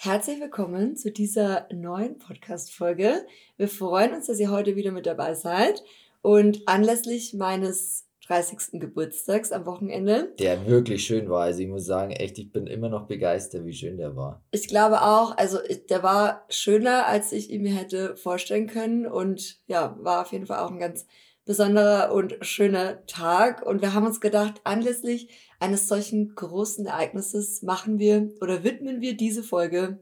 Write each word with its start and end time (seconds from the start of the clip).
Herzlich 0.00 0.40
willkommen 0.40 0.94
zu 0.94 1.10
dieser 1.10 1.66
neuen 1.74 2.18
Podcast-Folge. 2.18 3.26
Wir 3.56 3.66
freuen 3.66 4.14
uns, 4.14 4.28
dass 4.28 4.38
ihr 4.38 4.48
heute 4.48 4.76
wieder 4.76 4.92
mit 4.92 5.06
dabei 5.06 5.34
seid. 5.34 5.82
Und 6.22 6.62
anlässlich 6.68 7.34
meines 7.34 8.06
30. 8.28 8.78
Geburtstags 8.78 9.50
am 9.50 9.66
Wochenende. 9.66 10.32
Der 10.38 10.68
wirklich 10.68 11.04
schön 11.04 11.28
war. 11.28 11.42
Also 11.42 11.62
ich 11.62 11.68
muss 11.68 11.84
sagen, 11.84 12.12
echt, 12.12 12.38
ich 12.38 12.52
bin 12.52 12.68
immer 12.68 12.88
noch 12.88 13.08
begeistert, 13.08 13.64
wie 13.64 13.72
schön 13.72 13.96
der 13.96 14.14
war. 14.14 14.40
Ich 14.52 14.68
glaube 14.68 15.02
auch, 15.02 15.36
also 15.36 15.58
der 15.90 16.04
war 16.04 16.44
schöner, 16.48 17.08
als 17.08 17.32
ich 17.32 17.50
ihn 17.50 17.62
mir 17.62 17.74
hätte 17.74 18.16
vorstellen 18.16 18.68
können. 18.68 19.04
Und 19.04 19.58
ja, 19.66 19.98
war 20.00 20.22
auf 20.22 20.30
jeden 20.30 20.46
Fall 20.46 20.60
auch 20.60 20.70
ein 20.70 20.78
ganz 20.78 21.06
besonderer 21.48 22.12
und 22.12 22.36
schöner 22.42 23.06
Tag. 23.06 23.64
Und 23.64 23.80
wir 23.80 23.94
haben 23.94 24.04
uns 24.04 24.20
gedacht, 24.20 24.60
anlässlich 24.64 25.30
eines 25.58 25.88
solchen 25.88 26.34
großen 26.34 26.84
Ereignisses 26.84 27.62
machen 27.62 27.98
wir 27.98 28.30
oder 28.42 28.64
widmen 28.64 29.00
wir 29.00 29.16
diese 29.16 29.42
Folge 29.42 29.98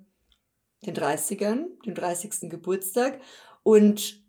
den 0.85 0.97
30ern, 0.97 1.67
dem 1.87 1.95
30. 1.95 2.51
Geburtstag. 2.51 3.21
Und 3.63 4.25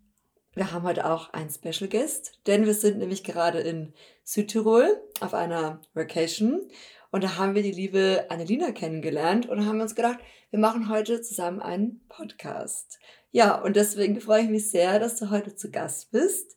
wir 0.54 0.72
haben 0.72 0.84
heute 0.84 1.10
auch 1.10 1.32
einen 1.32 1.50
Special 1.50 1.90
Guest, 1.90 2.38
denn 2.46 2.66
wir 2.66 2.74
sind 2.74 2.98
nämlich 2.98 3.24
gerade 3.24 3.58
in 3.58 3.94
Südtirol 4.22 5.02
auf 5.18 5.34
einer 5.34 5.80
Vacation. 5.94 6.68
Und 7.10 7.24
da 7.24 7.36
haben 7.36 7.56
wir 7.56 7.62
die 7.62 7.72
liebe 7.72 8.26
Annelina 8.28 8.70
kennengelernt 8.70 9.48
und 9.48 9.66
haben 9.66 9.80
uns 9.80 9.96
gedacht, 9.96 10.20
wir 10.50 10.60
machen 10.60 10.88
heute 10.88 11.20
zusammen 11.20 11.60
einen 11.60 12.06
Podcast. 12.08 13.00
Ja, 13.32 13.60
und 13.60 13.74
deswegen 13.74 14.20
freue 14.20 14.42
ich 14.42 14.50
mich 14.50 14.70
sehr, 14.70 15.00
dass 15.00 15.16
du 15.16 15.30
heute 15.30 15.56
zu 15.56 15.72
Gast 15.72 16.12
bist. 16.12 16.56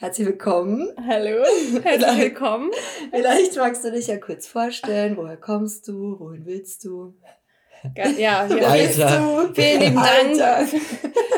Herzlich 0.00 0.28
willkommen. 0.28 0.88
Hallo, 0.96 1.44
herzlich 1.82 2.18
willkommen. 2.18 2.70
Vielleicht 3.10 3.54
magst 3.56 3.84
du 3.84 3.92
dich 3.92 4.06
ja 4.06 4.16
kurz 4.16 4.46
vorstellen. 4.46 5.14
Woher 5.18 5.36
kommst 5.36 5.88
du? 5.88 6.18
Wohin 6.18 6.46
willst 6.46 6.86
du? 6.86 7.12
Ja, 8.18 8.46
hier 8.46 8.68
Alter. 8.68 9.18
Du. 9.18 9.54
Vielen 9.54 9.80
lieben 9.80 9.96
Dank, 9.96 10.72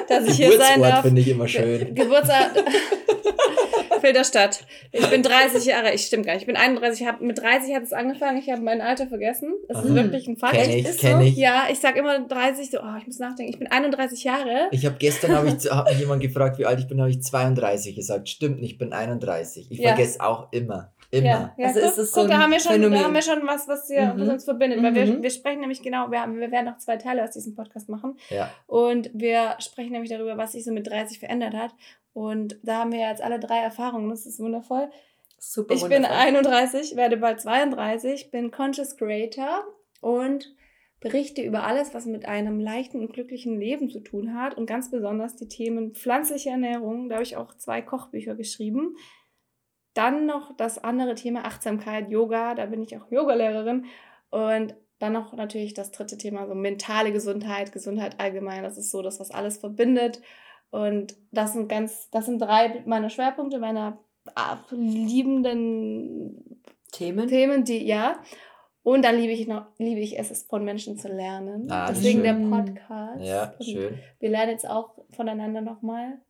dass 0.08 0.26
ich 0.26 0.36
hier 0.36 0.58
sein 0.58 0.82
darf. 0.82 1.02
finde 1.02 1.20
ich 1.20 1.28
immer 1.28 1.46
schön. 1.46 1.94
Geburtsort 1.94 2.52
Filderstadt. 4.00 4.66
Ich 4.90 5.06
bin 5.08 5.22
30 5.22 5.64
Jahre, 5.64 5.94
ich 5.94 6.02
stimmt 6.02 6.26
gar 6.26 6.32
nicht. 6.32 6.42
Ich 6.42 6.46
bin 6.46 6.56
31, 6.56 7.02
ich 7.02 7.06
hab, 7.06 7.20
mit 7.20 7.38
30 7.38 7.74
hat 7.74 7.84
es 7.84 7.92
angefangen, 7.92 8.38
ich 8.38 8.50
habe 8.50 8.60
mein 8.60 8.80
Alter 8.80 9.06
vergessen. 9.06 9.54
Das 9.68 9.84
ist 9.84 9.90
mhm. 9.90 9.94
wirklich 9.94 10.26
ein 10.26 10.36
Fakt. 10.36 10.54
Kenn 10.54 10.70
ich, 10.70 10.98
kenn 10.98 11.20
so. 11.20 11.24
ich. 11.24 11.36
Ja, 11.36 11.66
ich 11.70 11.78
sag 11.78 11.96
immer 11.96 12.18
30, 12.18 12.70
so, 12.70 12.80
oh, 12.80 12.96
ich 12.98 13.06
muss 13.06 13.20
nachdenken. 13.20 13.52
Ich 13.52 13.58
bin 13.58 13.70
31 13.70 14.24
Jahre. 14.24 14.68
Ich 14.72 14.84
habe 14.84 14.96
gestern, 14.98 15.32
hab 15.36 15.46
ich, 15.46 15.54
hat 15.70 15.88
mich 15.88 16.00
jemand 16.00 16.20
gefragt, 16.20 16.58
wie 16.58 16.66
alt 16.66 16.80
ich 16.80 16.88
bin, 16.88 17.00
habe 17.00 17.10
ich 17.10 17.22
32 17.22 17.94
gesagt. 17.94 18.28
Stimmt 18.28 18.60
nicht, 18.60 18.72
ich 18.72 18.78
bin 18.78 18.92
31. 18.92 19.70
Ich 19.70 19.78
ja. 19.78 19.94
vergesse 19.94 20.20
auch 20.20 20.48
immer. 20.52 20.92
Immer. 21.12 21.26
Ja, 21.26 21.54
ja 21.58 21.66
also 21.66 21.80
guck, 21.80 21.88
ist 21.90 21.98
es 21.98 22.12
so 22.12 22.22
guck, 22.22 22.30
da, 22.30 22.38
haben 22.38 22.52
wir 22.52 22.58
schon, 22.58 22.80
da 22.80 23.04
haben 23.04 23.14
wir 23.14 23.20
schon 23.20 23.46
was, 23.46 23.68
was, 23.68 23.86
hier, 23.86 24.14
mhm. 24.14 24.20
was 24.20 24.28
uns 24.30 24.44
verbindet. 24.44 24.80
Mhm. 24.80 24.84
Weil 24.84 24.94
wir, 24.94 25.06
mhm. 25.06 25.22
wir 25.22 25.30
sprechen 25.30 25.60
nämlich 25.60 25.82
genau, 25.82 26.10
wir, 26.10 26.22
haben, 26.22 26.40
wir 26.40 26.50
werden 26.50 26.64
noch 26.64 26.78
zwei 26.78 26.96
Teile 26.96 27.22
aus 27.22 27.32
diesem 27.32 27.54
Podcast 27.54 27.90
machen. 27.90 28.16
Ja. 28.30 28.50
Und 28.66 29.10
wir 29.12 29.56
sprechen 29.58 29.92
nämlich 29.92 30.10
darüber, 30.10 30.38
was 30.38 30.52
sich 30.52 30.64
so 30.64 30.72
mit 30.72 30.88
30 30.88 31.18
verändert 31.18 31.54
hat. 31.54 31.74
Und 32.14 32.56
da 32.62 32.78
haben 32.78 32.92
wir 32.92 33.00
jetzt 33.00 33.22
alle 33.22 33.38
drei 33.38 33.58
Erfahrungen. 33.58 34.08
Das 34.08 34.24
ist 34.24 34.40
wundervoll. 34.40 34.88
Super 35.38 35.74
ich 35.74 35.82
wundervoll. 35.82 36.06
bin 36.06 36.10
31, 36.10 36.96
werde 36.96 37.18
bald 37.18 37.42
32, 37.42 38.30
bin 38.30 38.50
Conscious 38.50 38.96
Creator 38.96 39.64
und 40.00 40.54
berichte 41.00 41.42
über 41.42 41.64
alles, 41.64 41.92
was 41.92 42.06
mit 42.06 42.24
einem 42.24 42.58
leichten 42.58 43.00
und 43.00 43.12
glücklichen 43.12 43.60
Leben 43.60 43.90
zu 43.90 44.00
tun 44.00 44.34
hat 44.34 44.56
und 44.56 44.64
ganz 44.64 44.90
besonders 44.90 45.36
die 45.36 45.48
Themen 45.48 45.94
pflanzliche 45.94 46.50
Ernährung. 46.50 47.10
Da 47.10 47.16
habe 47.16 47.24
ich 47.24 47.36
auch 47.36 47.54
zwei 47.54 47.82
Kochbücher 47.82 48.34
geschrieben. 48.34 48.96
Dann 49.94 50.26
noch 50.26 50.56
das 50.56 50.82
andere 50.82 51.14
Thema 51.14 51.44
Achtsamkeit, 51.44 52.10
Yoga, 52.10 52.54
da 52.54 52.66
bin 52.66 52.82
ich 52.82 52.96
auch 52.96 53.10
Yogalehrerin 53.10 53.86
und 54.30 54.74
dann 54.98 55.12
noch 55.12 55.32
natürlich 55.32 55.74
das 55.74 55.90
dritte 55.90 56.16
Thema, 56.16 56.46
so 56.46 56.54
mentale 56.54 57.12
Gesundheit, 57.12 57.72
Gesundheit 57.72 58.20
allgemein. 58.20 58.62
Das 58.62 58.78
ist 58.78 58.90
so 58.92 59.02
das, 59.02 59.18
was 59.18 59.32
alles 59.32 59.58
verbindet. 59.58 60.22
Und 60.70 61.16
das 61.32 61.52
sind 61.54 61.68
ganz, 61.68 62.08
das 62.10 62.26
sind 62.26 62.40
drei 62.40 62.82
meiner 62.86 63.10
Schwerpunkte, 63.10 63.58
meiner 63.58 63.98
liebenden 64.70 66.60
Themen. 66.92 67.28
Themen, 67.28 67.64
die, 67.64 67.84
ja. 67.84 68.20
Und 68.84 69.04
dann 69.04 69.16
liebe 69.16 69.32
ich 69.32 69.46
noch, 69.46 69.66
liebe 69.78 70.00
ich 70.00 70.18
es, 70.18 70.44
von 70.44 70.64
Menschen 70.64 70.96
zu 70.96 71.08
lernen. 71.08 71.70
Ah, 71.70 71.88
Deswegen 71.88 72.24
schön. 72.24 72.50
der 72.50 72.56
Podcast. 72.56 73.24
Ja, 73.24 73.54
schön. 73.60 73.98
Wir 74.18 74.30
lernen 74.30 74.52
jetzt 74.52 74.68
auch 74.68 74.94
voneinander 75.10 75.60
nochmal. 75.60 76.20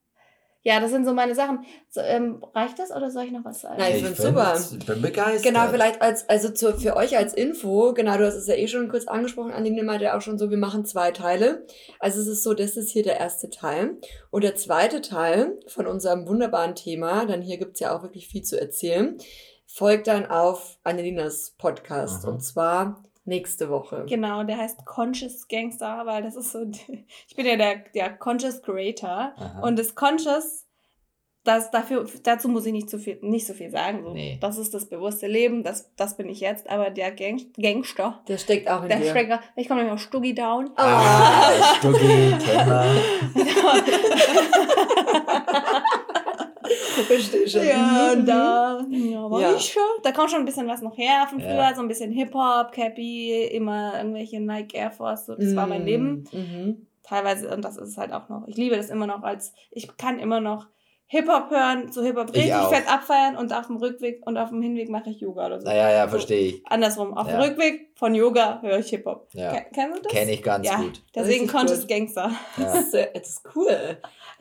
Ja, 0.65 0.79
das 0.79 0.93
sind 0.93 1.05
so 1.05 1.13
meine 1.13 1.35
Sachen. 1.35 1.65
So, 1.91 2.01
ähm, 2.01 2.43
reicht 2.55 2.79
das 2.79 2.93
oder 2.93 3.11
soll 3.11 3.25
ich 3.25 3.33
noch 3.33 3.45
was 3.45 3.63
sagen? 3.63 3.77
Nein, 3.79 3.97
ich, 3.97 4.03
ich 4.03 4.09
finde 4.09 4.23
super. 4.23 4.55
Ich 4.79 4.87
bin 4.87 5.03
begeistert. 5.03 5.43
Genau, 5.43 5.67
vielleicht 5.69 6.01
als, 6.01 6.29
also 6.29 6.51
zu, 6.51 6.79
für 6.79 6.95
euch 6.97 7.17
als 7.17 7.35
Info, 7.35 7.93
genau, 7.95 8.17
du 8.17 8.27
hast 8.27 8.37
es 8.37 8.47
ja 8.47 8.55
eh 8.55 8.69
schon 8.69 8.89
kurz 8.89 9.09
angesprochen, 9.09 9.53
Anine 9.53 9.83
meinte 9.83 10.15
auch 10.15 10.21
schon 10.21 10.39
so, 10.39 10.51
wir 10.51 10.59
machen 10.59 10.85
zwei 10.85 11.11
Teile. 11.11 11.67
Also 11.99 12.21
es 12.21 12.29
ist 12.29 12.45
so, 12.45 12.55
das 12.55 12.77
ist 12.77 12.91
hier 12.91 13.03
der 13.03 13.19
erste 13.19 13.51
Teil. 13.51 13.99
Und 14.31 14.45
der 14.45 14.55
zweite 14.55 15.01
Teil 15.01 15.59
von 15.67 15.89
unserem 15.89 16.29
wunderbaren 16.29 16.77
Thema, 16.77 17.27
denn 17.27 17.43
hier 17.43 17.59
gibt's 17.59 17.81
ja 17.81 17.97
auch 17.97 18.03
wirklich 18.03 18.29
viel 18.29 18.43
zu 18.43 18.61
erzählen, 18.61 19.19
folgt 19.67 20.07
dann 20.07 20.27
auf 20.27 20.79
Annelinas 20.85 21.55
Podcast. 21.59 22.25
Mhm. 22.25 22.31
Und 22.31 22.41
zwar 22.41 23.03
nächste 23.25 23.71
Woche. 23.71 24.05
Genau, 24.09 24.43
der 24.43 24.59
heißt 24.59 24.85
Conscious 24.85 25.47
Gangster, 25.49 26.03
weil 26.05 26.23
das 26.23 26.37
ist 26.37 26.53
so, 26.53 26.63
ich 27.29 27.37
bin 27.37 27.47
ja 27.47 27.57
der, 27.57 27.77
der 27.95 28.11
Conscious 28.17 28.63
Creator 28.63 29.33
Aha. 29.37 29.61
und 29.63 29.79
das 29.79 29.95
Conscious, 29.95 30.67
das 31.45 31.71
dafür, 31.71 32.07
dazu 32.23 32.49
muss 32.49 32.67
ich 32.67 32.73
nicht, 32.73 32.89
zu 32.89 32.99
viel, 32.99 33.19
nicht 33.21 33.47
so 33.47 33.53
viel 33.53 33.71
sagen. 33.71 34.03
So, 34.05 34.13
nee. 34.13 34.39
Das 34.41 34.59
ist 34.59 34.75
das 34.75 34.89
bewusste 34.89 35.27
Leben, 35.27 35.63
das, 35.65 35.93
das 35.97 36.17
bin 36.17 36.29
ich 36.29 36.41
jetzt, 36.41 36.69
aber 36.71 36.91
der 36.91 37.11
Gang, 37.13 37.53
Gangster, 37.61 38.23
der 38.29 38.39
steckt 38.39 38.69
auch 38.69 38.83
in 38.83 38.89
der 38.89 38.99
dir. 38.99 39.11
Steckt, 39.11 39.41
ich 39.57 39.67
komme 39.69 39.81
nämlich 39.81 39.95
auf 39.95 40.01
Stuggy 40.01 40.35
Down. 40.35 40.71
Ah, 40.77 41.75
Stuggy. 41.79 42.35
Verstehe 47.07 47.49
schon. 47.49 47.67
Ja, 47.67 48.15
mhm. 48.15 48.27
da, 48.27 48.87
ja, 48.91 49.31
war 49.31 49.41
ja. 49.41 49.55
ich 49.55 49.73
schon. 49.73 49.83
Da 50.03 50.13
kommt 50.13 50.31
schon 50.31 50.41
ein 50.41 50.45
bisschen 50.45 50.69
was 50.69 50.83
noch 50.83 50.97
her 50.97 51.27
von 51.29 51.41
früher, 51.41 51.55
ja. 51.55 51.75
so 51.75 51.83
ein 51.83 51.89
bisschen 51.89 52.13
Hip-Hop, 52.13 52.73
Cappy, 52.73 53.45
immer 53.47 53.97
irgendwelche 53.97 54.41
Nike 54.41 54.77
Air 54.77 54.91
Force, 54.91 55.27
so, 55.27 55.35
das 55.35 55.47
mhm. 55.47 55.57
war 55.57 55.67
mein 55.67 55.85
Leben. 55.85 56.25
Mhm. 56.33 56.87
Teilweise, 57.03 57.53
und 57.53 57.65
das 57.65 57.77
ist 57.77 57.89
es 57.89 57.99
halt 57.99 58.13
auch 58.13 58.29
noch. 58.29 58.47
Ich 58.47 58.57
liebe 58.57 58.77
das 58.77 58.91
immer 58.91 59.07
noch 59.07 59.23
als, 59.23 59.53
ich 59.71 59.97
kann 59.97 60.19
immer 60.19 60.41
noch 60.41 60.67
Hip-Hop 61.13 61.51
hören, 61.51 61.93
so 61.93 62.03
Hip-Hop 62.03 62.35
richtig 62.35 62.55
fett 62.71 62.91
abfeiern 62.91 63.37
und 63.37 63.53
auf 63.53 63.67
dem 63.67 63.77
Rückweg 63.77 64.27
und 64.27 64.39
auf 64.39 64.49
dem 64.49 64.63
Hinweg 64.63 64.89
mache 64.89 65.11
ich 65.11 65.21
Yoga 65.21 65.45
oder 65.45 65.61
so. 65.61 65.67
Naja, 65.67 65.91
ja, 65.91 66.09
verstehe 66.09 66.41
ich. 66.41 66.63
Andersrum. 66.67 67.15
Auf 67.15 67.29
ja. 67.29 67.39
dem 67.39 67.51
Rückweg 67.51 67.91
von 67.97 68.15
Yoga 68.15 68.63
höre 68.63 68.79
ich 68.79 68.89
Hip-Hop. 68.89 69.29
Ja. 69.35 69.61
Kennst 69.75 69.99
du 69.99 70.03
das? 70.05 70.11
Kenn 70.11 70.31
ich 70.31 70.43
ganz 70.43 70.67
ja. 70.67 70.77
gut. 70.77 71.03
Deswegen 71.15 71.47
Conscious 71.49 71.87
Gangster. 71.87 72.31
Ja. 72.57 72.65
Das, 72.65 72.95
ist, 72.95 72.95
das 73.15 73.29
ist 73.29 73.43
cool. 73.55 73.99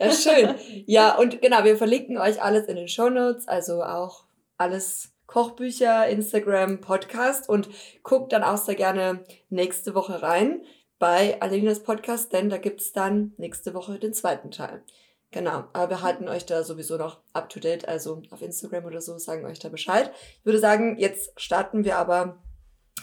Ist 0.08 0.24
schön. 0.24 0.54
ja, 0.86 1.16
und 1.16 1.40
genau, 1.40 1.64
wir 1.64 1.76
verlinken 1.76 2.18
euch 2.18 2.42
alles 2.42 2.66
in 2.66 2.76
den 2.76 2.88
Show 2.88 3.10
Notes, 3.10 3.48
also 3.48 3.82
auch 3.82 4.24
alles 4.56 5.12
Kochbücher, 5.26 6.08
Instagram, 6.08 6.80
Podcast 6.80 7.48
und 7.48 7.68
guckt 8.02 8.32
dann 8.32 8.42
auch 8.42 8.58
sehr 8.58 8.74
gerne 8.74 9.24
nächste 9.48 9.94
Woche 9.94 10.22
rein 10.22 10.62
bei 10.98 11.40
Aleninas 11.40 11.82
Podcast, 11.82 12.32
denn 12.32 12.50
da 12.50 12.58
gibt's 12.58 12.92
dann 12.92 13.32
nächste 13.38 13.74
Woche 13.74 13.98
den 13.98 14.12
zweiten 14.12 14.50
Teil. 14.50 14.82
Genau, 15.30 15.64
aber 15.72 15.88
wir 15.88 16.02
halten 16.02 16.28
euch 16.28 16.44
da 16.44 16.62
sowieso 16.62 16.98
noch 16.98 17.20
up 17.32 17.48
to 17.48 17.58
date, 17.58 17.88
also 17.88 18.20
auf 18.30 18.42
Instagram 18.42 18.84
oder 18.84 19.00
so, 19.00 19.16
sagen 19.16 19.46
euch 19.46 19.58
da 19.58 19.70
Bescheid. 19.70 20.12
Ich 20.38 20.44
würde 20.44 20.58
sagen, 20.58 20.98
jetzt 20.98 21.32
starten 21.40 21.84
wir 21.84 21.96
aber 21.96 22.42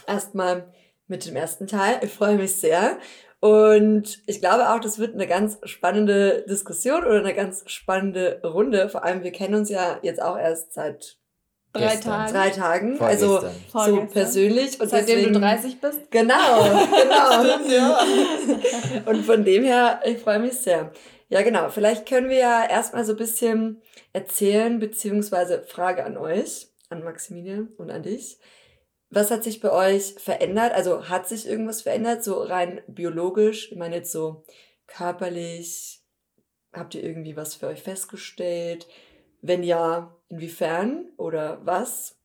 erstmal 0.06 0.72
mit 1.08 1.26
dem 1.26 1.34
ersten 1.34 1.66
Teil. 1.66 1.98
Ich 2.02 2.12
freue 2.12 2.36
mich 2.36 2.54
sehr. 2.54 2.98
Und 3.40 4.22
ich 4.26 4.40
glaube 4.40 4.70
auch, 4.70 4.80
das 4.80 4.98
wird 4.98 5.14
eine 5.14 5.26
ganz 5.26 5.58
spannende 5.64 6.44
Diskussion 6.46 7.04
oder 7.04 7.20
eine 7.20 7.34
ganz 7.34 7.64
spannende 7.66 8.40
Runde. 8.44 8.90
Vor 8.90 9.02
allem, 9.02 9.22
wir 9.22 9.32
kennen 9.32 9.54
uns 9.54 9.70
ja 9.70 9.98
jetzt 10.02 10.20
auch 10.20 10.38
erst 10.38 10.74
seit 10.74 11.16
drei 11.72 11.96
Tagen. 11.96 12.32
Drei 12.32 12.50
Tagen. 12.50 13.00
Also 13.00 13.42
so 13.72 14.06
persönlich. 14.12 14.78
Und 14.78 14.90
Seitdem 14.90 15.16
deswegen, 15.16 15.34
du 15.34 15.40
30 15.40 15.80
bist? 15.80 16.10
Genau, 16.10 16.34
genau. 16.34 17.44
Stimmt, 17.54 17.72
ja. 17.72 17.98
Und 19.06 19.24
von 19.24 19.42
dem 19.42 19.64
her, 19.64 20.00
ich 20.04 20.18
freue 20.18 20.38
mich 20.38 20.58
sehr. 20.58 20.92
Ja, 21.30 21.40
genau. 21.40 21.70
Vielleicht 21.70 22.06
können 22.06 22.28
wir 22.28 22.38
ja 22.38 22.68
erstmal 22.68 23.06
so 23.06 23.12
ein 23.12 23.18
bisschen 23.18 23.80
erzählen, 24.12 24.78
beziehungsweise 24.80 25.62
Frage 25.62 26.04
an 26.04 26.18
euch, 26.18 26.68
an 26.90 27.04
Maximilian 27.04 27.68
und 27.78 27.90
an 27.90 28.02
dich. 28.02 28.38
Was 29.10 29.30
hat 29.30 29.42
sich 29.42 29.60
bei 29.60 29.72
euch 29.72 30.14
verändert? 30.18 30.72
Also 30.72 31.08
hat 31.08 31.28
sich 31.28 31.46
irgendwas 31.46 31.82
verändert, 31.82 32.22
so 32.22 32.42
rein 32.42 32.80
biologisch? 32.86 33.72
Ich 33.72 33.78
meine 33.78 33.96
jetzt 33.96 34.12
so 34.12 34.44
körperlich. 34.86 36.02
Habt 36.72 36.94
ihr 36.94 37.02
irgendwie 37.02 37.36
was 37.36 37.56
für 37.56 37.66
euch 37.66 37.82
festgestellt? 37.82 38.86
Wenn 39.42 39.64
ja, 39.64 40.16
inwiefern 40.28 41.10
oder 41.16 41.64
was? 41.66 42.16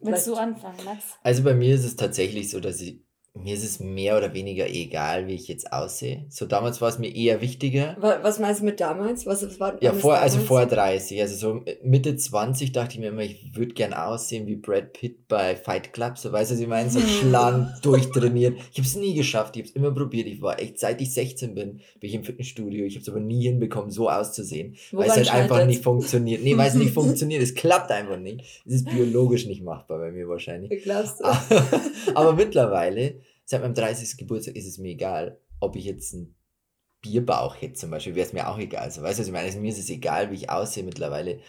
Willst 0.00 0.26
du 0.26 0.34
anfangen, 0.34 0.84
Max? 0.84 1.04
Also 1.22 1.42
bei 1.42 1.54
mir 1.54 1.74
ist 1.74 1.84
es 1.84 1.96
tatsächlich 1.96 2.50
so, 2.50 2.60
dass 2.60 2.80
ich 2.80 3.00
mir 3.36 3.54
ist 3.54 3.64
es 3.64 3.80
mehr 3.80 4.16
oder 4.16 4.32
weniger 4.32 4.68
egal, 4.70 5.26
wie 5.26 5.34
ich 5.34 5.48
jetzt 5.48 5.72
aussehe. 5.72 6.24
So 6.28 6.46
damals 6.46 6.80
war 6.80 6.88
es 6.88 7.00
mir 7.00 7.14
eher 7.14 7.40
wichtiger. 7.40 7.96
Was 7.98 8.38
meinst 8.38 8.60
du 8.60 8.64
mit 8.64 8.78
damals? 8.78 9.26
Was, 9.26 9.44
was 9.44 9.58
war 9.58 9.82
ja, 9.82 9.92
vor, 9.92 10.14
also 10.14 10.38
vor 10.38 10.64
30. 10.66 11.20
Also 11.20 11.34
so 11.34 11.64
Mitte 11.82 12.14
20 12.14 12.70
dachte 12.70 12.94
ich 12.94 13.00
mir 13.00 13.08
immer, 13.08 13.22
ich 13.22 13.50
würde 13.56 13.74
gern 13.74 13.92
aussehen 13.92 14.46
wie 14.46 14.54
Brad 14.54 14.92
Pitt 14.92 15.26
bei 15.26 15.56
Fight 15.56 15.92
Club. 15.92 16.16
So 16.16 16.30
weißt 16.30 16.52
du, 16.52 16.54
was 16.54 16.60
ich 16.60 16.68
meine? 16.68 16.88
So 16.88 17.00
schlank, 17.00 17.82
durchtrainiert. 17.82 18.56
Ich 18.70 18.78
habe 18.78 18.86
es 18.86 18.94
nie 18.94 19.14
geschafft. 19.14 19.56
Ich 19.56 19.62
habe 19.62 19.68
es 19.68 19.74
immer 19.74 19.90
probiert. 19.90 20.28
Ich 20.28 20.40
war 20.40 20.60
echt, 20.60 20.78
seit 20.78 21.00
ich 21.00 21.12
16 21.12 21.56
bin, 21.56 21.80
bin 21.98 22.08
ich 22.08 22.14
im 22.14 22.22
Fitnessstudio. 22.22 22.86
Ich 22.86 22.94
habe 22.94 23.02
es 23.02 23.08
aber 23.08 23.20
nie 23.20 23.42
hinbekommen, 23.42 23.90
so 23.90 24.08
auszusehen. 24.08 24.76
Woran 24.92 25.08
weil 25.08 25.20
es 25.22 25.30
halt 25.32 25.42
einfach 25.42 25.66
nicht 25.66 25.82
funktioniert. 25.82 26.44
Nee, 26.44 26.56
weil 26.56 26.68
es 26.68 26.74
nicht 26.74 26.94
funktioniert. 26.94 27.42
Es 27.42 27.56
klappt 27.56 27.90
einfach 27.90 28.18
nicht. 28.18 28.62
Es 28.64 28.74
ist 28.74 28.88
biologisch 28.88 29.46
nicht 29.46 29.64
machbar 29.64 29.98
bei 29.98 30.12
mir 30.12 30.28
wahrscheinlich. 30.28 30.70
Wie 30.70 30.76
glaubst 30.76 31.18
du? 31.18 31.24
aber 32.14 32.34
mittlerweile 32.34 33.23
seit 33.44 33.62
meinem 33.62 33.74
30. 33.74 34.16
Geburtstag 34.16 34.56
ist 34.56 34.66
es 34.66 34.78
mir 34.78 34.90
egal, 34.90 35.40
ob 35.60 35.76
ich 35.76 35.84
jetzt 35.84 36.14
einen 36.14 36.34
Bierbauch 37.00 37.60
hätte 37.60 37.74
zum 37.74 37.90
Beispiel, 37.90 38.14
wäre 38.14 38.26
es 38.26 38.32
mir 38.32 38.48
auch 38.48 38.58
egal. 38.58 38.84
Also, 38.84 39.02
weißt 39.02 39.18
du, 39.18 39.22
was 39.22 39.26
ich 39.28 39.32
meine? 39.32 39.46
Also, 39.46 39.60
mir 39.60 39.70
ist 39.70 39.78
es 39.78 39.90
egal, 39.90 40.30
wie 40.30 40.36
ich 40.36 40.50
aussehe 40.50 40.84
mittlerweile. 40.84 41.40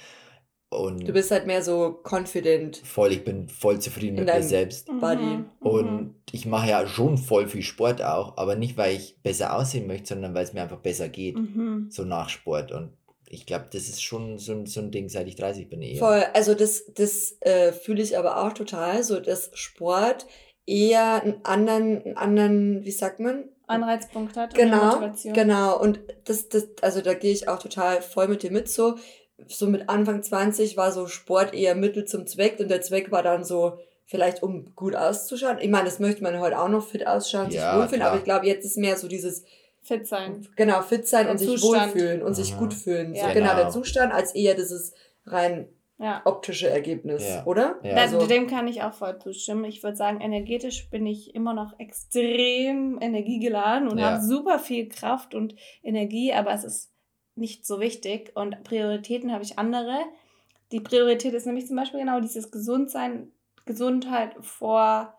Und 0.70 1.08
du 1.08 1.14
bist 1.14 1.32
halt 1.32 1.48
mehr 1.48 1.62
so 1.62 2.02
confident. 2.04 2.78
Voll, 2.84 3.14
ich 3.14 3.24
bin 3.24 3.48
voll 3.48 3.80
zufrieden 3.80 4.16
mit 4.16 4.26
mir 4.26 4.44
selbst. 4.44 4.88
Body. 5.00 5.24
Mhm, 5.24 5.46
und 5.60 5.92
mhm. 5.92 6.16
ich 6.32 6.46
mache 6.46 6.70
ja 6.70 6.86
schon 6.88 7.18
voll 7.18 7.48
viel 7.48 7.62
Sport 7.62 8.02
auch, 8.02 8.38
aber 8.38 8.56
nicht, 8.56 8.76
weil 8.76 8.96
ich 8.96 9.22
besser 9.22 9.56
aussehen 9.56 9.88
möchte, 9.88 10.10
sondern 10.10 10.34
weil 10.34 10.44
es 10.44 10.54
mir 10.54 10.64
einfach 10.64 10.80
besser 10.80 11.08
geht. 11.08 11.38
Mhm. 11.38 11.88
So 11.90 12.04
nach 12.04 12.30
Sport. 12.30 12.72
Und 12.72 12.92
ich 13.30 13.46
glaube, 13.46 13.66
das 13.72 13.84
ist 13.84 14.04
schon 14.04 14.38
so, 14.38 14.66
so 14.66 14.82
ein 14.82 14.92
Ding, 14.92 15.08
seit 15.08 15.28
ich 15.28 15.36
30 15.36 15.70
bin. 15.70 15.82
Eher. 15.82 16.00
Voll, 16.00 16.24
also 16.34 16.54
das, 16.56 16.86
das 16.94 17.38
äh, 17.42 17.72
fühle 17.72 18.02
ich 18.02 18.18
aber 18.18 18.44
auch 18.44 18.54
total. 18.54 19.04
So, 19.04 19.20
dass 19.20 19.52
Sport 19.54 20.26
eher 20.66 21.22
einen 21.24 21.44
anderen, 21.44 22.04
einen 22.04 22.18
anderen, 22.18 22.86
wie 22.86 22.92
sagt 22.92 23.20
man? 23.20 23.46
Anreizpunkt 23.68 24.38
hat. 24.38 24.54
Genau, 24.54 25.12
genau. 25.34 25.80
Und 25.80 26.00
das, 26.26 26.50
das, 26.50 26.68
also 26.82 27.02
da 27.02 27.14
gehe 27.14 27.32
ich 27.32 27.48
auch 27.48 27.60
total 27.60 28.02
voll 28.02 28.28
mit 28.28 28.44
dir 28.44 28.52
mit 28.52 28.70
so. 28.70 28.96
So 29.48 29.68
mit 29.68 29.90
Anfang 29.90 30.24
20 30.24 30.78
war 30.78 30.92
so 30.92 31.08
Sport 31.08 31.54
eher 31.54 31.76
Mittel 31.76 32.06
zum 32.06 32.26
Zweck 32.26 32.60
und 32.60 32.70
der 32.70 32.82
Zweck 32.82 33.12
war 33.12 33.22
dann 33.22 33.44
so, 33.44 33.80
vielleicht 34.06 34.44
um 34.44 34.74
gut 34.76 34.96
auszuschauen. 34.96 35.58
Ich 35.60 35.70
meine, 35.70 35.86
das 35.86 36.00
möchte 36.00 36.24
man 36.24 36.40
heute 36.40 36.60
auch 36.60 36.70
noch 36.70 36.88
fit 36.88 37.06
ausschauen, 37.08 37.50
ja, 37.50 37.72
sich 37.72 37.80
wohlfühlen, 37.80 38.00
klar. 38.02 38.10
aber 38.12 38.18
ich 38.20 38.24
glaube, 38.24 38.46
jetzt 38.46 38.66
ist 38.66 38.78
mehr 38.78 38.98
so 38.98 39.08
dieses 39.08 39.44
Fit 39.82 40.08
sein. 40.08 40.48
Genau, 40.56 40.82
fit 40.82 41.08
sein 41.08 41.26
der 41.26 41.32
und 41.34 41.38
Zustand. 41.40 41.62
sich 41.94 42.02
wohlfühlen 42.02 42.22
und 42.22 42.30
mhm. 42.30 42.36
sich 42.36 42.58
gut 42.58 42.74
fühlen. 42.74 43.14
Ja. 43.14 43.28
So, 43.28 43.34
genau. 43.34 43.52
genau, 43.52 43.62
der 43.62 43.70
Zustand, 43.70 44.14
als 44.14 44.34
eher 44.34 44.56
dieses 44.56 44.94
rein 45.26 45.68
ja. 45.98 46.22
optische 46.26 46.70
Ergebnis, 46.70 47.28
ja. 47.28 47.46
oder? 47.46 47.80
Ja. 47.84 47.96
Also, 47.96 48.26
dem 48.28 48.48
kann 48.48 48.68
ich 48.68 48.84
auch 48.84 48.94
voll 48.94 49.18
zustimmen. 49.20 49.64
Ich 49.66 49.84
würde 49.84 49.96
sagen, 49.96 50.22
energetisch 50.22 50.90
bin 50.90 51.06
ich 51.06 51.34
immer 51.36 51.54
noch 51.54 51.80
extrem 51.80 53.00
energiegeladen 53.02 53.88
und 53.88 53.98
ja. 53.98 54.12
habe 54.12 54.22
super 54.22 54.60
viel 54.60 54.90
Kraft 54.90 55.34
und 55.34 55.56
Energie, 55.84 56.34
aber 56.34 56.54
es 56.54 56.64
ist 56.64 56.92
nicht 57.36 57.66
so 57.66 57.80
wichtig 57.80 58.32
und 58.36 58.64
Prioritäten 58.64 59.32
habe 59.32 59.44
ich 59.44 59.60
andere. 59.60 59.98
Die 60.72 60.80
Priorität 60.80 61.34
ist 61.34 61.46
nämlich 61.46 61.68
zum 61.68 61.76
Beispiel 61.76 62.00
genau 62.00 62.20
dieses 62.20 62.52
Gesundsein, 62.52 63.32
Gesundheit 63.66 64.36
vor 64.42 65.14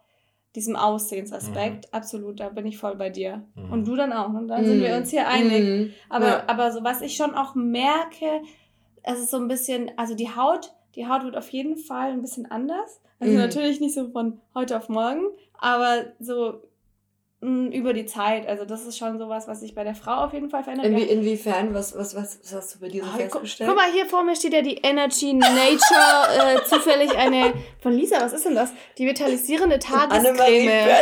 diesem 0.54 0.74
Aussehensaspekt. 0.74 1.86
Mhm. 1.86 1.90
Absolut, 1.92 2.40
da 2.40 2.48
bin 2.48 2.66
ich 2.66 2.78
voll 2.78 2.96
bei 2.96 3.10
dir. 3.10 3.44
Mhm. 3.54 3.72
Und 3.72 3.86
du 3.86 3.94
dann 3.94 4.12
auch. 4.12 4.28
Und 4.28 4.48
dann 4.48 4.62
mhm. 4.62 4.66
sind 4.66 4.80
wir 4.82 4.96
uns 4.96 5.10
hier 5.10 5.28
einig. 5.28 5.62
Mhm. 5.62 5.92
Aber, 6.08 6.48
aber 6.48 6.72
so, 6.72 6.82
was 6.82 7.02
ich 7.02 7.16
schon 7.16 7.34
auch 7.34 7.54
merke, 7.54 8.40
es 9.06 9.20
ist 9.20 9.30
so 9.30 9.38
ein 9.38 9.48
bisschen, 9.48 9.92
also 9.96 10.14
die 10.14 10.34
Haut, 10.34 10.72
die 10.96 11.06
Haut 11.06 11.24
wird 11.24 11.36
auf 11.36 11.48
jeden 11.50 11.76
Fall 11.76 12.10
ein 12.10 12.20
bisschen 12.20 12.50
anders. 12.50 13.00
Also 13.18 13.32
mhm. 13.32 13.38
natürlich 13.38 13.80
nicht 13.80 13.94
so 13.94 14.10
von 14.10 14.40
heute 14.54 14.76
auf 14.76 14.88
morgen, 14.88 15.24
aber 15.54 16.06
so 16.18 16.62
über 17.42 17.92
die 17.92 18.06
Zeit. 18.06 18.48
Also 18.48 18.64
das 18.64 18.86
ist 18.86 18.96
schon 18.96 19.18
sowas, 19.18 19.46
was 19.46 19.60
sich 19.60 19.74
bei 19.74 19.84
der 19.84 19.94
Frau 19.94 20.24
auf 20.24 20.32
jeden 20.32 20.48
Fall 20.48 20.64
verändert. 20.64 20.86
Inwie, 20.86 21.02
inwiefern? 21.02 21.74
Was, 21.74 21.96
was, 21.96 22.16
was, 22.16 22.40
was 22.42 22.54
hast 22.54 22.74
du 22.74 22.80
bei 22.80 22.88
dir 22.88 23.04
so 23.04 23.10
oh, 23.12 23.18
festgestellt? 23.18 23.68
Guck, 23.68 23.78
guck 23.78 23.86
mal, 23.86 23.92
hier 23.92 24.06
vor 24.06 24.24
mir 24.24 24.34
steht 24.34 24.54
ja 24.54 24.62
die 24.62 24.76
Energy 24.76 25.34
Nature, 25.34 26.56
äh, 26.56 26.64
zufällig 26.64 27.14
eine 27.16 27.52
von 27.80 27.92
Lisa, 27.92 28.20
was 28.20 28.32
ist 28.32 28.46
denn 28.46 28.54
das? 28.54 28.70
Die 28.96 29.06
vitalisierende 29.06 29.78
Tagescreme. 29.78 30.96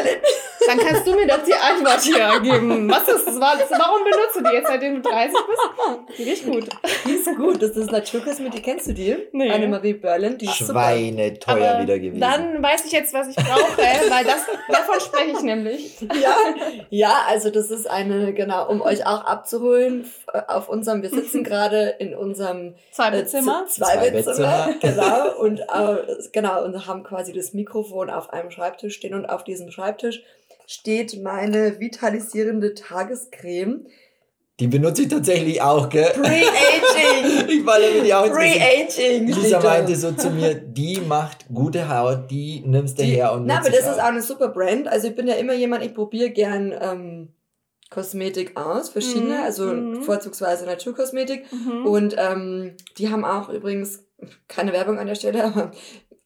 Dann 0.67 0.79
kannst 0.79 1.07
du 1.07 1.15
mir 1.15 1.27
doch 1.27 1.43
die 1.45 1.55
Antwort 1.55 2.01
hier 2.03 2.41
geben. 2.43 2.91
Was 2.91 3.09
ist 3.09 3.27
das? 3.27 3.39
Warum 3.41 4.05
benutzt 4.05 4.37
du 4.37 4.43
die 4.43 4.55
jetzt, 4.55 4.69
seitdem 4.69 5.03
du 5.03 5.09
30 5.09 5.33
bist? 5.33 6.19
Die 6.19 6.23
riecht 6.23 6.47
gut. 6.47 6.69
Die 7.07 7.13
ist 7.13 7.37
gut. 7.37 7.63
Das 7.63 7.71
ist 7.71 7.91
Naturkosmetik. 7.91 8.63
Kennst 8.63 8.87
du 8.89 8.93
die? 8.93 9.17
Nee. 9.33 9.51
Annemarie 9.51 9.95
Berlin. 9.95 10.39
Die 10.39 10.47
ist 10.47 10.57
Schweine 10.57 11.35
super. 11.35 11.53
teuer 11.53 11.83
wieder 11.83 11.99
gewesen. 11.99 12.21
Dann 12.21 12.63
weiß 12.63 12.85
ich 12.87 12.93
jetzt, 12.93 13.13
was 13.13 13.29
ich 13.29 13.37
brauche, 13.37 13.79
weil 13.79 14.25
das, 14.25 14.47
davon 14.69 15.01
spreche 15.01 15.33
ich 15.33 15.43
nämlich. 15.43 16.01
Ja, 16.01 16.34
ja, 16.91 17.25
also 17.29 17.51
das 17.51 17.71
ist 17.71 17.89
eine, 17.89 18.33
genau, 18.33 18.69
um 18.69 18.81
euch 18.81 19.07
auch 19.07 19.25
abzuholen 19.25 20.11
auf 20.49 20.69
unserem, 20.69 21.03
wir 21.03 21.11
sitzen 21.11 21.45
gerade 21.45 21.95
in 21.99 22.15
unserem 22.15 22.75
Zweibettzimmer. 22.93 23.65
Äh, 23.65 23.69
Zweibettzimmer, 23.69 24.75
genau. 24.81 25.39
Und 25.39 25.61
äh, 25.61 25.97
genau, 26.33 26.65
und 26.65 26.87
haben 26.87 27.05
quasi 27.05 27.33
das 27.33 27.53
Mikrofon 27.53 28.11
auf 28.11 28.33
einem 28.33 28.51
Schreibtisch 28.51 28.95
stehen 28.95 29.15
und 29.15 29.27
auf 29.27 29.45
diesem 29.45 29.71
Schreibtisch 29.71 30.23
steht 30.67 31.23
meine 31.23 31.81
vitalisierende 31.81 32.75
Tagescreme. 32.75 33.87
Die 34.61 34.69
benutze 34.69 35.03
ich 35.03 35.09
tatsächlich 35.09 35.61
auch, 35.61 35.89
gell? 35.89 36.13
Pre-Aging! 36.13 37.49
ich 37.49 37.65
falle 37.65 37.91
mir 37.93 38.03
die 38.05 38.15
Augen 38.15 38.31
Pre-Aging! 38.31 39.27
Lisa 39.27 39.61
meinte 39.61 39.97
so 39.97 40.13
zu 40.13 40.31
mir, 40.31 40.55
die 40.55 41.01
macht 41.01 41.47
gute 41.53 41.89
Haut, 41.89 42.31
die 42.31 42.63
nimmst 42.65 43.01
du 43.01 43.03
her 43.03 43.33
und 43.33 43.47
Na, 43.47 43.59
aber 43.59 43.71
das 43.71 43.81
ist 43.81 43.99
auch 43.99 44.05
eine 44.05 44.23
super 44.23 44.49
Brand. 44.49 44.87
Also 44.87 45.09
ich 45.09 45.17
bin 45.17 45.27
ja 45.27 45.35
immer 45.35 45.55
jemand, 45.55 45.85
ich 45.85 45.93
probiere 45.93 46.31
gern 46.31 46.73
ähm, 46.81 47.29
Kosmetik 47.91 48.57
aus, 48.57 48.91
verschiedene, 48.91 49.39
mhm. 49.39 49.43
also 49.43 49.67
mhm. 49.67 50.03
vorzugsweise 50.03 50.67
Naturkosmetik. 50.67 51.53
Mhm. 51.53 51.87
Und 51.87 52.15
ähm, 52.17 52.77
die 52.99 53.11
haben 53.11 53.25
auch 53.25 53.49
übrigens, 53.49 54.05
keine 54.47 54.73
Werbung 54.73 55.01
an 55.01 55.09
der 55.09 55.17
Stelle, 55.17 55.43
aber 55.45 55.73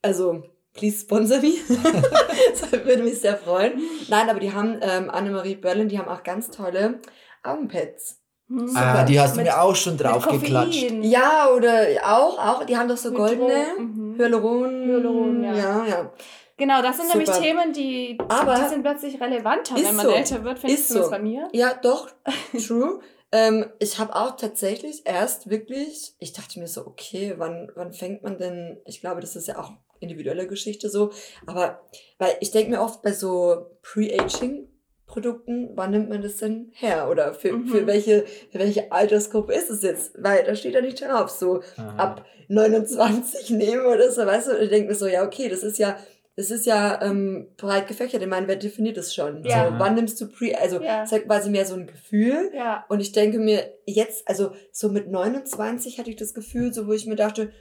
also 0.03 0.43
please 0.73 0.99
sponsor 0.99 1.41
me. 1.41 1.53
das 2.61 2.71
würde 2.71 3.01
mich 3.01 3.21
sehr 3.21 3.37
freuen. 3.37 3.73
Nein, 4.07 4.29
aber 4.29 4.39
die 4.39 4.53
haben, 4.53 4.77
ähm, 4.81 5.09
Annemarie 5.09 5.55
Berlin, 5.55 5.89
die 5.89 5.97
haben 5.97 6.09
auch 6.09 6.21
ganz 6.21 6.51
tolle 6.51 6.99
Augenpads. 7.43 8.19
Hm. 8.47 8.71
Ah, 8.75 9.03
die 9.03 9.19
hast 9.19 9.37
du 9.37 9.41
mir 9.41 9.61
auch 9.61 9.75
schon 9.75 9.95
drauf 9.95 10.27
geklatscht. 10.27 10.91
Ja, 11.01 11.49
oder 11.55 11.85
auch, 12.03 12.39
auch, 12.39 12.65
die 12.65 12.75
haben 12.75 12.89
doch 12.89 12.97
so 12.97 13.11
goldene 13.11 13.65
mhm. 13.77 14.15
Hyaluron. 14.17 14.85
Hyaluron, 14.85 15.43
ja. 15.43 15.53
ja, 15.53 15.85
ja. 15.85 16.13
Genau, 16.57 16.81
das 16.81 16.97
sind 16.97 17.07
Super. 17.07 17.19
nämlich 17.19 17.37
Themen, 17.37 17.73
die, 17.73 18.17
Aber 18.27 18.55
die 18.55 18.67
sind 18.67 18.81
plötzlich 18.81 19.21
relevanter, 19.21 19.75
wenn 19.75 19.95
man 19.95 20.05
so. 20.07 20.11
älter 20.11 20.43
wird. 20.43 20.59
Findest 20.59 20.89
du 20.89 21.03
so. 21.03 21.09
bei 21.09 21.19
mir? 21.19 21.47
Ja, 21.53 21.73
doch, 21.73 22.09
true. 22.67 22.99
ähm, 23.31 23.67
ich 23.79 23.97
habe 23.97 24.13
auch 24.15 24.35
tatsächlich 24.35 25.03
erst 25.05 25.49
wirklich, 25.49 26.15
ich 26.19 26.33
dachte 26.33 26.59
mir 26.59 26.67
so, 26.67 26.85
okay, 26.85 27.35
wann, 27.37 27.71
wann 27.75 27.93
fängt 27.93 28.23
man 28.23 28.37
denn, 28.37 28.77
ich 28.85 28.99
glaube, 28.99 29.21
das 29.21 29.37
ist 29.37 29.47
ja 29.47 29.57
auch 29.57 29.71
individuelle 29.99 30.47
Geschichte 30.47 30.89
so. 30.89 31.11
Aber 31.45 31.81
weil 32.17 32.35
ich 32.41 32.51
denke 32.51 32.71
mir 32.71 32.81
oft 32.81 33.01
bei 33.03 33.13
so 33.13 33.77
Pre-Aging 33.81 34.67
Produkten, 35.09 35.71
wann 35.73 35.91
nimmt 35.91 36.09
man 36.09 36.21
das 36.21 36.37
denn 36.37 36.71
her? 36.73 37.09
Oder 37.09 37.33
für, 37.33 37.51
mhm. 37.51 37.67
für, 37.67 37.87
welche, 37.87 38.25
für 38.51 38.59
welche 38.59 38.91
Altersgruppe 38.91 39.53
ist 39.53 39.71
es 39.71 39.81
jetzt? 39.81 40.13
Weil 40.21 40.43
da 40.43 40.55
steht 40.55 40.75
ja 40.75 40.81
nicht 40.81 41.01
drauf, 41.01 41.29
so 41.31 41.63
Aha. 41.77 41.95
ab 41.97 42.25
29 42.47 43.49
nehmen 43.49 43.85
oder 43.85 44.11
so, 44.11 44.25
weißt 44.25 44.47
du? 44.47 44.51
Und 44.55 44.63
ich 44.63 44.69
denke 44.69 44.89
mir 44.89 44.95
so, 44.95 45.07
ja, 45.07 45.25
okay, 45.25 45.49
das 45.49 45.63
ist 45.63 45.79
ja, 45.79 45.97
das 46.35 46.51
ist 46.51 46.67
ja 46.67 47.01
ähm, 47.01 47.47
breit 47.57 47.87
gefächert. 47.87 48.21
Ich 48.21 48.27
meine, 48.27 48.47
wer 48.47 48.55
definiert 48.55 48.97
das 48.97 49.13
schon? 49.13 49.43
Ja. 49.43 49.71
So, 49.71 49.79
wann 49.79 49.95
nimmst 49.95 50.21
du 50.21 50.27
Pre, 50.27 50.55
also 50.57 50.79
ja. 50.79 51.03
ist 51.03 51.11
halt 51.11 51.25
quasi 51.25 51.49
mehr 51.49 51.65
so 51.65 51.73
ein 51.73 51.87
Gefühl. 51.87 52.51
Ja. 52.53 52.85
Und 52.87 52.99
ich 52.99 53.11
denke 53.11 53.39
mir, 53.39 53.73
jetzt, 53.87 54.27
also 54.27 54.51
so 54.71 54.89
mit 54.89 55.09
29 55.09 55.97
hatte 55.97 56.11
ich 56.11 56.17
das 56.17 56.35
Gefühl, 56.35 56.71
so 56.71 56.85
wo 56.85 56.93
ich 56.93 57.07
mir 57.07 57.15
dachte, 57.15 57.51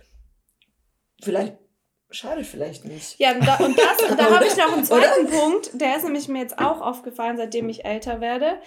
vielleicht 1.23 1.57
Schade 2.11 2.43
vielleicht 2.43 2.87
nicht. 2.87 3.19
Ja, 3.19 3.33
und, 3.33 3.47
da, 3.47 3.57
und 3.57 3.79
das, 3.79 4.17
da 4.17 4.31
habe 4.35 4.47
ich 4.47 4.57
noch 4.57 4.73
einen 4.73 4.85
zweiten 4.85 5.27
Oder? 5.27 5.39
Punkt, 5.39 5.71
der 5.75 5.97
ist 5.97 6.05
nämlich 6.05 6.29
mir 6.29 6.41
jetzt 6.41 6.59
auch 6.59 6.81
aufgefallen, 6.81 7.37
seitdem 7.37 7.69
ich 7.69 7.85
älter 7.85 8.21
werde, 8.21 8.59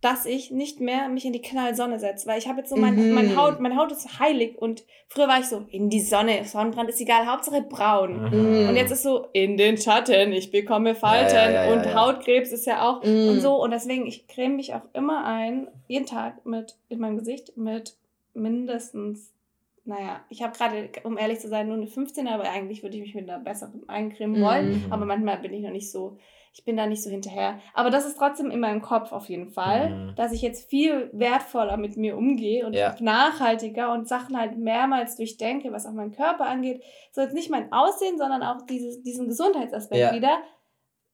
dass 0.00 0.26
ich 0.26 0.50
nicht 0.50 0.80
mehr 0.80 1.08
mich 1.08 1.24
in 1.24 1.32
die 1.32 1.40
Knallsonne 1.40 1.98
setze, 1.98 2.26
weil 2.26 2.38
ich 2.38 2.48
habe 2.48 2.58
jetzt 2.58 2.70
so 2.70 2.76
mein, 2.76 2.96
mhm. 2.96 3.14
mein 3.14 3.36
Haut, 3.36 3.60
meine 3.60 3.76
Haut 3.76 3.90
ist 3.92 4.18
heilig 4.18 4.58
und 4.58 4.84
früher 5.08 5.28
war 5.28 5.38
ich 5.38 5.46
so 5.46 5.64
in 5.70 5.90
die 5.90 6.00
Sonne, 6.00 6.44
Sonnenbrand 6.44 6.88
ist 6.88 7.00
egal, 7.00 7.26
Hauptsache 7.26 7.62
braun. 7.62 8.30
Mhm. 8.30 8.68
Und 8.68 8.76
jetzt 8.76 8.90
ist 8.90 9.04
so 9.04 9.28
in 9.32 9.56
den 9.56 9.76
Schatten, 9.76 10.32
ich 10.32 10.50
bekomme 10.50 10.96
Falten 10.96 11.34
ja, 11.34 11.50
ja, 11.50 11.64
ja, 11.66 11.72
und 11.72 11.94
Hautkrebs 11.94 12.50
ist 12.50 12.66
ja 12.66 12.88
auch 12.88 13.04
mhm. 13.04 13.28
und 13.28 13.40
so 13.40 13.62
und 13.62 13.70
deswegen 13.70 14.06
ich 14.06 14.26
creme 14.26 14.56
mich 14.56 14.74
auch 14.74 14.82
immer 14.92 15.24
ein, 15.24 15.68
jeden 15.86 16.06
Tag 16.06 16.44
mit 16.46 16.76
in 16.88 16.98
meinem 16.98 17.18
Gesicht 17.18 17.56
mit 17.56 17.94
mindestens 18.34 19.32
naja, 19.84 20.20
ich 20.28 20.42
habe 20.42 20.56
gerade, 20.56 20.90
um 21.02 21.18
ehrlich 21.18 21.40
zu 21.40 21.48
sein, 21.48 21.66
nur 21.66 21.76
eine 21.76 21.88
15, 21.88 22.28
aber 22.28 22.44
eigentlich 22.44 22.82
würde 22.84 22.96
ich 22.96 23.02
mich 23.02 23.14
mit 23.14 23.28
einer 23.28 23.42
besseren 23.42 23.88
eincremen 23.88 24.40
wollen. 24.40 24.84
Mhm. 24.86 24.92
Aber 24.92 25.04
manchmal 25.06 25.38
bin 25.38 25.52
ich 25.52 25.62
noch 25.62 25.72
nicht 25.72 25.90
so, 25.90 26.18
ich 26.52 26.64
bin 26.64 26.76
da 26.76 26.86
nicht 26.86 27.02
so 27.02 27.10
hinterher. 27.10 27.58
Aber 27.74 27.90
das 27.90 28.06
ist 28.06 28.16
trotzdem 28.16 28.52
in 28.52 28.60
meinem 28.60 28.80
Kopf 28.80 29.10
auf 29.10 29.28
jeden 29.28 29.48
Fall, 29.48 29.90
mhm. 29.90 30.14
dass 30.14 30.32
ich 30.32 30.40
jetzt 30.40 30.70
viel 30.70 31.10
wertvoller 31.12 31.76
mit 31.76 31.96
mir 31.96 32.16
umgehe 32.16 32.64
und 32.64 32.74
ja. 32.74 32.94
nachhaltiger 33.00 33.92
und 33.92 34.06
Sachen 34.06 34.38
halt 34.38 34.56
mehrmals 34.56 35.16
durchdenke, 35.16 35.72
was 35.72 35.86
auch 35.86 35.92
meinen 35.92 36.12
Körper 36.12 36.46
angeht. 36.46 36.84
So 37.10 37.20
jetzt 37.20 37.34
nicht 37.34 37.50
mein 37.50 37.72
Aussehen, 37.72 38.18
sondern 38.18 38.44
auch 38.44 38.62
dieses, 38.66 39.02
diesen 39.02 39.26
Gesundheitsaspekt 39.26 40.00
ja. 40.00 40.14
wieder 40.14 40.42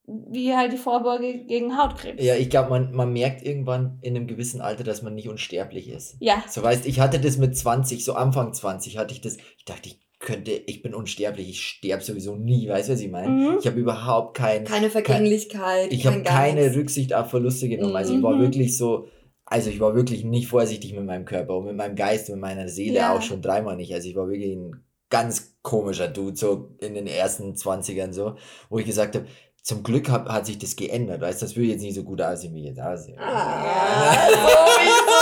wie 0.09 0.55
halt 0.55 0.73
die 0.73 0.79
Vorbeuge 0.79 1.45
gegen 1.45 1.77
Hautkrebs. 1.77 2.23
Ja, 2.23 2.35
ich 2.35 2.49
glaube, 2.49 2.71
man, 2.71 2.93
man 2.93 3.13
merkt 3.13 3.45
irgendwann 3.45 3.99
in 4.01 4.17
einem 4.17 4.27
gewissen 4.27 4.61
Alter, 4.61 4.83
dass 4.83 5.03
man 5.03 5.15
nicht 5.15 5.29
unsterblich 5.29 5.89
ist. 5.91 6.17
Ja. 6.19 6.43
So 6.49 6.63
weißt, 6.63 6.87
ich 6.87 7.01
hatte 7.01 7.21
das 7.21 7.37
mit 7.37 7.57
20, 7.57 8.05
so 8.05 8.15
Anfang 8.15 8.55
20 8.55 8.97
hatte 8.97 9.13
ich 9.13 9.21
das, 9.21 9.37
ich 9.59 9.65
dachte, 9.67 9.89
ich 9.89 10.01
könnte, 10.19 10.51
ich 10.51 10.83
bin 10.83 10.95
unsterblich, 10.95 11.51
ich 11.51 11.61
sterbe 11.61 12.03
sowieso 12.03 12.35
nie, 12.37 12.69
weißt 12.69 12.89
du, 12.89 12.95
was 12.95 13.01
ich 13.01 13.11
meine? 13.11 13.29
Mhm. 13.29 13.59
Ich 13.61 13.67
habe 13.67 13.79
überhaupt 13.79 14.37
kein, 14.37 14.65
keine 14.65 14.89
Vergänglichkeit. 14.89 15.91
Kein, 15.91 15.93
ich 15.93 16.07
habe 16.07 16.23
keine 16.23 16.75
Rücksicht 16.75 17.15
auf 17.15 17.31
Verluste 17.31 17.69
genommen. 17.69 17.91
Mhm. 17.91 17.97
Also 17.97 18.17
ich 18.17 18.23
war 18.23 18.35
mhm. 18.35 18.41
wirklich 18.41 18.79
so, 18.79 19.09
also 19.45 19.69
ich 19.69 19.79
war 19.79 19.95
wirklich 19.95 20.25
nicht 20.25 20.49
vorsichtig 20.49 20.95
mit 20.95 21.05
meinem 21.05 21.27
Körper 21.27 21.59
und 21.59 21.67
mit 21.67 21.77
meinem 21.77 21.97
Geist 21.97 22.31
und 22.31 22.37
mit 22.37 22.43
meiner 22.43 22.69
Seele 22.69 22.97
ja. 22.97 23.15
auch 23.15 23.23
schon 23.23 23.43
dreimal 23.43 23.77
nicht. 23.77 23.93
Also 23.93 24.09
ich 24.09 24.17
war 24.17 24.29
wirklich 24.29 24.57
ein 24.57 24.83
ganz 25.11 25.59
komischer 25.63 26.09
Dude, 26.09 26.37
so 26.37 26.75
in 26.81 26.95
den 26.95 27.07
ersten 27.07 27.53
20ern 27.53 28.13
so, 28.13 28.37
wo 28.69 28.79
ich 28.79 28.87
gesagt 28.87 29.17
habe, 29.17 29.27
zum 29.69 29.83
Glück 29.83 30.09
hat, 30.09 30.27
hat 30.31 30.47
sich 30.47 30.59
das 30.59 30.77
geändert, 30.77 31.21
weißt 31.21 31.43
du, 31.43 31.45
das 31.45 31.55
würde 31.55 31.69
jetzt 31.69 31.83
nicht 31.83 31.95
so 31.95 32.03
gut 32.03 32.23
aussehen, 32.23 32.55
wie 32.55 32.65
jetzt 32.65 32.81
aussehen. 32.81 33.19
Ah, 33.19 34.15
sowieso. 34.31 35.19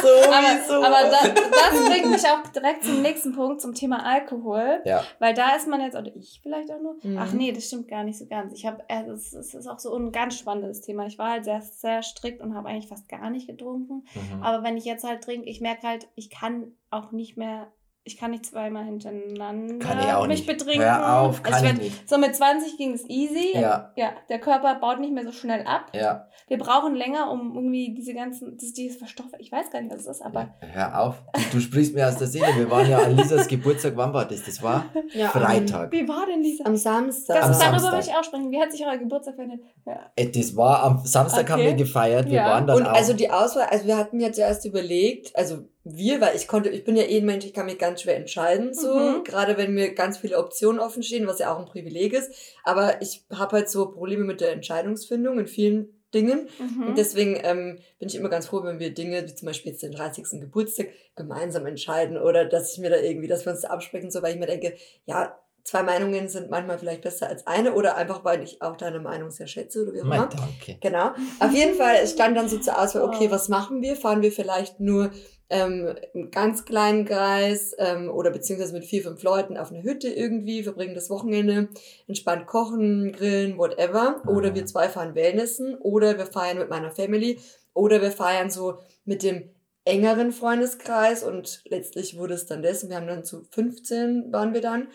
sowieso. 0.02 0.74
Aber, 0.76 0.98
aber 0.98 1.10
das, 1.10 1.34
das 1.34 1.84
bringt 1.88 2.10
mich 2.12 2.24
auch 2.26 2.46
direkt 2.52 2.84
zum 2.84 3.02
nächsten 3.02 3.32
Punkt, 3.32 3.60
zum 3.60 3.74
Thema 3.74 4.06
Alkohol. 4.06 4.82
Ja. 4.84 5.02
Weil 5.18 5.34
da 5.34 5.56
ist 5.56 5.66
man 5.66 5.80
jetzt, 5.80 5.96
oder 5.96 6.14
ich 6.14 6.38
vielleicht 6.40 6.70
auch 6.70 6.80
nur, 6.80 6.94
mhm. 7.02 7.18
ach 7.18 7.32
nee, 7.32 7.50
das 7.50 7.66
stimmt 7.66 7.88
gar 7.88 8.04
nicht 8.04 8.20
so 8.20 8.26
ganz. 8.26 8.52
Ich 8.54 8.66
habe, 8.66 8.84
äh, 8.86 9.02
es 9.10 9.32
ist 9.32 9.66
auch 9.66 9.80
so 9.80 9.96
ein 9.96 10.12
ganz 10.12 10.38
spannendes 10.38 10.80
Thema. 10.82 11.06
Ich 11.06 11.18
war 11.18 11.30
halt 11.32 11.44
sehr, 11.44 11.60
sehr 11.60 12.04
strikt 12.04 12.40
und 12.42 12.54
habe 12.54 12.68
eigentlich 12.68 12.86
fast 12.86 13.08
gar 13.08 13.30
nicht 13.30 13.48
getrunken. 13.48 14.04
Mhm. 14.14 14.44
Aber 14.44 14.62
wenn 14.62 14.76
ich 14.76 14.84
jetzt 14.84 15.02
halt 15.02 15.24
trinke, 15.24 15.50
ich 15.50 15.60
merke 15.60 15.88
halt, 15.88 16.06
ich 16.14 16.30
kann 16.30 16.70
auch 16.90 17.10
nicht 17.10 17.36
mehr 17.36 17.66
ich 18.02 18.16
kann 18.16 18.30
nicht 18.30 18.46
zweimal 18.46 18.84
hintereinander 18.84 19.78
kann 19.78 19.98
ich 19.98 20.06
auch 20.06 20.26
mich 20.26 20.46
nicht. 20.46 20.46
betrinken. 20.46 20.82
Hör 20.82 21.20
auf, 21.20 21.42
kann 21.42 21.54
also 21.54 21.66
ich 21.66 21.78
nicht. 21.78 22.08
So 22.08 22.16
mit 22.16 22.34
20 22.34 22.78
ging 22.78 22.94
es 22.94 23.04
easy. 23.08 23.50
Ja. 23.54 23.92
ja. 23.94 24.12
Der 24.30 24.38
Körper 24.38 24.74
baut 24.76 25.00
nicht 25.00 25.12
mehr 25.12 25.24
so 25.24 25.32
schnell 25.32 25.66
ab. 25.66 25.92
Ja. 25.92 26.26
Wir 26.48 26.56
brauchen 26.56 26.94
länger, 26.94 27.30
um 27.30 27.54
irgendwie 27.54 27.94
diese 27.94 28.14
ganzen, 28.14 28.56
das, 28.56 28.72
dieses 28.72 28.96
Verstoff, 28.96 29.26
ich 29.38 29.52
weiß 29.52 29.70
gar 29.70 29.82
nicht, 29.82 29.92
was 29.92 30.00
es 30.00 30.06
ist, 30.06 30.22
aber. 30.22 30.54
Ja, 30.62 30.68
hör 30.72 31.00
auf. 31.02 31.22
Du 31.52 31.60
sprichst 31.60 31.94
mir 31.94 32.08
aus 32.08 32.16
der 32.16 32.26
Seele. 32.26 32.46
Wir 32.56 32.70
waren 32.70 32.88
ja 32.88 32.98
an 32.98 33.16
Lisas 33.16 33.46
Geburtstag, 33.48 33.92
wann 33.96 34.14
war 34.14 34.24
das? 34.24 34.44
Das 34.44 34.62
war 34.62 34.86
ja, 35.12 35.28
Freitag. 35.28 35.92
Wie 35.92 36.08
war 36.08 36.26
denn 36.26 36.42
Lisa? 36.42 36.64
Am 36.64 36.76
Samstag. 36.76 37.36
Das, 37.36 37.44
am 37.44 37.52
darüber 37.52 37.78
Samstag. 37.78 37.92
will 37.92 38.00
ich 38.00 38.14
auch 38.14 38.24
sprechen. 38.24 38.50
Wie 38.50 38.60
hat 38.60 38.72
sich 38.72 38.84
euer 38.84 38.96
Geburtstag 38.96 39.34
verändert? 39.34 39.60
Ja. 39.86 40.10
Äh, 40.16 40.30
das 40.30 40.56
war 40.56 40.82
am 40.82 41.04
Samstag 41.04 41.42
okay. 41.42 41.52
haben 41.52 41.62
wir 41.62 41.74
gefeiert. 41.74 42.30
Wir 42.30 42.40
waren 42.40 42.66
dann 42.66 42.78
Und 42.78 42.86
auch 42.86 42.94
also 42.94 43.12
die 43.12 43.30
Auswahl, 43.30 43.66
also 43.70 43.86
wir 43.86 43.96
hatten 43.96 44.18
ja 44.20 44.32
zuerst 44.32 44.64
überlegt, 44.64 45.36
also 45.36 45.68
wir, 45.82 46.20
weil 46.20 46.36
ich 46.36 46.46
konnte, 46.46 46.68
ich 46.68 46.84
bin 46.84 46.96
ja 46.96 47.04
eh 47.04 47.18
ein 47.18 47.26
Mensch, 47.26 47.46
ich 47.46 47.54
kann 47.54 47.66
mich 47.66 47.78
ganz 47.78 48.02
schwer 48.02 48.16
entscheiden, 48.16 48.74
so, 48.74 48.94
mhm. 48.94 49.24
gerade 49.24 49.56
wenn 49.56 49.72
mir 49.72 49.94
ganz 49.94 50.18
viele 50.18 50.38
Optionen 50.38 50.78
offen 50.78 51.02
stehen, 51.02 51.26
was 51.26 51.38
ja 51.38 51.54
auch 51.54 51.58
ein 51.58 51.64
Privileg 51.64 52.12
ist. 52.12 52.30
Aber 52.64 53.00
ich 53.00 53.24
habe 53.32 53.56
halt 53.56 53.70
so 53.70 53.90
Probleme 53.90 54.24
mit 54.24 54.40
der 54.40 54.52
Entscheidungsfindung 54.52 55.38
in 55.38 55.46
vielen 55.46 55.88
Dingen. 56.12 56.48
Mhm. 56.58 56.88
Und 56.88 56.98
deswegen 56.98 57.38
ähm, 57.42 57.78
bin 57.98 58.08
ich 58.08 58.16
immer 58.16 58.28
ganz 58.28 58.48
froh, 58.48 58.62
wenn 58.62 58.78
wir 58.78 58.92
Dinge, 58.92 59.26
wie 59.26 59.34
zum 59.34 59.46
Beispiel 59.46 59.72
jetzt 59.72 59.82
den 59.82 59.92
30. 59.92 60.40
Geburtstag, 60.40 60.88
gemeinsam 61.16 61.66
entscheiden 61.66 62.18
oder 62.18 62.44
dass 62.44 62.72
ich 62.72 62.78
mir 62.78 62.90
da 62.90 62.96
irgendwie, 62.96 63.28
dass 63.28 63.46
wir 63.46 63.52
uns 63.52 63.62
da 63.62 63.68
absprechen, 63.68 64.10
so 64.10 64.22
weil 64.22 64.34
ich 64.34 64.40
mir 64.40 64.46
denke, 64.46 64.74
ja, 65.06 65.38
zwei 65.64 65.82
Meinungen 65.82 66.28
sind 66.28 66.50
manchmal 66.50 66.78
vielleicht 66.78 67.02
besser 67.02 67.28
als 67.28 67.46
eine 67.46 67.74
oder 67.74 67.96
einfach, 67.96 68.24
weil 68.24 68.42
ich 68.42 68.60
auch 68.62 68.76
deine 68.76 69.00
Meinung 69.00 69.30
sehr 69.30 69.46
schätze 69.46 69.82
oder 69.82 69.94
wie 69.94 70.00
auch 70.00 70.04
immer. 70.04 70.28
Danke. 70.28 70.78
Genau. 70.80 71.12
Auf 71.38 71.52
jeden 71.52 71.74
Fall 71.74 71.96
es 72.02 72.12
stand 72.12 72.36
dann 72.36 72.48
so 72.48 72.58
zur 72.58 72.78
Auswahl, 72.78 73.02
okay, 73.02 73.26
oh. 73.28 73.30
was 73.30 73.48
machen 73.48 73.82
wir? 73.82 73.96
Fahren 73.96 74.22
wir 74.22 74.32
vielleicht 74.32 74.80
nur 74.80 75.10
ähm, 75.50 75.94
im 76.14 76.30
ganz 76.30 76.64
kleinen 76.64 77.04
Kreis 77.04 77.74
ähm, 77.78 78.08
oder 78.08 78.30
beziehungsweise 78.30 78.72
mit 78.72 78.84
vier, 78.84 79.02
fünf 79.02 79.22
Leuten 79.22 79.56
auf 79.56 79.70
eine 79.70 79.82
Hütte 79.82 80.08
irgendwie, 80.08 80.62
verbringen 80.62 80.94
das 80.94 81.10
Wochenende, 81.10 81.68
entspannt 82.06 82.46
kochen, 82.46 83.12
grillen, 83.12 83.58
whatever. 83.58 84.22
Oder 84.26 84.54
wir 84.54 84.64
zwei 84.66 84.88
fahren 84.88 85.14
Wellnessen 85.14 85.76
oder 85.76 86.16
wir 86.16 86.26
feiern 86.26 86.58
mit 86.58 86.70
meiner 86.70 86.92
Family 86.92 87.40
oder 87.74 88.00
wir 88.00 88.12
feiern 88.12 88.50
so 88.50 88.78
mit 89.04 89.22
dem 89.22 89.50
engeren 89.84 90.30
Freundeskreis 90.30 91.24
und 91.24 91.62
letztlich 91.64 92.16
wurde 92.16 92.34
es 92.34 92.46
dann 92.46 92.62
das 92.62 92.84
und 92.84 92.90
wir 92.90 92.96
haben 92.96 93.06
dann 93.06 93.24
zu 93.24 93.44
15 93.50 94.32
waren 94.32 94.52
wir 94.52 94.60
dann 94.60 94.88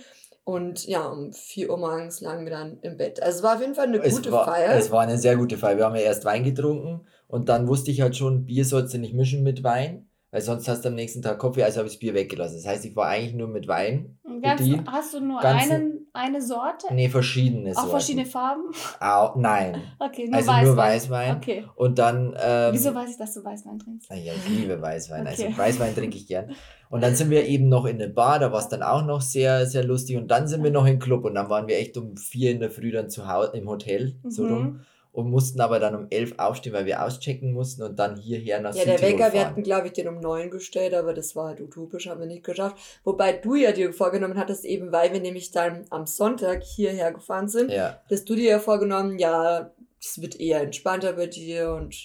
und 0.43 0.85
ja, 0.85 1.07
um 1.07 1.33
4 1.33 1.71
Uhr 1.71 1.77
morgens 1.77 2.21
lagen 2.21 2.45
wir 2.45 2.51
dann 2.51 2.77
im 2.81 2.97
Bett. 2.97 3.21
Also 3.21 3.37
es 3.37 3.43
war 3.43 3.55
auf 3.55 3.61
jeden 3.61 3.73
Fall 3.73 3.87
eine 3.87 3.97
es 3.97 4.15
gute 4.15 4.31
war, 4.31 4.45
Feier. 4.45 4.75
Es 4.75 4.91
war 4.91 5.01
eine 5.01 5.17
sehr 5.17 5.35
gute 5.37 5.57
Feier. 5.57 5.77
Wir 5.77 5.85
haben 5.85 5.95
ja 5.95 6.01
erst 6.01 6.23
Wein 6.23 6.43
getrunken 6.43 7.07
und 7.27 7.49
dann 7.49 7.67
wusste 7.67 7.89
ich 7.89 8.01
halt 8.01 8.15
schon, 8.15 8.45
Bier 8.45 8.63
sollst 8.63 8.93
du 8.93 8.99
nicht 8.99 9.15
mischen 9.15 9.41
mit 9.41 9.63
Wein 9.63 10.07
weil 10.35 10.41
sonst 10.41 10.67
hast 10.67 10.83
du 10.83 10.89
am 10.89 10.95
nächsten 10.95 11.21
Tag 11.21 11.39
Kopf, 11.39 11.57
also 11.59 11.77
habe 11.77 11.87
ich 11.87 11.93
das 11.93 11.99
Bier 12.01 12.13
weggelassen. 12.13 12.57
Das 12.57 12.67
heißt, 12.67 12.83
ich 12.83 12.93
war 12.93 13.07
eigentlich 13.07 13.35
nur 13.35 13.47
mit 13.47 13.69
Wein. 13.69 14.17
Ganz, 14.41 14.59
bedient. 14.59 14.85
Hast 14.85 15.13
du 15.13 15.21
nur 15.21 15.39
einen, 15.39 16.07
eine 16.11 16.41
Sorte? 16.41 16.93
Nee, 16.93 17.07
verschiedene 17.07 17.73
Sorten. 17.73 17.87
Auch 17.87 17.91
verschiedene 17.91 18.25
Farben? 18.25 18.63
Auch, 18.99 19.37
nein. 19.37 19.81
Okay, 19.97 20.25
nur 20.25 20.35
also 20.35 20.49
Weißwein. 20.49 20.65
nur 20.65 20.75
Weißwein. 20.75 21.37
Okay. 21.37 21.65
Und 21.75 21.99
dann. 21.99 22.35
Ähm, 22.37 22.73
Wieso 22.73 22.93
weiß 22.93 23.11
ich, 23.11 23.17
dass 23.17 23.33
du 23.33 23.45
Weißwein 23.45 23.79
trinkst? 23.79 24.09
Ja, 24.09 24.33
ich 24.33 24.49
liebe 24.49 24.81
Weißwein. 24.81 25.25
Also 25.25 25.43
okay. 25.43 25.53
Also 25.53 25.61
Weißwein 25.61 25.95
trinke 25.95 26.17
ich 26.17 26.27
gern. 26.27 26.51
Und 26.89 27.01
dann 27.01 27.15
sind 27.15 27.29
wir 27.29 27.45
eben 27.45 27.69
noch 27.69 27.85
in 27.85 27.97
der 27.97 28.09
Bar, 28.09 28.39
da 28.39 28.51
war 28.51 28.59
es 28.59 28.67
dann 28.67 28.83
auch 28.83 29.05
noch 29.05 29.21
sehr, 29.21 29.65
sehr 29.65 29.85
lustig. 29.85 30.17
Und 30.17 30.27
dann 30.27 30.49
sind 30.49 30.65
wir 30.65 30.71
noch 30.71 30.85
im 30.85 30.99
Club 30.99 31.23
und 31.23 31.35
dann 31.35 31.49
waren 31.49 31.69
wir 31.69 31.77
echt 31.77 31.95
um 31.95 32.17
vier 32.17 32.51
in 32.51 32.59
der 32.59 32.71
Früh 32.71 32.91
dann 32.91 33.09
zu 33.09 33.29
Hause 33.29 33.51
im 33.55 33.69
Hotel, 33.69 34.19
so 34.27 34.43
mhm. 34.43 34.53
rum 34.53 34.79
und 35.15 35.31
mussten 35.31 35.61
aber 35.61 35.79
dann 35.79 35.95
um 35.95 36.07
elf 36.09 36.33
aufstehen, 36.37 36.73
weil 36.73 36.85
wir 36.85 37.01
auschecken 37.03 37.53
mussten 37.53 37.83
und 37.83 37.97
dann 37.97 38.17
hierher 38.17 38.59
nach 38.59 38.75
Ja, 38.75 38.83
der 38.83 39.01
Wecker, 39.01 39.19
fahren. 39.19 39.33
wir 39.33 39.45
hatten, 39.45 39.63
glaube 39.63 39.87
ich, 39.87 39.93
den 39.93 40.09
um 40.09 40.19
neun 40.19 40.49
gestellt, 40.49 40.93
aber 40.93 41.13
das 41.13 41.35
war 41.37 41.47
halt 41.47 41.61
utopisch, 41.61 42.07
haben 42.07 42.19
wir 42.19 42.27
nicht 42.27 42.43
geschafft. 42.43 42.75
Wobei 43.05 43.31
du 43.31 43.55
ja 43.55 43.71
dir 43.71 43.93
vorgenommen 43.93 44.37
hattest, 44.37 44.65
eben 44.65 44.91
weil 44.91 45.13
wir 45.13 45.21
nämlich 45.21 45.51
dann 45.51 45.85
am 45.89 46.05
Sonntag 46.05 46.63
hierher 46.63 47.13
gefahren 47.13 47.47
sind, 47.47 47.71
ja. 47.71 48.01
dass 48.09 48.25
du 48.25 48.35
dir 48.35 48.49
ja 48.49 48.59
vorgenommen, 48.59 49.17
ja, 49.17 49.71
es 50.01 50.21
wird 50.21 50.37
eher 50.37 50.61
entspannter 50.61 51.13
bei 51.13 51.27
dir 51.27 51.71
und 51.71 51.95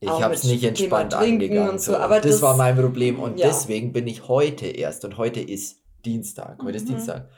ich 0.00 0.08
habe 0.08 0.34
es 0.34 0.44
nicht 0.44 0.62
entspannt 0.62 1.12
angegangen. 1.14 1.70
Und 1.70 1.80
so, 1.80 1.96
aber 1.96 2.20
das, 2.20 2.32
das, 2.32 2.42
war 2.42 2.56
mein 2.56 2.76
Problem 2.76 3.18
und 3.18 3.38
ja. 3.38 3.48
deswegen 3.48 3.92
bin 3.92 4.06
ich 4.06 4.28
heute 4.28 4.66
erst 4.66 5.04
und 5.04 5.18
heute 5.18 5.40
ist 5.40 5.82
Dienstag. 6.04 6.58
Heute 6.58 6.70
mhm. 6.70 6.74
ist 6.76 6.88
Dienstag. 6.88 7.28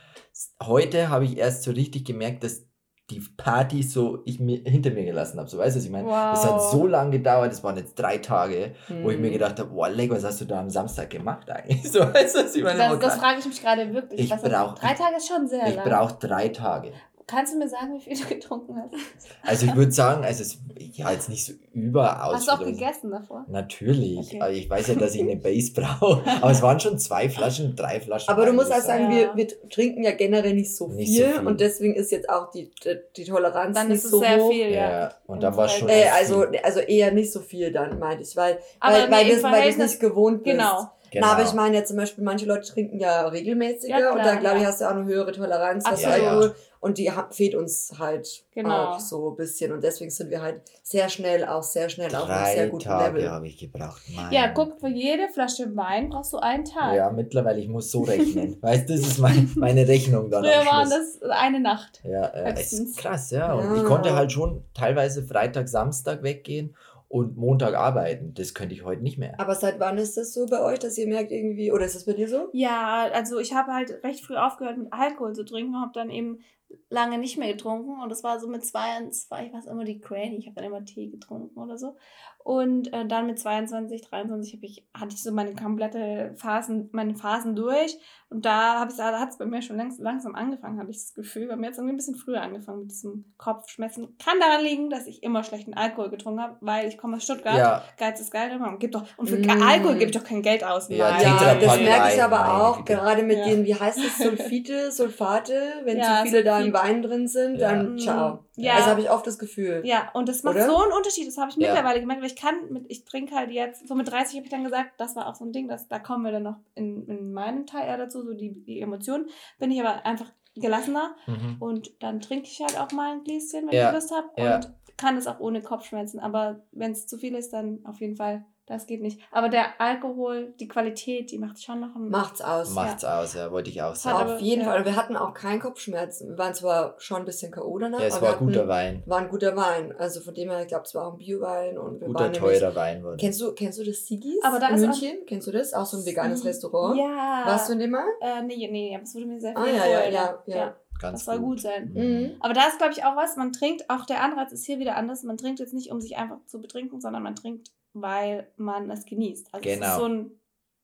Heute 0.63 1.09
habe 1.09 1.25
ich 1.25 1.39
erst 1.39 1.63
so 1.63 1.71
richtig 1.71 2.05
gemerkt, 2.05 2.45
dass 2.45 2.66
die 3.11 3.21
Party 3.37 3.85
so 3.85 4.23
ich 4.25 4.41
mir 4.41 4.61
hinter 4.65 4.91
mir 4.91 5.05
gelassen 5.05 5.39
habe. 5.39 5.49
So 5.49 5.59
weißt 5.59 5.77
du, 5.77 5.79
was 5.79 5.85
ich 5.85 5.93
meine? 5.93 6.07
Wow. 6.07 6.33
Das 6.33 6.45
hat 6.45 6.63
so 6.71 6.87
lange 6.87 7.13
gedauert, 7.13 7.53
das 7.53 7.63
waren 7.63 7.77
jetzt 7.77 7.95
drei 7.95 8.19
Tage, 8.19 8.75
mhm. 8.89 9.05
wo 9.05 9.11
ich 9.11 9.19
mir 9.19 9.29
mhm. 9.29 9.35
gedacht 9.35 9.59
habe, 9.61 9.71
boah, 9.71 9.89
leck, 9.89 10.11
was 10.11 10.25
hast 10.25 10.41
du 10.41 10.45
da 10.45 10.59
am 10.59 10.71
Samstag 10.71 11.11
gemacht 11.11 11.49
eigentlich? 11.51 11.83
So 11.97 12.01
weißt 12.01 12.35
du, 12.35 12.45
was 12.45 12.55
ich 12.55 12.65
meine? 12.65 12.79
Das, 12.79 12.99
das 12.99 13.17
frage 13.17 13.39
ich 13.39 13.47
mich 13.47 13.63
gerade 13.63 13.93
wirklich. 13.95 14.21
Ich 14.21 14.31
brauch, 14.31 14.75
drei 14.75 14.93
Tage 14.93 15.17
ist 15.17 15.29
schon 15.29 15.47
sehr 15.47 15.67
ich 15.69 15.77
lang. 15.77 15.87
Ich 15.87 15.93
brauche 15.93 16.15
drei 16.19 16.49
Tage. 16.49 16.93
Kannst 17.29 17.53
du 17.53 17.59
mir 17.59 17.69
sagen, 17.69 17.93
wie 17.93 18.01
viel 18.01 18.17
du 18.17 18.25
getrunken 18.35 18.77
hast? 18.77 18.95
Also 19.43 19.67
ich 19.67 19.75
würde 19.75 19.91
sagen, 19.91 20.25
also 20.25 20.43
es, 20.43 20.59
ja, 20.93 21.11
jetzt 21.11 21.29
nicht 21.29 21.45
so 21.45 21.55
überaus. 21.73 22.35
Hast 22.35 22.47
du 22.47 22.53
auch 22.53 22.65
gegessen 22.65 23.11
davor? 23.11 23.45
Natürlich. 23.49 24.19
Okay. 24.19 24.41
Aber 24.41 24.53
ich 24.53 24.71
weiß 24.71 24.87
ja, 24.87 24.95
dass 24.95 25.17
ich 25.17 25.23
eine 25.23 25.35
Base 25.37 25.73
brauche. 25.73 26.23
Aber 26.41 26.53
es 26.53 26.63
waren 26.63 26.79
schon 26.79 27.01
zwei 27.01 27.29
Flaschen, 27.29 27.75
drei 27.75 27.99
Flaschen. 28.01 28.29
Aber 28.29 28.47
du 28.47 28.53
musst 28.53 28.73
auch 28.73 28.81
sagen, 28.81 29.11
ja. 29.11 29.35
wir, 29.35 29.37
wir 29.37 29.69
trinken 29.69 30.05
ja 30.05 30.13
generell 30.13 30.55
nicht 30.55 30.77
so, 30.77 30.87
nicht 30.87 31.09
viel, 31.09 31.27
so 31.27 31.39
viel, 31.39 31.47
Und 31.49 31.61
deswegen 31.61 31.95
ist 31.97 32.13
jetzt 32.13 32.31
auch 32.31 32.53
die, 32.53 32.71
die, 33.17 33.25
Toleranz 33.25 33.75
dann 33.75 33.89
nicht 33.89 34.05
ist 34.05 34.11
so 34.11 34.21
sehr 34.21 34.39
hoch. 34.39 34.51
Viel, 34.51 34.71
ja. 34.71 34.91
ja. 34.91 35.15
Und 35.27 35.43
da 35.43 35.57
war 35.57 35.69
schon. 35.69 35.89
Äh, 35.89 36.05
also, 36.17 36.47
also 36.63 36.79
eher 36.79 37.11
nicht 37.11 37.33
so 37.33 37.41
viel 37.41 37.73
dann, 37.73 37.99
meinte 37.99 38.23
ich. 38.23 38.37
Weil, 38.37 38.59
weil, 38.81 39.11
weil, 39.11 39.29
das, 39.29 39.43
weil 39.43 39.67
das 39.67 39.79
nicht 39.79 39.99
gewohnt 39.99 40.45
bist. 40.45 40.57
Genau. 40.57 40.91
Genau. 41.11 41.27
Na, 41.27 41.33
aber 41.33 41.45
ich 41.45 41.53
meine 41.53 41.77
ja 41.77 41.85
zum 41.85 41.97
Beispiel, 41.97 42.25
manche 42.25 42.47
Leute 42.47 42.69
trinken 42.69 42.99
ja 42.99 43.29
regelmäßiger 43.29 43.89
ja, 43.89 43.99
klar, 43.99 44.13
und 44.13 44.25
dann 44.25 44.41
glaube 44.41 44.59
ich, 44.59 44.67
hast 44.67 44.81
du 44.81 44.87
auch 44.87 44.91
eine 44.91 45.05
höhere 45.05 45.33
Toleranz, 45.33 45.85
was 45.89 46.05
Alkohol. 46.05 46.55
Und 46.81 46.99
die 46.99 47.11
fehlt 47.31 47.55
uns 47.55 47.95
halt 47.99 48.45
genau. 48.53 48.93
auch 48.93 49.01
so 49.01 49.31
ein 49.31 49.37
bisschen. 49.37 49.73
Und 49.73 49.83
deswegen 49.83 50.11
sind 50.11 50.31
wir 50.31 50.43
halt 50.43 50.63
sehr 50.83 51.09
schnell, 51.09 51.45
auch 51.45 51.63
sehr 51.63 51.89
schnell 51.89 52.09
Drei 52.09 52.19
auf 52.19 52.29
einem 52.31 52.55
sehr 52.55 52.69
guten 52.69 52.85
Tage 52.85 53.19
Level. 53.19 53.31
habe 53.31 53.47
ich 53.47 53.59
gebraucht. 53.59 54.03
Mein. 54.15 54.33
Ja, 54.33 54.49
guck, 54.49 54.81
für 54.81 54.89
jede 54.89 55.29
Flasche 55.29 55.75
Wein 55.77 56.11
brauchst 56.11 56.33
du 56.33 56.39
einen 56.39 56.65
Tag. 56.65 56.95
Ja, 56.95 57.11
mittlerweile, 57.11 57.61
ich 57.61 57.69
muss 57.69 57.91
so 57.91 58.03
rechnen. 58.03 58.57
weißt 58.63 58.89
du, 58.89 58.95
das 58.95 59.03
ist 59.07 59.19
mein, 59.19 59.51
meine 59.57 59.87
Rechnung 59.89 60.31
dann. 60.31 60.45
Früher 60.45 60.67
waren 60.67 60.89
das 60.91 61.21
eine 61.23 61.61
Nacht. 61.61 62.03
Ja, 62.05 62.27
äh, 62.27 62.61
ist 62.61 62.99
krass, 62.99 63.31
ja. 63.31 63.55
Und 63.55 63.65
ja. 63.65 63.77
ich 63.77 63.85
konnte 63.85 64.15
halt 64.15 64.33
schon 64.33 64.65
teilweise 64.75 65.25
Freitag, 65.25 65.69
Samstag 65.69 66.23
weggehen 66.23 66.75
und 67.09 67.37
Montag 67.37 67.75
arbeiten. 67.75 68.35
Das 68.35 68.55
könnte 68.55 68.75
ich 68.75 68.85
heute 68.85 69.03
nicht 69.03 69.19
mehr. 69.19 69.39
Aber 69.39 69.55
seit 69.55 69.79
wann 69.79 69.99
ist 69.99 70.17
das 70.17 70.35
so 70.35 70.47
bei 70.47 70.61
euch, 70.61 70.79
dass 70.79 70.99
ihr 70.99 71.07
merkt 71.07 71.31
irgendwie, 71.31 71.71
oder 71.71 71.85
ist 71.85 71.95
das 71.95 72.05
bei 72.05 72.15
dir 72.15 72.29
so? 72.29 72.49
Ja, 72.53 73.09
also 73.13 73.39
ich 73.39 73.55
habe 73.55 73.73
halt 73.73 74.03
recht 74.03 74.25
früh 74.25 74.37
aufgehört 74.37 74.79
mit 74.79 74.93
Alkohol 74.93 75.33
zu 75.35 75.45
trinken, 75.45 75.81
habe 75.81 75.93
dann 75.95 76.11
eben 76.11 76.41
lange 76.89 77.19
nicht 77.19 77.37
mehr 77.39 77.53
getrunken 77.53 78.01
und 78.01 78.09
das 78.09 78.25
war 78.25 78.41
so 78.41 78.49
mit 78.49 78.65
zwei 78.65 78.99
und 78.99 79.15
zwei, 79.15 79.47
ich 79.47 79.53
weiß 79.53 79.67
immer 79.67 79.85
die 79.85 80.01
Granny, 80.01 80.37
ich 80.37 80.47
habe 80.47 80.57
dann 80.57 80.65
immer 80.65 80.85
Tee 80.85 81.09
getrunken 81.09 81.59
oder 81.59 81.79
so. 81.79 81.97
Und 82.39 82.93
äh, 82.93 83.07
dann 83.07 83.27
mit 83.27 83.39
22, 83.41 84.03
23 84.03 84.55
hab 84.55 84.63
ich, 84.63 84.87
hatte 84.95 85.15
ich 85.15 85.23
so 85.23 85.33
meine 85.33 85.55
komplette 85.55 86.33
Phasen, 86.37 86.89
meine 86.93 87.17
Phasen 87.17 87.57
durch. 87.57 87.97
Und 88.29 88.45
da, 88.45 88.81
habe 88.81 88.91
ich, 88.91 88.97
da 88.97 89.21
hat 89.21 89.31
es 89.31 89.39
bei 89.39 89.47
mir 89.47 89.63
schon 89.63 89.77
längst, 89.77 90.01
langsam 90.01 90.35
angefangen, 90.35 90.81
habe 90.81 90.91
ich 90.91 90.97
das 90.97 91.15
Gefühl. 91.15 91.47
Bei 91.47 91.55
mir 91.55 91.67
hat 91.67 91.73
es 91.73 91.79
irgendwie 91.79 91.95
ein 91.95 91.99
bisschen 91.99 92.17
früher 92.17 92.43
angefangen 92.43 92.81
mit 92.81 92.91
diesem 92.91 93.25
Kopfschmerzen. 93.39 94.17
Kann 94.19 94.41
daran 94.41 94.65
liegen, 94.65 94.91
dass 94.91 95.07
ich 95.07 95.23
immer 95.23 95.45
schlechten 95.45 95.75
Alkohol 95.75 96.11
getrunken 96.11 96.43
habe, 96.43 96.57
weil 96.61 96.89
ich 96.89 96.99
komme 96.99 97.19
aus 97.19 97.23
Stuttgart. 97.23 97.57
Ja. 97.57 97.85
Geiz 97.99 98.21
ist 98.21 98.33
geil. 98.33 98.59
Man 98.59 98.81
gibt 98.81 98.97
doch, 98.97 99.05
und 99.17 99.29
für 99.29 99.39
mm. 99.39 99.63
Alkohol 99.63 99.95
gebe 99.95 100.11
ich 100.11 100.17
doch 100.17 100.25
kein 100.25 100.43
Geld 100.43 100.65
aus. 100.65 100.89
Ja, 100.89 101.21
ja 101.21 101.55
das 101.55 101.81
merke 101.81 102.15
ich 102.15 102.23
aber 102.23 102.63
auch, 102.63 102.85
gerade 102.85 103.23
mit 103.23 103.39
ja. 103.39 103.47
den, 103.47 103.65
wie 103.65 103.75
heißt 103.75 103.99
das, 104.05 104.19
Sulfite, 104.19 104.91
Sulfate, 104.91 105.83
wenn 105.85 105.99
ja, 105.99 106.23
zu 106.23 106.31
viele 106.31 106.43
da 106.43 106.57
da 106.59 106.65
im 106.65 106.73
Wein 106.73 107.03
drin 107.03 107.29
sind, 107.29 107.59
ja. 107.59 107.71
dann 107.71 107.99
ciao. 107.99 108.45
Ja. 108.57 108.75
Also 108.75 108.87
habe 108.87 109.01
ich 109.03 109.11
oft 109.11 109.27
das 109.27 109.39
Gefühl. 109.39 109.83
Ja, 109.85 110.09
und 110.15 110.29
das 110.29 110.43
macht 110.43 110.57
Oder? 110.57 110.67
so 110.67 110.77
einen 110.83 110.93
Unterschied. 110.93 111.29
Das 111.29 111.37
habe 111.37 111.51
ich 111.51 111.57
mittlerweile 111.57 112.01
gemerkt, 112.01 112.23
weil 112.23 112.31
ich 112.31 112.37
kann, 112.37 112.55
mit, 112.71 112.87
ich 112.89 113.05
trinke 113.05 113.35
halt 113.35 113.51
jetzt, 113.51 113.87
so 113.87 113.95
mit 113.95 114.11
30 114.11 114.37
habe 114.37 114.45
ich 114.45 114.51
dann 114.51 114.65
gesagt, 114.65 114.93
das 114.97 115.15
war 115.15 115.29
auch 115.29 115.35
so 115.35 115.45
ein 115.45 115.53
Ding, 115.53 115.69
dass, 115.69 115.89
da 115.89 115.99
kommen 115.99 116.25
wir 116.25 116.33
dann 116.33 116.43
noch 116.43 116.57
in, 116.75 117.07
in 117.07 117.33
meinem 117.33 117.67
Teil 117.67 117.87
eher 117.87 117.99
dazu, 118.17 118.27
so 118.27 118.35
die, 118.35 118.65
die 118.65 118.81
Emotionen. 118.81 119.27
Bin 119.59 119.71
ich 119.71 119.81
aber 119.81 120.05
einfach 120.05 120.33
gelassener 120.55 121.15
mhm. 121.27 121.57
und 121.61 122.03
dann 122.03 122.21
trinke 122.21 122.47
ich 122.47 122.61
halt 122.61 122.81
auch 122.81 122.91
mal 122.93 123.13
ein 123.13 123.25
Gläschen, 123.25 123.69
wenn 123.69 123.87
ich 123.89 123.93
Lust 123.93 124.13
habe. 124.15 124.29
Und 124.57 124.73
kann 124.97 125.17
es 125.17 125.27
auch 125.27 125.41
ohne 125.41 125.61
Kopfschmerzen. 125.61 126.21
Aber 126.21 126.65
wenn 126.73 126.93
es 126.93 127.07
zu 127.07 127.19
viel 127.19 127.35
ist, 127.35 127.53
dann 127.53 127.85
auf 127.85 128.01
jeden 128.01 128.17
Fall 128.17 128.47
das 128.67 128.87
geht 128.89 129.01
nicht. 129.01 129.21
Aber 129.31 129.49
der 129.49 129.81
Alkohol, 129.81 130.53
die 130.59 130.67
Qualität, 130.67 131.31
die 131.31 131.39
macht 131.39 131.63
schon 131.63 131.79
noch 131.81 131.95
ein. 131.95 132.09
Macht's 132.09 132.41
aus. 132.41 132.71
Macht's 132.71 133.05
ja. 133.05 133.21
aus, 133.21 133.35
ja, 133.35 133.53
wollte 133.53 133.71
ich 133.71 133.81
auch 133.81 133.95
sagen. 133.95 134.31
Auf 134.31 134.41
jeden 134.41 134.63
ja. 134.63 134.69
Fall. 134.69 134.85
Wir 134.85 134.97
hatten 134.97 135.17
auch 135.17 135.35
keinen 135.35 135.61
Kopfschmerzen. 135.61 136.31
Wir 136.31 136.39
waren 136.39 136.53
zwar 136.53 136.97
schon 136.99 137.19
ein 137.19 137.25
bisschen 137.25 137.53
K.O. 137.53 137.79
danach. 137.79 138.01
Ja, 138.01 138.07
es 138.07 138.21
war 138.21 138.33
hatten, 138.33 138.47
guter 138.47 138.67
Wein. 138.67 139.05
War 139.07 139.19
ein 139.19 139.29
guter 139.29 139.57
Wein. 139.57 139.95
Also 139.97 140.21
von 140.21 140.35
dem 140.35 140.51
her, 140.51 140.63
ich 140.63 140.69
glaube, 140.69 140.83
es 140.85 140.95
war 140.97 141.07
auch 141.07 141.13
ein 141.13 141.19
Biowein. 141.19 141.79
Und 141.79 142.01
wir 142.01 142.09
guter, 142.09 142.21
waren 142.21 142.33
nämlich, 142.33 142.59
teurer 142.59 142.75
Wein. 142.75 143.05
Wurde. 143.05 143.17
Kennst 143.19 143.41
du, 143.41 143.53
kennst 143.53 143.79
du 143.79 143.85
das 143.85 144.05
Sigis 144.05 144.43
Aber 144.43 144.59
da 144.59 144.69
in 144.71 144.81
München? 144.81 145.19
Auch, 145.23 145.27
kennst 145.27 145.47
du 145.47 145.53
das? 145.53 145.73
Auch 145.73 145.87
so 145.87 145.99
ein 145.99 146.05
veganes 146.05 146.45
Restaurant. 146.45 146.99
Ja. 146.99 147.43
Warst 147.47 147.69
du 147.69 147.75
in 147.75 147.79
dem 147.79 147.93
mal? 147.93 148.05
Äh, 148.21 148.43
nee, 148.43 148.69
nee, 148.69 148.95
aber 148.97 149.05
es 149.05 149.15
wurde 149.15 149.27
mir 149.27 149.39
sehr 149.39 149.53
viel 149.53 149.63
ah, 149.63 149.67
ja, 149.67 149.87
ja, 149.87 150.09
ja, 150.09 150.39
ja, 150.47 150.57
ja. 150.57 150.77
Ganz 151.01 151.21
das 151.21 151.25
soll 151.27 151.39
gut, 151.39 151.49
gut 151.49 151.61
sein. 151.61 151.93
Mhm. 151.93 152.37
Aber 152.41 152.55
da 152.55 152.67
ist, 152.67 152.79
glaube 152.79 152.95
ich, 152.95 153.05
auch 153.05 153.17
was, 153.17 153.37
man 153.37 153.53
trinkt, 153.53 153.89
auch 153.91 154.07
der 154.07 154.23
Anreiz 154.23 154.53
ist 154.53 154.65
hier 154.65 154.79
wieder 154.79 154.97
anders. 154.97 155.23
Man 155.23 155.37
trinkt 155.37 155.61
jetzt 155.61 155.75
nicht, 155.75 155.93
um 155.93 156.01
sich 156.01 156.17
einfach 156.17 156.39
zu 156.47 156.61
betrinken, 156.61 157.01
sondern 157.01 157.23
man 157.23 157.37
trinkt 157.37 157.71
weil 158.01 158.49
man 158.57 158.91
es 158.91 159.05
genießt. 159.05 159.49
Also 159.53 159.69
genau. 159.69 159.87
es 159.87 159.93
ist 159.93 159.99
so 159.99 160.05
ein 160.05 160.31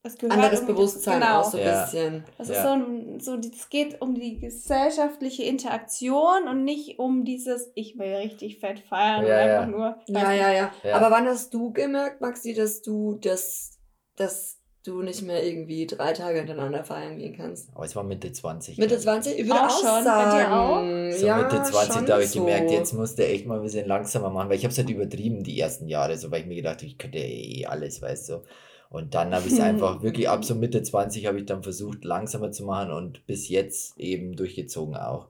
es 0.05 0.17
gehört 0.17 0.37
anderes 0.37 0.65
Bewusstsein 0.65 1.21
genau. 1.21 1.39
auch 1.39 1.49
so 1.49 1.57
ein 1.57 1.65
ja. 1.65 1.83
bisschen. 1.85 2.25
Das 2.37 2.49
ja. 2.49 2.55
ist 2.55 2.63
so, 2.63 2.69
ein, 2.69 3.19
so, 3.21 3.35
es 3.37 3.69
geht 3.69 4.01
um 4.01 4.15
die 4.15 4.37
gesellschaftliche 4.37 5.43
Interaktion 5.43 6.49
und 6.49 6.65
nicht 6.65 6.99
um 6.99 7.23
dieses, 7.23 7.71
ich 7.75 7.97
will 7.97 8.13
richtig 8.15 8.59
fett 8.59 8.79
feiern 8.79 9.25
ja, 9.25 9.37
einfach 9.37 9.67
nur. 9.67 9.97
Ja, 10.07 10.33
ja, 10.33 10.51
ja, 10.51 10.71
ja. 10.83 10.95
Aber 10.95 11.09
wann 11.09 11.25
hast 11.25 11.53
du 11.53 11.71
gemerkt, 11.71 12.19
Maxi, 12.19 12.53
dass 12.53 12.81
du 12.81 13.15
das, 13.15 13.79
dass 14.17 14.59
du 14.83 15.01
nicht 15.01 15.21
mehr 15.21 15.45
irgendwie 15.45 15.87
drei 15.87 16.13
Tage 16.13 16.39
hintereinander 16.39 16.83
feiern 16.83 17.17
gehen 17.17 17.35
kannst? 17.35 17.69
Aber 17.73 17.85
es 17.85 17.95
war 17.95 18.03
Mitte 18.03 18.31
20. 18.31 18.77
Mitte 18.77 18.97
20? 18.97 19.39
Ich 19.39 19.45
würde 19.45 19.61
auch, 19.61 19.65
auch 19.65 19.81
schon. 19.81 20.03
Sagen, 20.03 20.51
auch? 20.51 21.17
So 21.17 21.25
ja, 21.25 21.37
Mitte 21.37 21.63
20, 21.63 22.05
da 22.05 22.13
habe 22.13 22.23
ich 22.23 22.31
so. 22.31 22.39
gemerkt, 22.39 22.71
jetzt 22.71 22.93
musste 22.93 23.25
echt 23.25 23.45
mal 23.45 23.57
ein 23.57 23.63
bisschen 23.63 23.87
langsamer 23.87 24.29
machen, 24.29 24.49
weil 24.49 24.57
ich 24.57 24.63
habe 24.63 24.71
es 24.71 24.77
halt 24.77 24.89
übertrieben 24.89 25.43
die 25.43 25.59
ersten 25.59 25.87
Jahre, 25.87 26.17
so 26.17 26.31
weil 26.31 26.41
ich 26.41 26.47
mir 26.47 26.55
gedacht 26.55 26.77
habe, 26.77 26.85
ich 26.85 26.97
könnte 26.97 27.17
eh 27.17 27.65
alles, 27.65 28.01
weißt 28.01 28.29
du. 28.29 28.43
Und 28.89 29.15
dann 29.15 29.33
habe 29.33 29.47
ich 29.47 29.53
es 29.53 29.59
einfach 29.61 30.03
wirklich 30.03 30.29
ab 30.29 30.45
so 30.45 30.53
Mitte 30.55 30.83
20 30.83 31.25
habe 31.25 31.39
ich 31.39 31.45
dann 31.45 31.63
versucht, 31.63 32.05
langsamer 32.05 32.51
zu 32.51 32.65
machen 32.65 32.91
und 32.91 33.25
bis 33.25 33.49
jetzt 33.49 33.97
eben 33.97 34.35
durchgezogen 34.35 34.95
auch. 34.95 35.29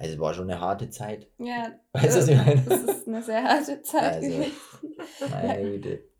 Also 0.00 0.14
es 0.14 0.20
war 0.20 0.32
schon 0.32 0.50
eine 0.50 0.60
harte 0.60 0.88
Zeit. 0.88 1.28
Ja. 1.38 1.72
Weißt 1.92 2.16
du, 2.16 2.20
was 2.20 2.28
ich 2.28 2.36
meine? 2.36 2.62
Das 2.66 2.80
ist 2.82 3.06
eine 3.06 3.22
sehr 3.22 3.44
harte 3.44 3.82
Zeit 3.82 4.14
also, 4.16 4.28
gewesen. 4.28 4.52
Meine 5.30 5.70
Güte. 5.70 6.10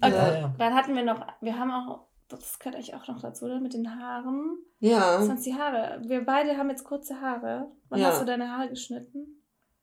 Also, 0.00 0.16
ja. 0.16 0.54
dann 0.58 0.74
hatten 0.74 0.94
wir 0.94 1.02
noch, 1.02 1.26
wir 1.40 1.58
haben 1.58 1.70
auch, 1.70 2.07
das 2.28 2.58
gehört 2.58 2.76
eigentlich 2.76 2.94
auch 2.94 3.08
noch 3.08 3.20
dazu, 3.20 3.46
oder? 3.46 3.60
Mit 3.60 3.74
den 3.74 3.98
Haaren. 3.98 4.58
Ja. 4.80 5.22
Sonst 5.22 5.46
die 5.46 5.54
Haare. 5.54 6.00
Wir 6.04 6.24
beide 6.24 6.56
haben 6.56 6.70
jetzt 6.70 6.84
kurze 6.84 7.20
Haare. 7.20 7.70
Wann 7.88 8.00
ja. 8.00 8.08
hast 8.08 8.20
du 8.20 8.26
deine 8.26 8.50
Haare 8.50 8.68
geschnitten? 8.68 9.42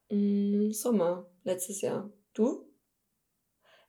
Mm, 0.10 0.72
Sommer, 0.72 1.26
letztes 1.44 1.82
Jahr. 1.82 2.10
Du? 2.34 2.66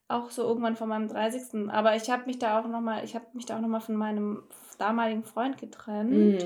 auch 0.07 0.29
so 0.29 0.43
irgendwann 0.43 0.75
von 0.75 0.89
meinem 0.89 1.07
30. 1.07 1.69
Aber 1.69 1.95
ich 1.95 2.09
habe 2.09 2.25
mich 2.25 2.39
da 2.39 2.59
auch 2.59 2.67
nochmal, 2.67 3.03
ich 3.03 3.15
habe 3.15 3.25
mich 3.33 3.45
da 3.45 3.57
auch 3.57 3.61
nochmal 3.61 3.81
von 3.81 3.95
meinem 3.95 4.43
damaligen 4.77 5.23
Freund 5.23 5.57
getrennt. 5.57 6.41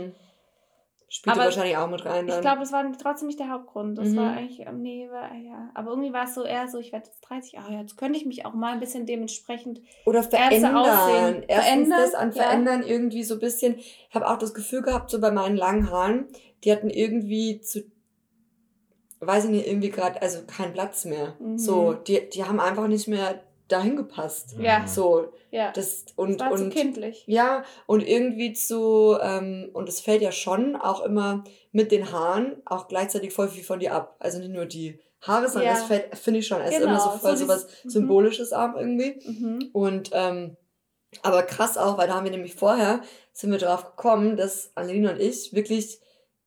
Spielt 1.13 1.35
wahrscheinlich 1.35 1.75
auch 1.75 1.89
mit 1.89 2.05
rein. 2.05 2.25
Dann. 2.25 2.37
Ich 2.37 2.41
glaube, 2.41 2.59
das 2.61 2.71
war 2.71 2.89
trotzdem 2.97 3.27
nicht 3.27 3.37
der 3.37 3.49
Hauptgrund. 3.49 3.97
Das 3.97 4.07
mhm. 4.07 4.15
war 4.15 4.31
eigentlich, 4.31 4.65
nee, 4.71 5.09
war, 5.11 5.35
ja. 5.35 5.69
Aber 5.73 5.89
irgendwie 5.89 6.13
war 6.13 6.23
es 6.23 6.33
so 6.33 6.45
eher 6.45 6.69
so, 6.69 6.79
ich 6.79 6.93
werde 6.93 7.07
jetzt 7.07 7.19
30, 7.27 7.59
ah 7.59 7.69
ja, 7.69 7.81
jetzt 7.81 7.97
könnte 7.97 8.17
ich 8.17 8.25
mich 8.25 8.45
auch 8.45 8.53
mal 8.53 8.71
ein 8.71 8.79
bisschen 8.79 9.05
dementsprechend 9.05 9.81
Oder 10.05 10.23
verändern. 10.23 10.73
Erstens 11.49 11.65
verändern, 11.65 11.99
das 12.01 12.13
an 12.13 12.31
Verändern 12.31 12.81
ja. 12.83 12.87
irgendwie 12.87 13.25
so 13.25 13.33
ein 13.33 13.41
bisschen. 13.41 13.75
Ich 13.77 14.15
habe 14.15 14.25
auch 14.25 14.37
das 14.37 14.53
Gefühl 14.53 14.83
gehabt, 14.83 15.11
so 15.11 15.19
bei 15.19 15.31
meinen 15.31 15.57
langen 15.57 15.91
Haaren, 15.91 16.27
die 16.63 16.71
hatten 16.71 16.89
irgendwie 16.89 17.59
zu 17.59 17.83
weiß 19.19 19.45
ich 19.45 19.51
nicht, 19.51 19.67
irgendwie 19.67 19.89
gerade, 19.89 20.21
also 20.21 20.39
keinen 20.47 20.71
Platz 20.71 21.03
mehr. 21.03 21.35
Mhm. 21.39 21.57
So, 21.57 21.91
die, 21.93 22.29
die 22.29 22.45
haben 22.45 22.61
einfach 22.61 22.87
nicht 22.87 23.09
mehr 23.09 23.43
dahin 23.71 23.95
gepasst. 23.95 24.55
Ja. 24.59 24.87
So. 24.87 25.33
Ja. 25.51 25.71
Das, 25.71 26.05
und, 26.15 26.39
das 26.39 26.49
war 26.49 26.51
und, 26.53 26.57
zu 26.57 26.69
kindlich. 26.69 27.23
Ja, 27.27 27.63
und 27.85 28.07
irgendwie 28.07 28.53
zu, 28.53 29.17
ähm, 29.21 29.69
und 29.73 29.89
es 29.89 29.99
fällt 29.99 30.21
ja 30.21 30.31
schon 30.31 30.75
auch 30.75 31.03
immer 31.03 31.43
mit 31.71 31.91
den 31.91 32.11
Haaren 32.11 32.61
auch 32.65 32.87
gleichzeitig 32.87 33.33
voll 33.33 33.49
viel 33.49 33.63
von 33.63 33.79
dir 33.79 33.93
ab. 33.93 34.15
Also 34.19 34.39
nicht 34.39 34.51
nur 34.51 34.65
die 34.65 34.99
Haare, 35.21 35.49
sondern 35.49 35.73
ja. 35.73 35.73
das 35.73 35.83
fällt, 35.83 36.17
finde 36.17 36.39
ich 36.39 36.47
schon, 36.47 36.61
es 36.61 36.71
genau. 36.71 36.79
ist 36.79 36.85
immer 36.85 36.99
so 36.99 37.19
voll 37.19 37.37
so, 37.37 37.45
so 37.45 37.47
was 37.49 37.67
mhm. 37.83 37.89
Symbolisches 37.89 38.53
auch 38.53 38.75
irgendwie. 38.75 39.19
Mhm. 39.25 39.69
Und, 39.73 40.11
ähm, 40.13 40.57
aber 41.21 41.43
krass 41.43 41.77
auch, 41.77 41.97
weil 41.97 42.07
da 42.07 42.15
haben 42.15 42.23
wir 42.23 42.31
nämlich 42.31 42.55
vorher, 42.55 43.01
sind 43.33 43.51
wir 43.51 43.59
drauf 43.59 43.95
gekommen, 43.95 44.37
dass 44.37 44.71
Annelina 44.75 45.11
und 45.11 45.19
ich 45.19 45.53
wirklich 45.53 45.99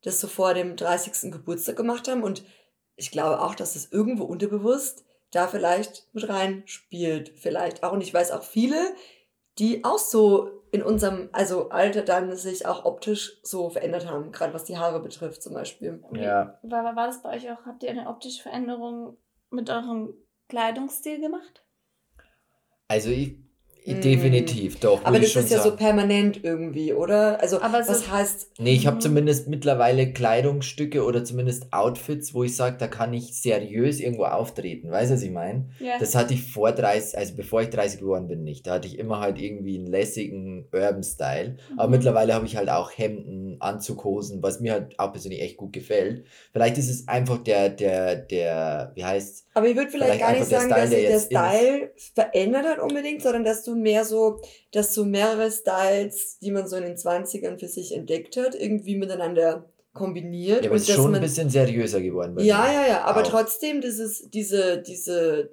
das 0.02 0.20
so 0.20 0.26
vor 0.26 0.54
dem 0.54 0.76
30. 0.76 1.30
Geburtstag 1.30 1.76
gemacht 1.76 2.08
haben 2.08 2.22
und 2.22 2.44
ich 2.96 3.10
glaube 3.10 3.40
auch, 3.40 3.54
dass 3.54 3.76
es 3.76 3.90
irgendwo 3.92 4.24
unterbewusst 4.24 5.04
da 5.34 5.48
vielleicht 5.48 6.08
mit 6.14 6.28
rein 6.28 6.62
spielt. 6.66 7.30
Vielleicht 7.30 7.82
auch. 7.82 7.92
Und 7.92 8.02
ich 8.02 8.12
weiß 8.12 8.30
auch 8.32 8.42
viele, 8.42 8.94
die 9.58 9.84
auch 9.84 9.98
so 9.98 10.50
in 10.72 10.82
unserem, 10.82 11.28
also 11.32 11.70
Alter 11.70 12.02
dann 12.02 12.36
sich 12.36 12.66
auch 12.66 12.84
optisch 12.84 13.38
so 13.44 13.70
verändert 13.70 14.08
haben, 14.08 14.32
gerade 14.32 14.52
was 14.52 14.64
die 14.64 14.76
Haare 14.76 15.00
betrifft 15.00 15.42
zum 15.42 15.54
Beispiel. 15.54 16.02
Ja. 16.12 16.58
War, 16.62 16.96
war 16.96 17.06
das 17.06 17.22
bei 17.22 17.36
euch 17.36 17.48
auch, 17.50 17.64
habt 17.64 17.84
ihr 17.84 17.90
eine 17.90 18.08
optische 18.08 18.42
Veränderung 18.42 19.16
mit 19.50 19.70
eurem 19.70 20.14
Kleidungsstil 20.48 21.20
gemacht? 21.20 21.64
Also 22.88 23.10
ich. 23.10 23.43
Definitiv, 23.86 24.80
doch. 24.80 25.04
Aber 25.04 25.18
das 25.18 25.36
ist 25.36 25.50
ja 25.50 25.58
sagen. 25.58 25.70
so 25.70 25.76
permanent 25.76 26.42
irgendwie, 26.42 26.94
oder? 26.94 27.40
Also, 27.42 27.60
Aber 27.60 27.80
was 27.80 28.06
so 28.06 28.10
heißt. 28.10 28.52
Nee, 28.58 28.72
ich 28.72 28.86
habe 28.86 28.96
mhm. 28.96 29.00
zumindest 29.02 29.48
mittlerweile 29.48 30.10
Kleidungsstücke 30.10 31.04
oder 31.04 31.22
zumindest 31.22 31.70
Outfits, 31.70 32.32
wo 32.32 32.44
ich 32.44 32.56
sage, 32.56 32.76
da 32.78 32.86
kann 32.86 33.12
ich 33.12 33.38
seriös 33.38 34.00
irgendwo 34.00 34.24
auftreten. 34.24 34.90
Weißt 34.90 35.10
du, 35.10 35.16
was 35.16 35.22
ich 35.22 35.30
meine? 35.30 35.68
Ja. 35.80 35.98
Das 36.00 36.14
hatte 36.14 36.32
ich 36.32 36.50
vor 36.50 36.72
30, 36.72 37.18
also 37.18 37.34
bevor 37.36 37.60
ich 37.60 37.68
30 37.68 38.00
geworden 38.00 38.26
bin, 38.26 38.42
nicht. 38.42 38.66
Da 38.66 38.74
hatte 38.74 38.88
ich 38.88 38.98
immer 38.98 39.20
halt 39.20 39.38
irgendwie 39.38 39.76
einen 39.76 39.86
lässigen 39.86 40.66
Urban-Style. 40.72 41.58
Mhm. 41.72 41.78
Aber 41.78 41.90
mittlerweile 41.90 42.32
habe 42.32 42.46
ich 42.46 42.56
halt 42.56 42.70
auch 42.70 42.90
Hemden, 42.90 43.56
Anzughosen, 43.60 44.42
was 44.42 44.60
mir 44.60 44.72
halt 44.72 44.98
auch 44.98 45.12
persönlich 45.12 45.42
echt 45.42 45.58
gut 45.58 45.74
gefällt. 45.74 46.24
Vielleicht 46.52 46.78
ist 46.78 46.88
es 46.88 47.06
einfach 47.06 47.36
der, 47.36 47.68
der, 47.68 48.16
der, 48.16 48.92
wie 48.94 49.04
heißt 49.04 49.46
Aber 49.52 49.68
ich 49.68 49.76
würde 49.76 49.90
vielleicht, 49.90 50.14
vielleicht 50.14 50.26
gar 50.26 50.32
nicht 50.32 50.46
sagen, 50.46 50.70
Style, 50.70 50.80
dass 50.80 50.90
sich 50.90 51.06
der 51.06 51.20
Style 51.20 51.92
verändert 52.14 52.66
hat 52.66 52.78
unbedingt, 52.78 53.22
sondern 53.22 53.44
dass 53.44 53.62
du 53.62 53.73
mehr 53.74 54.04
so, 54.04 54.40
dass 54.72 54.94
so 54.94 55.04
mehrere 55.04 55.50
Styles, 55.50 56.38
die 56.40 56.50
man 56.50 56.66
so 56.66 56.76
in 56.76 56.84
den 56.84 56.96
20ern 56.96 57.58
für 57.58 57.68
sich 57.68 57.94
entdeckt 57.94 58.36
hat, 58.36 58.54
irgendwie 58.54 58.96
miteinander 58.96 59.68
kombiniert. 59.94 60.64
Ja, 60.64 60.70
aber 60.70 60.76
es 60.76 60.88
ist 60.88 60.94
schon 60.94 61.12
man, 61.12 61.16
ein 61.16 61.20
bisschen 61.22 61.48
seriöser 61.48 62.02
geworden. 62.02 62.38
ja, 62.40 62.70
ja, 62.70 62.86
ja, 62.86 63.04
aber 63.04 63.22
auch. 63.22 63.26
trotzdem, 63.28 63.80
dieses, 63.80 64.28
diese, 64.28 64.82
diese 64.82 65.50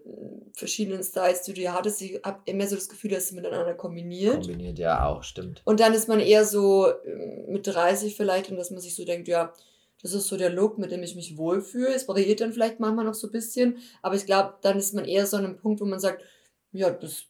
verschiedenen 0.54 1.04
Styles, 1.04 1.44
die 1.44 1.54
du 1.54 1.62
ja 1.62 1.74
hattest, 1.74 2.02
ich 2.02 2.20
habe 2.24 2.40
immer 2.46 2.66
so 2.68 2.76
das 2.76 2.90
Gefühl, 2.90 3.12
dass 3.12 3.28
sie 3.28 3.36
miteinander 3.36 3.76
kombiniert. 3.76 4.48
Kombiniert, 4.48 4.80
ja, 4.80 5.06
auch, 5.06 5.24
stimmt. 5.24 5.62
Und 5.64 5.80
dann 5.80 5.94
ist 5.94 6.08
man 6.08 6.20
eher 6.20 6.44
so 6.44 6.88
ähm, 7.06 7.46
mit 7.50 7.68
30 7.68 8.16
vielleicht 8.18 8.50
und 8.50 8.58
dass 8.58 8.72
man 8.72 8.82
sich 8.82 8.96
so 8.96 9.06
denkt, 9.06 9.28
ja, 9.28 9.54
das 10.02 10.14
ist 10.14 10.28
so 10.28 10.36
der 10.36 10.50
Look, 10.50 10.80
mit 10.80 10.92
dem 10.92 11.04
ich 11.04 11.16
mich 11.16 11.38
wohlfühle. 11.38 11.94
Es 11.94 12.08
variiert 12.08 12.42
dann 12.42 12.54
vielleicht 12.54 12.80
manchmal 12.80 13.06
noch 13.06 13.14
so 13.14 13.28
ein 13.28 13.32
bisschen, 13.32 13.78
aber 14.02 14.16
ich 14.16 14.26
glaube, 14.26 14.56
dann 14.62 14.78
ist 14.78 14.96
man 14.96 15.06
eher 15.06 15.28
so 15.28 15.38
an 15.38 15.46
einem 15.46 15.58
Punkt, 15.58 15.80
wo 15.80 15.86
man 15.86 16.00
sagt, 16.00 16.24
ja, 16.72 16.90
das 16.90 17.26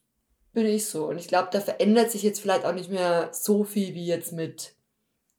bin 0.54 0.66
ich 0.66 0.88
so. 0.88 1.06
Und 1.08 1.18
ich 1.18 1.28
glaube, 1.28 1.50
da 1.52 1.60
verändert 1.62 2.12
sich 2.12 2.24
jetzt 2.24 2.42
vielleicht 2.42 2.66
auch 2.66 2.74
nicht 2.74 2.90
mehr 2.90 3.30
so 3.32 3.64
viel 3.64 3.94
wie 3.94 4.06
jetzt 4.06 4.34
mit, 4.34 4.74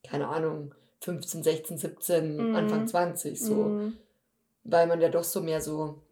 keine 0.02 0.28
Ahnung, 0.28 0.74
15, 1.00 1.42
16, 1.42 1.78
17, 1.78 2.36
mm. 2.36 2.56
Anfang 2.56 2.86
20 2.86 3.40
so. 3.40 3.54
Mm. 3.54 3.96
Weil 4.64 4.86
man 4.86 5.00
ja 5.00 5.08
doch 5.08 5.24
so 5.24 5.40
mehr 5.40 5.60
so 5.60 6.02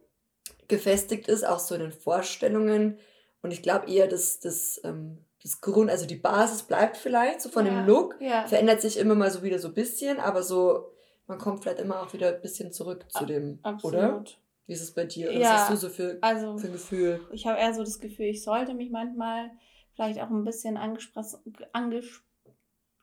gefestigt 0.68 1.28
ist, 1.28 1.46
auch 1.46 1.58
so 1.58 1.74
in 1.74 1.82
den 1.82 1.92
Vorstellungen. 1.92 2.98
Und 3.42 3.52
ich 3.52 3.62
glaube 3.62 3.90
eher, 3.90 4.06
dass 4.06 4.40
das, 4.40 4.80
ähm, 4.84 5.18
das 5.42 5.60
Grund, 5.60 5.90
also 5.90 6.06
die 6.06 6.16
Basis 6.16 6.62
bleibt 6.62 6.96
vielleicht 6.96 7.40
so 7.40 7.48
von 7.48 7.66
ja. 7.66 7.72
dem 7.72 7.86
Look, 7.86 8.16
ja. 8.20 8.46
verändert 8.46 8.80
sich 8.80 8.98
immer 8.98 9.14
mal 9.14 9.30
so 9.30 9.42
wieder 9.42 9.58
so 9.58 9.68
ein 9.68 9.74
bisschen, 9.74 10.18
aber 10.18 10.42
so, 10.42 10.92
man 11.26 11.38
kommt 11.38 11.62
vielleicht 11.62 11.80
immer 11.80 12.02
auch 12.02 12.12
wieder 12.12 12.34
ein 12.34 12.40
bisschen 12.42 12.72
zurück 12.72 13.04
zu 13.08 13.24
dem, 13.24 13.58
Absolut. 13.62 13.94
oder? 13.94 14.24
Wie 14.70 14.74
ist 14.74 14.82
es 14.82 14.94
bei 14.94 15.04
dir? 15.04 15.32
Ja, 15.32 15.40
Was 15.40 15.60
hast 15.62 15.70
du 15.72 15.76
so 15.76 15.88
für, 15.88 16.18
also, 16.20 16.56
für 16.56 16.68
ein 16.68 16.72
Gefühl? 16.72 17.20
Ich 17.32 17.44
habe 17.44 17.58
eher 17.58 17.74
so 17.74 17.82
das 17.82 17.98
Gefühl, 17.98 18.26
ich 18.26 18.44
sollte 18.44 18.72
mich 18.72 18.92
manchmal 18.92 19.50
vielleicht 19.96 20.20
auch 20.20 20.30
ein 20.30 20.44
bisschen 20.44 20.76
angesprochen, 20.76 21.56
anges 21.72 22.22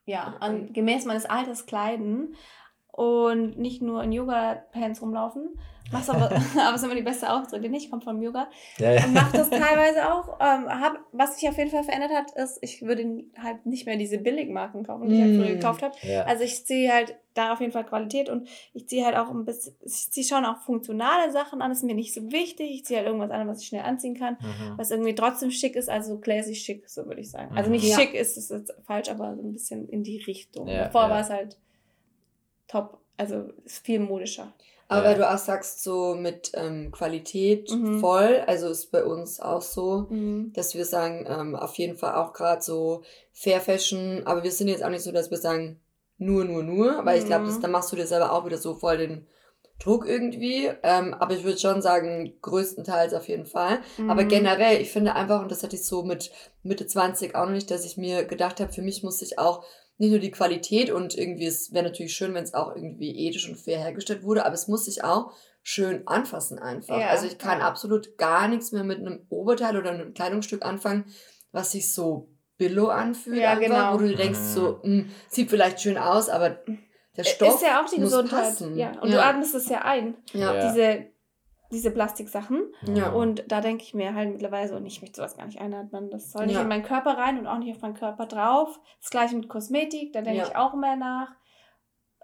ja, 0.05 0.37
an, 0.39 0.71
gemäß 0.71 1.03
meines 1.03 1.25
Alters 1.25 1.65
kleiden. 1.65 2.35
Und 2.97 3.59
nicht 3.59 3.83
nur 3.83 4.03
in 4.03 4.11
Yoga-Pants 4.11 5.03
rumlaufen. 5.03 5.49
Mach's 5.91 6.09
aber, 6.09 6.31
aber 6.59 6.75
ist 6.75 6.83
immer 6.83 6.95
die 6.95 7.03
beste 7.03 7.31
Ausdrücke 7.31 7.69
nicht, 7.69 7.91
kommt 7.91 8.03
vom 8.03 8.19
Yoga. 8.23 8.49
Ja, 8.79 8.91
ja. 8.91 9.05
Und 9.05 9.13
mach 9.13 9.31
das 9.31 9.49
teilweise 9.51 10.11
auch. 10.11 10.39
Ähm, 10.39 10.67
hab, 10.67 10.97
was 11.11 11.39
sich 11.39 11.47
auf 11.47 11.55
jeden 11.59 11.69
Fall 11.69 11.83
verändert 11.83 12.09
hat, 12.11 12.31
ist, 12.31 12.57
ich 12.61 12.81
würde 12.81 13.23
halt 13.37 13.67
nicht 13.67 13.85
mehr 13.85 13.97
diese 13.97 14.17
Billigmarken 14.17 14.83
kaufen, 14.83 15.09
die 15.09 15.13
mm. 15.13 15.15
ich 15.15 15.21
halt 15.21 15.35
früher 15.35 15.55
mm. 15.55 15.59
gekauft 15.59 15.83
habe. 15.83 15.95
Ja. 16.01 16.23
Also 16.23 16.43
ich 16.43 16.65
ziehe 16.65 16.91
halt 16.91 17.15
da 17.35 17.53
auf 17.53 17.59
jeden 17.59 17.71
Fall 17.71 17.85
Qualität 17.85 18.29
und 18.29 18.47
ich 18.73 18.87
ziehe 18.87 19.05
halt 19.05 19.15
auch 19.15 19.29
ein 19.29 19.45
bisschen, 19.45 19.75
ich 19.85 20.11
ziehe 20.11 20.25
schon 20.25 20.43
auch 20.43 20.57
funktionale 20.61 21.31
Sachen 21.31 21.61
an, 21.61 21.69
das 21.69 21.79
ist 21.79 21.83
mir 21.83 21.93
nicht 21.93 22.15
so 22.15 22.31
wichtig. 22.31 22.71
Ich 22.71 22.85
ziehe 22.85 22.97
halt 22.97 23.07
irgendwas 23.07 23.29
an, 23.29 23.47
was 23.47 23.61
ich 23.61 23.67
schnell 23.67 23.83
anziehen 23.83 24.15
kann, 24.15 24.37
mhm. 24.41 24.77
was 24.77 24.89
irgendwie 24.89 25.13
trotzdem 25.13 25.51
schick 25.51 25.75
ist, 25.75 25.87
also 25.87 26.17
classy 26.17 26.55
schick, 26.55 26.89
so 26.89 27.05
würde 27.05 27.21
ich 27.21 27.29
sagen. 27.29 27.55
Also 27.55 27.69
nicht 27.69 27.87
mhm. 27.87 27.99
schick 27.99 28.15
ist, 28.15 28.37
ist 28.37 28.49
jetzt 28.49 28.73
falsch, 28.87 29.09
aber 29.09 29.35
so 29.35 29.43
ein 29.43 29.53
bisschen 29.53 29.87
in 29.87 30.01
die 30.01 30.17
Richtung. 30.17 30.67
Ja, 30.67 30.85
Davor 30.85 31.11
war 31.11 31.21
es 31.21 31.29
halt 31.29 31.57
top, 32.67 32.99
also 33.17 33.49
ist 33.65 33.85
viel 33.85 33.99
modischer. 33.99 34.53
Aber 34.89 35.03
ja. 35.03 35.09
weil 35.09 35.17
du 35.17 35.29
auch 35.29 35.37
sagst, 35.37 35.83
so 35.83 36.15
mit 36.15 36.51
ähm, 36.53 36.91
Qualität 36.91 37.69
mhm. 37.71 37.99
voll, 37.99 38.43
also 38.47 38.69
ist 38.69 38.91
bei 38.91 39.03
uns 39.03 39.39
auch 39.39 39.61
so, 39.61 40.07
mhm. 40.09 40.53
dass 40.53 40.75
wir 40.75 40.85
sagen, 40.85 41.25
ähm, 41.27 41.55
auf 41.55 41.75
jeden 41.75 41.97
Fall 41.97 42.15
auch 42.15 42.31
gerade 42.31 42.61
so 42.61 43.03
Fair 43.33 43.59
Fashion, 43.59 44.21
aber 44.25 44.43
wir 44.43 44.51
sind 44.51 44.69
jetzt 44.69 44.83
auch 44.83 44.89
nicht 44.89 45.03
so, 45.03 45.11
dass 45.11 45.29
wir 45.29 45.37
sagen, 45.37 45.81
nur, 46.17 46.45
nur, 46.45 46.63
nur, 46.63 47.05
weil 47.05 47.17
mhm. 47.17 47.21
ich 47.21 47.25
glaube, 47.27 47.57
da 47.61 47.67
machst 47.67 47.91
du 47.91 47.95
dir 47.95 48.07
selber 48.07 48.31
auch 48.31 48.45
wieder 48.45 48.57
so 48.57 48.75
voll 48.75 48.97
den 48.97 49.27
Druck 49.79 50.07
irgendwie. 50.07 50.71
Ähm, 50.83 51.13
aber 51.13 51.35
ich 51.35 51.43
würde 51.43 51.59
schon 51.59 51.81
sagen, 51.81 52.33
größtenteils 52.41 53.13
auf 53.13 53.27
jeden 53.27 53.45
Fall. 53.45 53.79
Aber 54.07 54.23
mhm. 54.23 54.29
generell, 54.29 54.81
ich 54.81 54.91
finde 54.91 55.13
einfach, 55.13 55.41
und 55.41 55.51
das 55.51 55.63
hatte 55.63 55.75
ich 55.75 55.85
so 55.85 56.03
mit 56.03 56.31
Mitte 56.63 56.87
20 56.87 57.35
auch 57.35 57.45
noch 57.45 57.51
nicht, 57.51 57.69
dass 57.69 57.85
ich 57.85 57.97
mir 57.97 58.25
gedacht 58.25 58.59
habe, 58.59 58.73
für 58.73 58.81
mich 58.81 59.03
muss 59.03 59.21
ich 59.21 59.37
auch 59.37 59.63
nicht 59.97 60.11
nur 60.11 60.19
die 60.19 60.31
Qualität 60.31 60.91
und 60.91 61.17
irgendwie, 61.17 61.45
es 61.45 61.73
wäre 61.73 61.85
natürlich 61.85 62.13
schön, 62.13 62.33
wenn 62.33 62.43
es 62.43 62.53
auch 62.53 62.75
irgendwie 62.75 63.27
ethisch 63.27 63.49
und 63.49 63.57
fair 63.57 63.79
hergestellt 63.79 64.23
wurde, 64.23 64.45
aber 64.45 64.53
es 64.53 64.67
muss 64.67 64.85
sich 64.85 65.03
auch 65.03 65.31
schön 65.63 66.07
anfassen 66.07 66.59
einfach. 66.59 66.99
Ja. 66.99 67.07
Also 67.07 67.25
ich 67.25 67.37
kann 67.37 67.61
absolut 67.61 68.17
gar 68.17 68.47
nichts 68.47 68.71
mehr 68.71 68.83
mit 68.83 68.99
einem 68.99 69.25
Oberteil 69.29 69.75
oder 69.75 69.91
einem 69.91 70.13
Kleidungsstück 70.13 70.63
anfangen, 70.63 71.05
was 71.51 71.71
sich 71.71 71.91
so 71.91 72.29
billo 72.57 72.87
anfühlt, 72.87 73.37
ja, 73.37 73.51
einfach, 73.51 73.65
genau. 73.65 73.93
wo 73.93 73.97
du 73.97 74.15
denkst, 74.15 74.39
so, 74.39 74.79
mh, 74.83 74.83
hm, 74.83 75.09
sieht 75.29 75.49
vielleicht 75.49 75.81
schön 75.81 75.97
aus, 75.97 76.29
aber 76.29 76.59
der 77.15 77.23
Stoff 77.23 77.55
ist 77.55 77.63
ja 77.63 77.81
auch 77.81 77.89
die 77.89 77.99
Gesundheit. 77.99 78.43
Passen. 78.43 78.77
Ja, 78.77 78.99
und 79.01 79.09
ja. 79.09 79.15
du 79.15 79.23
atmest 79.23 79.55
es 79.55 79.69
ja 79.69 79.81
ein. 79.81 80.15
Ja. 80.33 80.69
Diese 80.69 81.07
diese 81.71 81.91
Plastiksachen. 81.91 82.71
Ja. 82.93 83.11
Und 83.11 83.43
da 83.51 83.61
denke 83.61 83.83
ich 83.83 83.93
mir 83.93 84.13
halt 84.13 84.31
mittlerweile, 84.31 84.75
und 84.75 84.85
ich 84.85 85.01
möchte 85.01 85.17
sowas 85.17 85.37
gar 85.37 85.45
nicht 85.45 85.59
einatmen. 85.59 86.09
Das 86.09 86.31
soll 86.31 86.45
nicht 86.45 86.55
ja. 86.55 86.61
in 86.61 86.67
meinen 86.67 86.83
Körper 86.83 87.17
rein 87.17 87.37
und 87.39 87.47
auch 87.47 87.57
nicht 87.57 87.75
auf 87.75 87.81
meinen 87.81 87.95
Körper 87.95 88.25
drauf. 88.25 88.79
Das 89.01 89.09
gleiche 89.09 89.35
mit 89.35 89.49
Kosmetik, 89.49 90.13
da 90.13 90.21
denke 90.21 90.39
ja. 90.39 90.47
ich 90.47 90.55
auch 90.55 90.73
mehr 90.75 90.95
nach. 90.95 91.29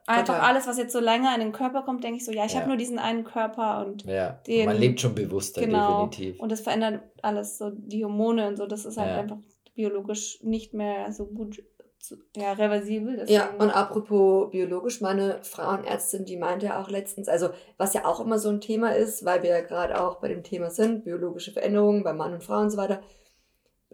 Einfach 0.06 0.36
Total. 0.36 0.50
alles, 0.50 0.68
was 0.68 0.78
jetzt 0.78 0.92
so 0.92 1.00
länger 1.00 1.34
in 1.34 1.40
den 1.40 1.52
Körper 1.54 1.84
kommt, 1.84 2.04
denke 2.04 2.18
ich 2.18 2.26
so, 2.26 2.34
ja, 2.34 2.44
ich 2.44 2.58
habe 2.58 2.68
nur 2.68 2.76
diesen 2.76 3.00
einen 3.00 3.24
Körper 3.24 3.86
und 3.86 4.04
ja. 4.04 4.32
den, 4.46 4.66
man 4.66 4.78
lebt 4.78 5.00
schon 5.00 5.16
bewusster, 5.16 5.62
genau. 5.62 6.08
definitiv. 6.08 6.42
Und 6.42 6.52
das 6.52 6.60
verändert 6.60 7.04
alles, 7.22 7.58
so 7.58 7.70
die 7.70 8.04
Hormone 8.04 8.50
und 8.50 8.58
so, 8.58 8.66
das 8.66 8.84
ist 8.84 8.98
halt 8.98 9.12
einfach 9.12 9.38
biologisch 9.76 10.40
nicht 10.44 10.74
mehr 10.74 11.12
so 11.14 11.26
gut 11.26 11.64
ja, 12.36 12.54
reversibel. 12.54 13.18
Deswegen. 13.18 13.34
Ja, 13.34 13.50
und 13.58 13.70
apropos 13.70 14.52
biologisch, 14.52 15.02
meine 15.02 15.42
Frauenärztin, 15.44 16.26
die 16.26 16.38
meinte 16.38 16.78
auch 16.78 16.90
letztens, 16.90 17.28
also 17.28 17.50
was 17.78 17.94
ja 17.94 18.06
auch 18.06 18.20
immer 18.20 18.40
so 18.40 18.50
ein 18.50 18.62
Thema 18.62 18.96
ist, 18.96 19.24
weil 19.26 19.44
wir 19.44 19.52
ja 19.52 19.62
gerade 19.62 20.02
auch 20.02 20.16
bei 20.16 20.28
dem 20.28 20.44
Thema 20.44 20.70
sind, 20.70 21.06
biologische 21.06 21.52
Veränderungen 21.52 22.04
bei 22.04 22.14
Mann 22.14 22.34
und 22.34 22.44
Frau 22.44 22.60
und 22.60 22.72
so 22.72 22.78
weiter. 22.78 23.02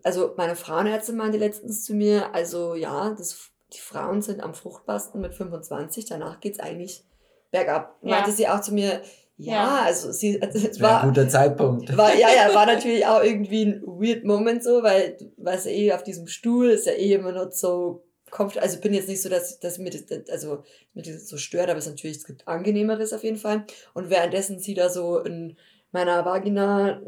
Also 0.04 0.34
meine 0.38 0.56
Frauenärztin 0.56 1.18
meinte 1.18 1.38
letztens 1.38 1.84
zu 1.84 1.94
mir, 1.94 2.34
also 2.34 2.76
ja, 2.76 3.12
das, 3.12 3.52
die 3.74 3.80
Frauen 3.80 4.22
sind 4.22 4.42
am 4.42 4.54
fruchtbarsten 4.54 5.22
mit 5.22 5.34
25, 5.34 6.06
danach 6.06 6.40
geht 6.40 6.54
es 6.54 6.60
eigentlich 6.60 7.04
bergab. 7.52 7.98
Ja. 8.02 8.16
Meinte 8.16 8.32
sie 8.32 8.48
auch 8.48 8.62
zu 8.62 8.74
mir, 8.74 9.02
ja, 9.40 9.54
ja, 9.54 9.82
also 9.86 10.12
sie, 10.12 10.42
also 10.42 10.60
es 10.68 10.82
war, 10.82 11.02
ein 11.02 11.10
guter 11.10 11.30
Zeitpunkt. 11.30 11.96
War, 11.96 12.14
ja, 12.14 12.28
ja, 12.30 12.54
war 12.54 12.66
natürlich 12.74 13.06
auch 13.06 13.24
irgendwie 13.24 13.66
ein 13.66 13.82
weird 13.86 14.26
Moment 14.26 14.64
so, 14.64 14.84
weil, 14.84 15.18
weißt 15.38 15.68
du, 15.68 15.70
eh 15.70 15.94
auf 15.94 16.04
diesem 16.04 16.28
Stuhl 16.28 16.70
ist 16.70 16.86
ja 16.86 16.92
eh 16.92 17.14
immer 17.14 17.32
noch 17.32 17.52
so 17.52 18.04
kommt, 18.30 18.58
also 18.58 18.80
bin 18.80 18.94
jetzt 18.94 19.08
nicht 19.08 19.22
so, 19.22 19.30
dass, 19.30 19.60
dass 19.60 19.80
mir 19.80 19.92
das, 19.92 20.04
also, 20.30 20.64
mir 20.94 21.04
das 21.04 21.28
so 21.28 21.38
stört, 21.38 21.70
aber 21.70 21.80
es 21.80 21.88
natürlich, 21.88 22.18
es 22.18 22.26
gibt 22.26 22.48
angenehmeres 22.48 23.14
auf 23.14 23.24
jeden 23.24 23.38
Fall. 23.38 23.66
Und 23.94 24.10
währenddessen 24.10 24.60
sie 24.60 24.74
da 24.74 24.90
so 24.90 25.20
in 25.20 25.56
meiner 25.92 26.26
Vagina 26.26 27.02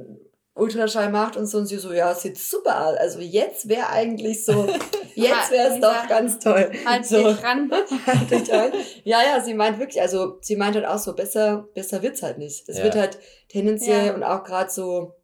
Ultraschall 0.53 1.09
macht 1.09 1.37
und 1.37 1.45
so 1.45 1.59
und 1.59 1.67
sie 1.67 1.77
so, 1.77 1.93
ja, 1.93 2.13
sieht 2.13 2.37
super 2.37 2.87
aus. 2.87 2.97
Also 2.97 3.19
jetzt 3.19 3.69
wäre 3.69 3.89
eigentlich 3.89 4.43
so, 4.43 4.67
jetzt 5.15 5.51
wäre 5.51 5.73
es 5.73 5.79
doch 5.79 6.07
ganz 6.09 6.39
toll. 6.39 6.71
Halt 6.85 7.05
so, 7.05 7.23
dich 7.23 7.43
ran. 7.43 7.71
halt 8.05 8.31
dich 8.31 8.51
ran. 8.51 8.71
Ja, 9.03 9.21
ja, 9.23 9.41
sie 9.41 9.53
meint 9.53 9.79
wirklich, 9.79 10.01
also 10.01 10.39
sie 10.41 10.57
meint 10.57 10.75
halt 10.75 10.85
auch 10.85 10.97
so, 10.97 11.13
besser, 11.13 11.69
besser 11.73 12.03
wird's 12.03 12.21
halt 12.21 12.37
nicht. 12.37 12.67
Es 12.67 12.77
ja. 12.77 12.83
wird 12.83 12.95
halt 12.95 13.19
tendenziell 13.47 14.07
ja. 14.07 14.13
und 14.13 14.23
auch 14.23 14.43
gerade 14.43 14.69
so, 14.69 15.15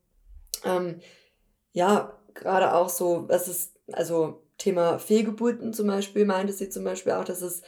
ähm, 0.63 1.01
ja, 1.73 2.17
gerade 2.33 2.73
auch 2.73 2.89
so, 2.89 3.25
was 3.27 3.49
ist, 3.49 3.73
also 3.91 4.43
Thema 4.57 4.97
Fehlgeburten 4.97 5.73
zum 5.73 5.87
Beispiel, 5.87 6.25
meinte 6.25 6.53
sie 6.53 6.69
zum 6.69 6.85
Beispiel 6.85 7.11
auch, 7.11 7.25
dass 7.25 7.41
es 7.41 7.63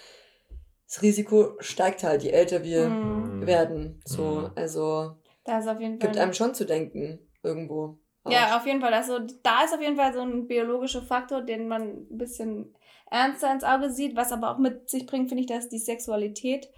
das 0.88 1.02
Risiko 1.02 1.56
steigt 1.60 2.04
halt, 2.04 2.24
je 2.24 2.32
älter 2.32 2.64
wir 2.64 2.90
mm. 2.90 3.46
werden. 3.46 4.02
So, 4.06 4.24
mm. 4.24 4.52
also 4.56 5.18
da 5.44 5.60
ist 5.60 5.68
auf 5.68 5.80
jeden 5.80 6.00
Fall 6.00 6.10
gibt 6.10 6.20
einem 6.20 6.34
schon 6.34 6.56
zu 6.56 6.66
denken 6.66 7.20
irgendwo. 7.44 8.00
Auch. 8.24 8.32
Ja, 8.32 8.58
auf 8.58 8.66
jeden 8.66 8.82
Fall. 8.82 8.94
Also 8.94 9.20
da 9.44 9.64
ist 9.64 9.74
auf 9.74 9.82
jeden 9.82 9.96
Fall 9.96 10.14
so 10.14 10.22
ein 10.22 10.48
biologischer 10.48 11.02
Faktor, 11.02 11.42
den 11.42 11.68
man 11.68 12.08
ein 12.10 12.18
bisschen 12.18 12.76
ernster 13.10 13.52
ins 13.52 13.64
Auge 13.64 13.90
sieht, 13.90 14.16
was 14.16 14.32
aber 14.32 14.52
auch 14.52 14.58
mit 14.58 14.90
sich 14.90 15.06
bringt, 15.06 15.30
finde 15.30 15.42
ich, 15.42 15.48
dass 15.48 15.70
die 15.70 15.80
Sexualität 15.80 16.70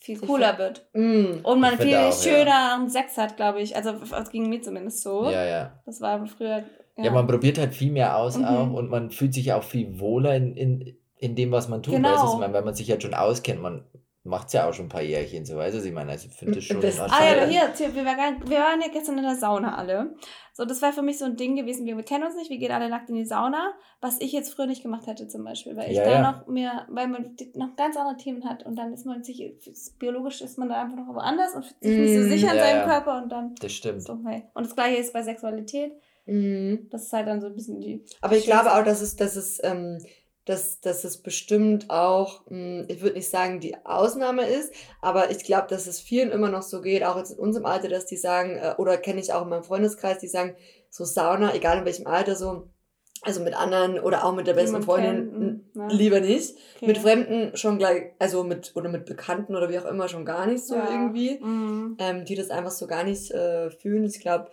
viel 0.00 0.20
cooler 0.20 0.58
wird. 0.58 0.86
Mm. 0.92 1.40
Und 1.42 1.60
man 1.60 1.78
viel 1.78 1.96
auch, 1.96 2.12
schöner 2.12 2.78
ja. 2.82 2.88
Sex 2.88 3.16
hat, 3.16 3.36
glaube 3.36 3.62
ich. 3.62 3.74
Also 3.74 3.92
das 3.92 4.30
ging 4.30 4.48
mir 4.50 4.60
zumindest 4.60 5.02
so. 5.02 5.24
Ja, 5.30 5.44
ja. 5.44 5.82
Das 5.86 6.00
war 6.00 6.24
früher. 6.26 6.64
Ja, 6.96 7.04
ja 7.04 7.10
man 7.10 7.26
probiert 7.26 7.58
halt 7.58 7.74
viel 7.74 7.90
mehr 7.90 8.16
aus 8.18 8.36
mhm. 8.36 8.44
auch 8.44 8.72
und 8.72 8.90
man 8.90 9.10
fühlt 9.10 9.32
sich 9.32 9.52
auch 9.52 9.64
viel 9.64 9.98
wohler 9.98 10.36
in, 10.36 10.56
in, 10.56 10.96
in 11.16 11.34
dem, 11.34 11.50
was 11.50 11.68
man 11.68 11.82
tut. 11.82 11.94
Genau. 11.94 12.10
Weißt 12.10 12.34
du, 12.34 12.52
weil 12.52 12.64
man 12.64 12.74
sich 12.74 12.90
halt 12.90 13.02
schon 13.02 13.14
auskennt. 13.14 13.62
Man 13.62 13.86
macht 14.24 14.46
es 14.46 14.54
ja 14.54 14.66
auch 14.66 14.72
schon 14.72 14.86
ein 14.86 14.88
paar 14.88 15.02
Jährchen, 15.02 15.44
so 15.44 15.56
weißt 15.56 15.76
du, 15.76 15.86
ich 15.86 15.92
meine, 15.92 16.12
also 16.12 16.26
ich 16.28 16.34
finde 16.34 16.54
das 16.54 16.64
schon. 16.64 16.80
Das, 16.80 16.98
ah 16.98 17.22
ja, 17.22 17.44
hier, 17.44 17.94
wir, 17.94 18.04
waren, 18.06 18.48
wir 18.48 18.58
waren 18.58 18.80
ja 18.80 18.88
gestern 18.88 19.18
in 19.18 19.24
der 19.24 19.36
Sauna 19.36 19.76
alle. 19.76 20.14
So, 20.54 20.64
das 20.64 20.80
war 20.80 20.92
für 20.94 21.02
mich 21.02 21.18
so 21.18 21.26
ein 21.26 21.36
Ding 21.36 21.56
gewesen, 21.56 21.84
wir, 21.84 21.96
wir 21.96 22.04
kennen 22.04 22.24
uns 22.24 22.34
nicht, 22.34 22.48
wir 22.48 22.56
gehen 22.56 22.72
alle 22.72 22.88
nackt 22.88 23.10
in 23.10 23.16
die 23.16 23.26
Sauna, 23.26 23.74
was 24.00 24.20
ich 24.20 24.32
jetzt 24.32 24.54
früher 24.54 24.66
nicht 24.66 24.82
gemacht 24.82 25.06
hätte 25.06 25.28
zum 25.28 25.44
Beispiel, 25.44 25.76
weil 25.76 25.90
ich 25.90 25.98
ja, 25.98 26.04
da 26.04 26.10
ja. 26.10 26.32
noch 26.32 26.46
mehr, 26.46 26.86
weil 26.88 27.08
man 27.08 27.36
noch 27.54 27.76
ganz 27.76 27.98
andere 27.98 28.16
Themen 28.16 28.48
hat 28.48 28.64
und 28.64 28.76
dann 28.76 28.94
ist 28.94 29.04
man 29.04 29.22
sich, 29.22 29.52
biologisch 29.98 30.40
ist 30.40 30.56
man 30.56 30.70
da 30.70 30.82
einfach 30.82 30.96
noch 30.96 31.14
woanders 31.14 31.54
und 31.54 31.66
fühlt 31.66 31.82
sich 31.82 31.90
mm, 31.90 32.00
nicht 32.00 32.14
so 32.14 32.20
mm, 32.20 32.30
sicher 32.30 32.46
ja, 32.46 32.52
in 32.54 32.58
seinem 32.60 32.88
Körper 32.88 33.22
und 33.22 33.30
dann. 33.30 33.54
Das 33.60 33.72
stimmt. 33.72 34.02
So, 34.02 34.18
hey. 34.24 34.44
Und 34.54 34.64
das 34.64 34.74
gleiche 34.74 35.00
ist 35.00 35.12
bei 35.12 35.22
Sexualität. 35.22 35.92
Mm. 36.24 36.88
Das 36.90 37.02
ist 37.02 37.12
halt 37.12 37.26
dann 37.26 37.42
so 37.42 37.48
ein 37.48 37.54
bisschen 37.54 37.80
die. 37.82 38.02
Aber 38.22 38.36
ich 38.36 38.44
glaube 38.44 38.72
auch, 38.72 38.84
dass 38.84 39.02
es, 39.02 39.16
dass 39.16 39.36
es, 39.36 39.62
ähm, 39.62 39.98
dass, 40.44 40.80
dass 40.80 41.04
es 41.04 41.18
bestimmt 41.18 41.88
auch, 41.88 42.46
hm, 42.48 42.84
ich 42.88 43.00
würde 43.00 43.16
nicht 43.16 43.30
sagen, 43.30 43.60
die 43.60 43.76
Ausnahme 43.84 44.46
ist, 44.46 44.72
aber 45.00 45.30
ich 45.30 45.44
glaube, 45.44 45.68
dass 45.68 45.86
es 45.86 46.00
vielen 46.00 46.30
immer 46.30 46.50
noch 46.50 46.62
so 46.62 46.80
geht, 46.82 47.04
auch 47.04 47.16
jetzt 47.16 47.32
in 47.32 47.38
unserem 47.38 47.66
Alter, 47.66 47.88
dass 47.88 48.06
die 48.06 48.16
sagen, 48.16 48.56
äh, 48.56 48.74
oder 48.76 48.96
kenne 48.98 49.20
ich 49.20 49.32
auch 49.32 49.42
in 49.42 49.48
meinem 49.48 49.64
Freundeskreis, 49.64 50.18
die 50.18 50.28
sagen, 50.28 50.54
so 50.90 51.04
Sauna, 51.04 51.54
egal 51.54 51.78
in 51.78 51.84
welchem 51.84 52.06
Alter, 52.06 52.36
so, 52.36 52.68
also 53.22 53.42
mit 53.42 53.54
anderen 53.54 53.98
oder 53.98 54.24
auch 54.24 54.34
mit 54.34 54.46
der 54.46 54.52
besten 54.52 54.82
Freundin 54.82 55.64
ja. 55.74 55.88
lieber 55.88 56.20
nicht. 56.20 56.56
Okay. 56.76 56.86
Mit 56.86 56.98
Fremden 56.98 57.56
schon 57.56 57.78
gleich, 57.78 58.12
also 58.18 58.44
mit, 58.44 58.72
oder 58.74 58.90
mit 58.90 59.06
Bekannten 59.06 59.56
oder 59.56 59.70
wie 59.70 59.78
auch 59.78 59.86
immer 59.86 60.08
schon 60.08 60.26
gar 60.26 60.46
nicht 60.46 60.64
so 60.64 60.74
ja. 60.74 60.90
irgendwie, 60.90 61.38
mhm. 61.40 61.96
ähm, 61.98 62.24
die 62.26 62.34
das 62.34 62.50
einfach 62.50 62.70
so 62.70 62.86
gar 62.86 63.02
nicht 63.02 63.30
äh, 63.30 63.70
fühlen. 63.70 64.04
Ich 64.04 64.20
glaube, 64.20 64.50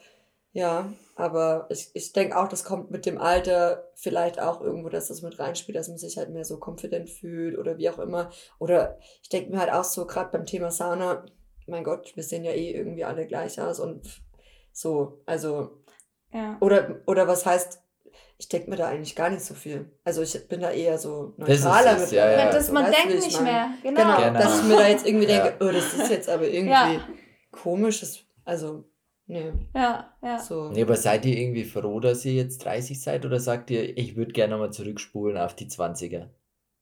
ja, 0.54 0.92
aber 1.16 1.68
ich, 1.70 1.92
ich 1.94 2.12
denke 2.14 2.38
auch, 2.38 2.48
das 2.48 2.64
kommt 2.64 2.92
mit 2.92 3.06
dem 3.06 3.18
Alter 3.18 3.90
vielleicht 3.96 4.40
auch 4.40 4.62
irgendwo, 4.62 4.90
dass 4.90 5.08
das 5.08 5.22
mit 5.22 5.40
reinspielt, 5.40 5.78
dass 5.78 5.88
man 5.88 5.98
sich 5.98 6.18
halt 6.18 6.30
mehr 6.30 6.44
so 6.44 6.60
confident 6.60 7.10
fühlt 7.10 7.58
oder 7.58 7.78
wie 7.78 7.90
auch 7.90 8.00
immer. 8.00 8.32
Oder 8.60 8.98
ich 9.22 9.30
denke 9.30 9.52
mir 9.52 9.60
halt 9.60 9.72
auch 9.72 9.84
so, 9.84 10.06
gerade 10.06 10.32
beim 10.32 10.46
Thema 10.46 10.70
Sauna, 10.72 11.26
mein 11.68 11.84
Gott, 11.84 12.16
wir 12.16 12.24
sehen 12.24 12.44
ja 12.44 12.52
eh 12.52 12.72
irgendwie 12.72 13.06
alle 13.06 13.28
gleich 13.28 13.62
aus 13.62 13.80
und 13.80 14.22
so, 14.74 15.22
also. 15.26 15.78
Ja. 16.34 16.58
Oder, 16.62 17.02
oder 17.08 17.28
was 17.28 17.46
heißt, 17.46 17.82
ich 18.38 18.50
denke 18.50 18.70
mir 18.70 18.76
da 18.76 18.88
eigentlich 18.88 19.16
gar 19.16 19.30
nicht 19.30 19.44
so 19.44 19.54
viel. 19.54 19.92
Also 20.04 20.22
ich 20.24 20.48
bin 20.48 20.62
da 20.62 20.72
eher 20.72 20.98
so 20.98 21.34
neutraler 21.38 22.00
mit. 22.00 22.12
Ja, 22.12 22.30
ja. 22.32 22.52
Das, 22.52 22.68
so, 22.68 22.74
man 22.74 22.92
denkt 22.92 23.24
nicht 23.24 23.36
mein? 23.36 23.44
mehr. 23.44 23.70
Genau. 23.84 24.02
genau. 24.02 24.18
genau. 24.18 24.40
Dass 24.40 24.60
ich 24.60 24.66
mir 24.66 24.78
da 24.78 24.88
jetzt 24.88 25.06
irgendwie 25.06 25.26
denke, 25.28 25.54
oh, 25.60 25.72
das 25.72 25.94
ist 25.94 26.10
jetzt 26.10 26.30
aber 26.30 26.48
irgendwie 26.48 26.72
ja. 26.72 27.08
komisch. 27.52 28.00
Das, 28.00 28.20
also 28.44 28.86
Nee. 29.32 29.54
Ja, 29.74 30.14
ja. 30.22 30.40
So. 30.40 30.72
Nee, 30.72 30.82
aber 30.82 30.98
seid 30.98 31.26
ihr 31.26 31.38
irgendwie 31.38 31.64
froh, 31.64 32.02
dass 32.02 32.26
ihr 32.26 32.34
jetzt 32.34 32.66
30 32.66 33.02
seid 33.02 33.26
oder 33.26 33.40
sagt 33.40 33.72
ihr, 33.72 33.98
ich 33.98 34.18
würde 34.18 34.34
gerne 34.34 34.52
nochmal 34.52 34.74
zurückspulen 34.74 35.38
auf 35.38 35.56
die 35.56 35.68
20er? 35.68 36.26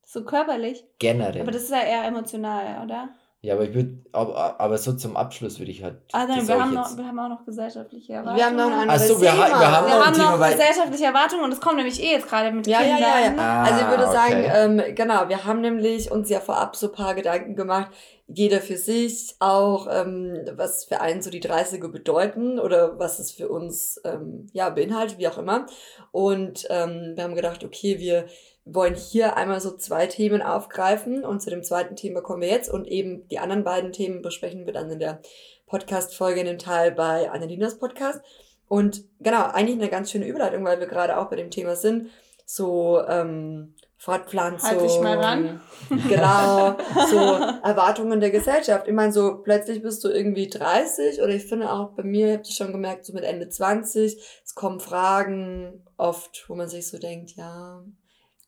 So 0.03 0.25
körperlich? 0.25 0.83
Generell. 0.97 1.43
Aber 1.43 1.51
das 1.51 1.63
ist 1.63 1.69
ja 1.69 1.83
eher 1.83 2.05
emotional, 2.05 2.83
oder? 2.83 3.09
Ja, 3.41 3.53
aber 3.53 3.65
ich 3.65 3.73
würde, 3.75 4.03
aber, 4.12 4.59
aber 4.59 4.79
so 4.79 4.93
zum 4.93 5.15
Abschluss 5.15 5.59
würde 5.59 5.71
ich 5.71 5.83
halt. 5.83 6.01
Ah, 6.12 6.25
nein, 6.25 6.45
wir 6.45 6.59
haben, 6.59 6.73
noch, 6.73 6.97
wir 6.97 7.05
haben 7.05 7.19
auch 7.19 7.29
noch 7.29 7.45
gesellschaftliche 7.45 8.13
Erwartungen. 8.13 8.38
Wir 8.38 8.45
haben 8.47 8.55
noch 8.55 8.65
ein 8.65 8.89
anderes 8.89 9.01
Achso, 9.03 9.21
wir, 9.21 9.29
Thema. 9.29 9.47
wir 9.47 9.71
haben, 9.71 9.88
wir 9.88 9.95
noch, 9.95 10.05
haben 10.07 10.39
noch 10.39 10.49
gesellschaftliche 10.49 11.05
Erwartungen 11.05 11.43
und 11.43 11.53
es 11.53 11.62
kommt 11.62 11.77
nämlich 11.77 12.03
eh 12.03 12.13
jetzt 12.13 12.27
gerade 12.27 12.51
mit 12.51 12.65
ja, 12.65 12.79
Kindern. 12.79 12.99
Ja, 12.99 13.19
ja, 13.19 13.25
ja. 13.25 13.33
Ah, 13.38 13.63
also 13.63 13.79
ich 13.79 13.88
würde 13.88 14.07
okay. 14.07 14.13
sagen, 14.13 14.79
ähm, 14.79 14.95
genau, 14.95 15.29
wir 15.29 15.45
haben 15.45 15.62
nämlich 15.62 16.12
uns 16.12 16.29
ja 16.29 16.39
vorab 16.39 16.75
so 16.75 16.88
ein 16.88 16.93
paar 16.93 17.13
Gedanken 17.13 17.55
gemacht, 17.55 17.91
jeder 18.33 18.61
für 18.61 18.77
sich 18.77 19.35
auch, 19.39 19.87
ähm, 19.89 20.45
was 20.53 20.85
für 20.85 21.01
einen 21.01 21.21
so 21.21 21.29
die 21.29 21.41
30er 21.41 21.87
bedeuten 21.87 22.59
oder 22.59 22.99
was 22.99 23.19
es 23.19 23.31
für 23.31 23.49
uns 23.49 23.99
ähm, 24.05 24.47
ja 24.53 24.69
beinhaltet, 24.69 25.17
wie 25.17 25.27
auch 25.27 25.37
immer. 25.37 25.65
Und 26.11 26.67
ähm, 26.69 27.13
wir 27.15 27.23
haben 27.23 27.35
gedacht, 27.35 27.63
okay, 27.63 27.99
wir 27.99 28.27
wollen 28.65 28.93
hier 28.93 29.35
einmal 29.35 29.59
so 29.61 29.75
zwei 29.75 30.05
Themen 30.05 30.43
aufgreifen 30.43 31.25
und 31.25 31.41
zu 31.41 31.49
dem 31.49 31.63
zweiten 31.63 31.95
Thema 31.95 32.21
kommen 32.21 32.41
wir 32.41 32.49
jetzt 32.49 32.71
und 32.71 32.87
eben 32.87 33.27
die 33.29 33.39
anderen 33.39 33.63
beiden 33.63 33.91
Themen 33.91 34.21
besprechen 34.21 34.67
wir 34.67 34.73
dann 34.73 34.91
in 34.91 34.99
der 34.99 35.21
Podcast-Folge 35.65 36.41
in 36.41 36.45
dem 36.45 36.59
Teil 36.59 36.91
bei 36.91 37.31
Annelinas 37.31 37.79
Podcast. 37.79 38.21
Und 38.67 39.03
genau, 39.19 39.45
eigentlich 39.45 39.79
eine 39.79 39.89
ganz 39.89 40.11
schöne 40.11 40.27
Überleitung, 40.27 40.63
weil 40.63 40.79
wir 40.79 40.87
gerade 40.87 41.17
auch 41.17 41.29
bei 41.29 41.35
dem 41.35 41.49
Thema 41.49 41.75
sind, 41.75 42.09
so 42.45 43.01
ähm, 43.07 43.73
Fortpflanzung. 43.99 44.69
Halt 44.69 44.81
dich 44.81 44.99
mal 45.01 45.19
ran. 45.19 45.62
Genau, 46.07 46.77
so 47.09 47.17
Erwartungen 47.17 48.21
der 48.21 48.31
Gesellschaft. 48.31 48.88
Ich 48.88 48.93
meine, 48.93 49.12
so 49.12 49.39
plötzlich 49.43 49.81
bist 49.81 50.03
du 50.03 50.07
irgendwie 50.07 50.47
30 50.47 51.21
oder 51.21 51.29
ich 51.29 51.45
finde 51.45 51.71
auch 51.71 51.89
bei 51.89 52.03
mir, 52.03 52.33
habt 52.33 52.47
ihr 52.47 52.55
schon 52.55 52.71
gemerkt, 52.71 53.05
so 53.05 53.13
mit 53.13 53.23
Ende 53.23 53.49
20, 53.49 54.17
es 54.45 54.55
kommen 54.55 54.79
Fragen 54.79 55.83
oft, 55.97 56.45
wo 56.47 56.55
man 56.55 56.69
sich 56.69 56.88
so 56.88 56.97
denkt, 56.97 57.31
ja, 57.31 57.83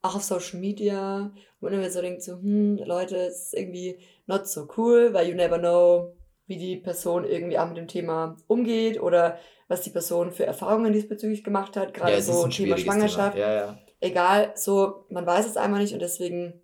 auch 0.01 0.15
auf 0.15 0.23
Social 0.23 0.59
Media, 0.59 1.31
wo 1.59 1.65
man 1.65 1.73
immer 1.73 1.89
so 1.89 1.99
denkt, 1.99 2.23
so, 2.23 2.33
hm, 2.33 2.77
Leute, 2.85 3.17
es 3.17 3.47
ist 3.47 3.53
irgendwie 3.53 3.99
not 4.27 4.47
so 4.47 4.69
cool, 4.77 5.13
weil 5.13 5.27
you 5.27 5.35
never 5.35 5.59
know, 5.59 6.15
wie 6.47 6.57
die 6.57 6.77
Person 6.77 7.25
irgendwie 7.25 7.59
auch 7.59 7.67
mit 7.67 7.77
dem 7.77 7.87
Thema 7.87 8.37
umgeht 8.47 9.01
oder 9.01 9.37
was 9.67 9.81
die 9.81 9.89
Person 9.89 10.31
für 10.31 10.45
Erfahrungen 10.45 10.93
diesbezüglich 10.93 11.43
gemacht 11.43 11.75
hat, 11.75 11.93
gerade 11.93 12.13
ja, 12.13 12.21
so 12.21 12.47
Thema 12.47 12.77
Schwangerschaft. 12.77 13.35
Thema. 13.35 13.47
Ja, 13.47 13.53
ja. 13.53 13.77
Egal, 14.01 14.51
so, 14.55 15.05
man 15.09 15.25
weiß 15.25 15.45
es 15.45 15.57
einmal 15.57 15.79
nicht 15.79 15.93
und 15.93 16.01
deswegen 16.01 16.61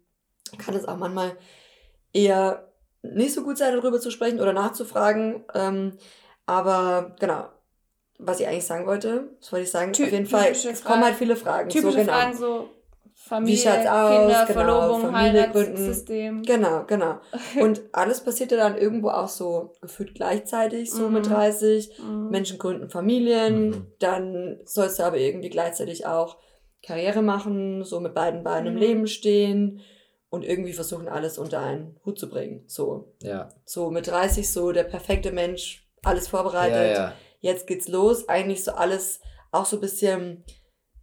kann 0.58 0.76
es 0.76 0.88
auch 0.88 0.98
manchmal 0.98 1.38
eher 2.12 2.68
nicht 3.04 3.34
so 3.34 3.44
gut 3.44 3.58
sein, 3.58 3.76
darüber 3.76 4.00
zu 4.00 4.12
sprechen 4.12 4.42
oder 4.42 4.54
nachzufragen. 4.54 5.46
Ähm, 5.54 5.98
aber 6.46 7.16
genau, 7.20 7.46
was 8.18 8.40
ich 8.40 8.48
eigentlich 8.48 8.66
sagen 8.66 8.88
wollte, 8.88 9.30
das 9.40 9.52
wollte 9.52 9.66
ich 9.66 9.72
sagen, 9.72 9.94
Ty 9.94 10.06
auf 10.06 10.12
jeden 10.12 10.26
Fall, 10.26 10.52
es 10.52 10.84
kommen 10.84 11.04
halt 11.04 11.16
viele 11.16 11.36
Fragen. 11.36 11.70
Typische 11.70 11.92
so, 11.92 11.98
genau. 12.00 12.14
Fragen, 12.14 12.38
so 12.38 12.70
Familie, 13.14 13.56
Wie 13.56 13.62
schaut's 13.62 13.88
aus? 13.88 14.12
Kinder, 14.12 14.46
genau, 14.46 14.60
Verlobung, 14.60 15.16
Heiratsystem. 15.16 16.44
Genau, 16.44 16.84
genau. 16.86 17.20
Und 17.60 17.82
alles 17.92 18.22
passierte 18.22 18.58
dann 18.58 18.78
irgendwo 18.78 19.10
auch 19.10 19.28
so 19.28 19.74
gefühlt 19.82 20.16
gleichzeitig, 20.16 20.92
so 20.92 21.08
mhm. 21.08 21.14
mit 21.14 21.30
30. 21.30 22.00
Mhm. 22.00 22.30
Menschen 22.30 22.58
gründen 22.58 22.90
Familien, 22.90 23.70
mhm. 23.70 23.88
dann 24.00 24.60
sollst 24.66 25.00
du 25.00 25.04
aber 25.04 25.18
irgendwie 25.18 25.50
gleichzeitig 25.50 26.06
auch 26.06 26.38
Karriere 26.84 27.22
machen, 27.22 27.84
so 27.84 28.00
mit 28.00 28.14
beiden 28.14 28.44
Beinen 28.44 28.68
im 28.68 28.74
mhm. 28.74 28.80
Leben 28.80 29.08
stehen 29.08 29.82
und 30.30 30.44
irgendwie 30.44 30.74
versuchen, 30.74 31.08
alles 31.08 31.38
unter 31.38 31.60
einen 31.60 32.00
Hut 32.06 32.20
zu 32.20 32.30
bringen. 32.30 32.64
So. 32.68 33.14
Ja. 33.22 33.50
So 33.66 33.90
mit 33.92 34.08
30 34.08 34.52
so 34.52 34.72
der 34.72 34.84
perfekte 34.84 35.32
Mensch, 35.32 35.88
alles 36.04 36.28
vorbereitet. 36.28 36.98
Ja, 36.98 37.04
ja. 37.04 37.14
Jetzt 37.40 37.68
geht's 37.68 37.88
los. 37.88 38.28
Eigentlich 38.30 38.64
so 38.64 38.72
alles 38.72 39.22
auch 39.52 39.66
so 39.66 39.78
ein 39.78 39.82
bisschen, 39.82 40.44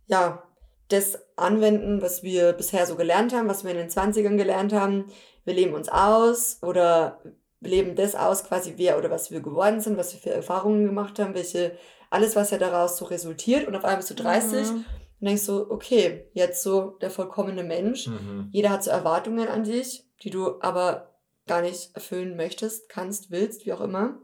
ja, 0.07 0.43
das 0.89 1.19
anwenden, 1.37 2.03
was 2.03 2.23
wir 2.23 2.53
bisher 2.53 2.87
so 2.87 2.97
gelernt 2.97 3.33
haben, 3.35 3.49
was 3.49 3.65
wir 3.65 3.71
in 3.71 3.79
den 3.79 3.89
20ern 3.89 4.37
gelernt 4.37 4.73
haben. 4.73 5.07
Wir 5.45 5.55
leben 5.55 5.75
uns 5.75 5.89
aus 5.89 6.59
oder 6.63 7.21
wir 7.61 7.71
leben 7.71 7.97
das 7.97 8.15
aus, 8.15 8.45
quasi 8.45 8.75
wer 8.77 8.99
oder 8.99 9.11
was 9.11 9.31
wir 9.31 9.41
geworden 9.41 9.81
sind, 9.81 9.97
was 9.97 10.13
wir 10.13 10.21
für 10.21 10.31
Erfahrungen 10.31 10.85
gemacht 10.85 11.19
haben, 11.19 11.35
welche, 11.35 11.77
alles, 12.11 12.37
was 12.37 12.51
ja 12.51 12.59
daraus 12.59 12.99
so 12.99 13.07
resultiert. 13.07 13.67
Und 13.67 13.75
auf 13.75 13.85
einmal 13.85 13.97
bist 13.97 14.11
du 14.11 14.15
30 14.15 14.71
mhm. 14.71 14.85
Und 15.21 15.27
denkst 15.29 15.43
so, 15.43 15.71
okay, 15.71 16.29
jetzt 16.33 16.63
so 16.63 16.99
der 17.01 17.11
vollkommene 17.11 17.63
Mensch. 17.63 18.09
Mhm. 18.09 18.49
Jeder 18.53 18.71
hat 18.71 18.85
so 18.85 18.91
Erwartungen 18.91 19.49
an 19.49 19.65
dich, 19.65 20.05
die 20.23 20.31
du 20.31 20.61
aber 20.61 21.15
gar 21.47 21.63
nicht 21.63 21.95
erfüllen 21.95 22.37
möchtest, 22.37 22.89
kannst, 22.89 23.31
willst, 23.31 23.67
wie 23.67 23.73
auch 23.73 23.81
immer. 23.81 24.19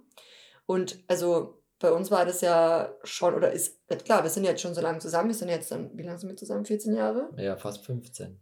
Und 0.66 0.98
also 1.08 1.62
bei 1.78 1.92
uns 1.92 2.10
war 2.10 2.24
das 2.24 2.42
ja 2.42 2.94
schon, 3.02 3.34
oder 3.34 3.52
ist, 3.52 3.80
klar, 4.04 4.22
wir 4.22 4.30
sind 4.30 4.44
jetzt 4.44 4.60
schon 4.60 4.74
so 4.74 4.80
lange 4.80 4.98
zusammen, 4.98 5.28
wir 5.28 5.34
sind 5.34 5.48
jetzt 5.48 5.70
dann, 5.70 5.90
wie 5.96 6.02
lange 6.02 6.18
sind 6.18 6.28
wir 6.28 6.36
zusammen? 6.36 6.64
14 6.64 6.94
Jahre? 6.94 7.30
Ja, 7.36 7.56
fast 7.56 7.84
15. 7.84 8.38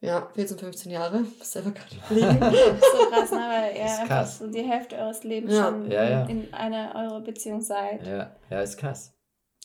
Ja, 0.00 0.28
14, 0.34 0.58
15 0.58 0.92
Jahre. 0.92 1.24
Selber 1.42 1.70
gerade 1.70 1.96
überlegen. 2.10 2.78
so 2.80 3.10
krass, 3.10 3.30
ne? 3.30 3.38
weil 3.38 3.76
ihr 3.76 4.00
einfach 4.00 4.26
so 4.26 4.50
die 4.50 4.62
Hälfte 4.62 4.96
eures 4.96 5.24
Lebens 5.24 5.54
ja. 5.54 5.64
schon 5.64 5.90
ja, 5.90 6.08
ja. 6.08 6.24
in 6.26 6.52
einer 6.52 6.94
eurer 6.94 7.20
Beziehung 7.20 7.62
seid. 7.62 8.06
Ja, 8.06 8.36
ja, 8.50 8.60
ist 8.60 8.76
krass. 8.76 9.15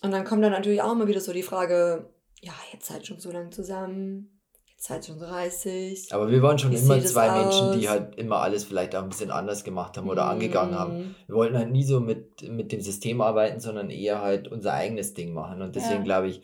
Und 0.01 0.11
dann 0.11 0.25
kommt 0.25 0.43
dann 0.43 0.51
natürlich 0.51 0.81
auch 0.81 0.91
immer 0.91 1.07
wieder 1.07 1.21
so 1.21 1.33
die 1.33 1.43
Frage, 1.43 2.09
ja, 2.41 2.53
jetzt 2.73 2.87
seid 2.87 3.05
schon 3.05 3.19
so 3.19 3.31
lange 3.31 3.51
zusammen 3.51 4.41
seid 4.81 5.05
schon 5.05 5.19
30. 5.19 6.11
Aber 6.11 6.31
wir 6.31 6.41
waren 6.41 6.57
schon 6.57 6.73
immer 6.73 6.99
zwei 7.01 7.43
Menschen, 7.43 7.79
die 7.79 7.87
halt 7.87 8.15
immer 8.15 8.37
alles 8.37 8.63
vielleicht 8.63 8.95
auch 8.95 9.03
ein 9.03 9.09
bisschen 9.09 9.29
anders 9.29 9.63
gemacht 9.63 9.95
haben 9.95 10.09
oder 10.09 10.25
mm. 10.25 10.29
angegangen 10.29 10.75
haben. 10.75 10.97
Mhm. 10.97 11.15
Wir 11.27 11.35
wollten 11.35 11.57
halt 11.57 11.71
nie 11.71 11.83
so 11.83 11.99
mit, 11.99 12.41
mit 12.49 12.71
dem 12.71 12.81
System 12.81 13.21
arbeiten, 13.21 13.59
sondern 13.59 13.91
eher 13.91 14.21
halt 14.21 14.47
unser 14.47 14.73
eigenes 14.73 15.13
Ding 15.13 15.33
machen. 15.33 15.61
Und 15.61 15.75
deswegen 15.75 15.99
ja. 15.99 16.03
glaube 16.03 16.29
ich, 16.29 16.41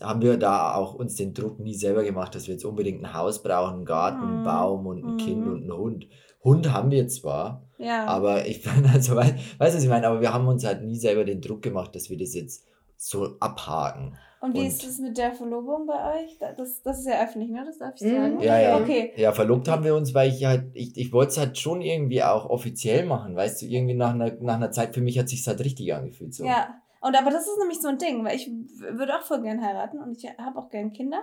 haben 0.00 0.22
wir 0.22 0.38
da 0.38 0.74
auch 0.74 0.94
uns 0.94 1.16
den 1.16 1.34
Druck 1.34 1.60
nie 1.60 1.74
selber 1.74 2.04
gemacht, 2.04 2.34
dass 2.34 2.46
wir 2.46 2.54
jetzt 2.54 2.64
unbedingt 2.64 3.04
ein 3.04 3.12
Haus 3.12 3.42
brauchen, 3.42 3.74
einen 3.74 3.84
Garten, 3.84 4.22
einen 4.22 4.40
mhm. 4.40 4.44
Baum 4.44 4.86
und 4.86 5.04
ein 5.04 5.14
mm. 5.16 5.18
Kind 5.18 5.46
und 5.46 5.62
einen 5.62 5.76
Hund. 5.76 6.06
Hund 6.42 6.72
haben 6.72 6.90
wir 6.90 7.06
zwar, 7.08 7.68
ja. 7.76 8.06
aber 8.06 8.46
ich 8.46 8.62
bin 8.62 8.86
also, 8.86 9.14
weißt 9.14 9.34
du, 9.34 9.58
was 9.58 9.82
ich 9.82 9.90
meine, 9.90 10.06
aber 10.08 10.22
wir 10.22 10.32
haben 10.32 10.48
uns 10.48 10.64
halt 10.64 10.82
nie 10.84 10.96
selber 10.96 11.24
den 11.24 11.42
Druck 11.42 11.60
gemacht, 11.60 11.94
dass 11.94 12.08
wir 12.08 12.16
das 12.16 12.32
jetzt 12.32 12.64
so 12.98 13.36
abhaken. 13.40 14.18
Und 14.40 14.54
wie 14.54 14.60
und 14.60 14.66
ist 14.66 14.84
es 14.84 14.98
mit 14.98 15.16
der 15.18 15.32
Verlobung 15.32 15.86
bei 15.86 16.20
euch? 16.20 16.38
Das, 16.38 16.82
das 16.82 17.00
ist 17.00 17.06
ja 17.06 17.22
öffentlich, 17.24 17.50
ne? 17.50 17.64
Das 17.64 17.78
darf 17.78 17.94
ich 17.96 18.02
mhm. 18.02 18.14
sagen. 18.14 18.40
Ja, 18.40 18.60
ja. 18.60 18.76
Okay. 18.76 19.12
Ja, 19.16 19.32
verlobt 19.32 19.68
haben 19.68 19.84
wir 19.84 19.96
uns, 19.96 20.14
weil 20.14 20.30
ich 20.30 20.44
halt, 20.44 20.70
ich, 20.74 20.96
ich 20.96 21.12
wollte 21.12 21.30
es 21.30 21.38
halt 21.38 21.58
schon 21.58 21.80
irgendwie 21.80 22.22
auch 22.22 22.48
offiziell 22.48 23.06
machen, 23.06 23.34
weißt 23.34 23.62
du, 23.62 23.66
irgendwie 23.66 23.94
nach 23.94 24.14
einer, 24.14 24.32
nach 24.40 24.56
einer 24.56 24.70
Zeit, 24.70 24.94
für 24.94 25.00
mich 25.00 25.18
hat 25.18 25.28
sich 25.28 25.46
halt 25.46 25.60
richtig 25.60 25.92
angefühlt. 25.94 26.34
So. 26.34 26.44
Ja. 26.44 26.82
Und 27.00 27.16
aber 27.16 27.30
das 27.30 27.46
ist 27.46 27.58
nämlich 27.58 27.80
so 27.80 27.88
ein 27.88 27.98
Ding, 27.98 28.24
weil 28.24 28.36
ich 28.36 28.48
würde 28.48 29.16
auch 29.16 29.22
voll 29.22 29.42
gern 29.42 29.62
heiraten 29.62 30.00
und 30.00 30.16
ich 30.16 30.28
habe 30.38 30.58
auch 30.58 30.68
gern 30.68 30.92
Kinder. 30.92 31.22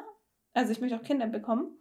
Also 0.54 0.72
ich 0.72 0.80
möchte 0.80 0.98
auch 0.98 1.04
Kinder 1.04 1.28
bekommen. 1.28 1.78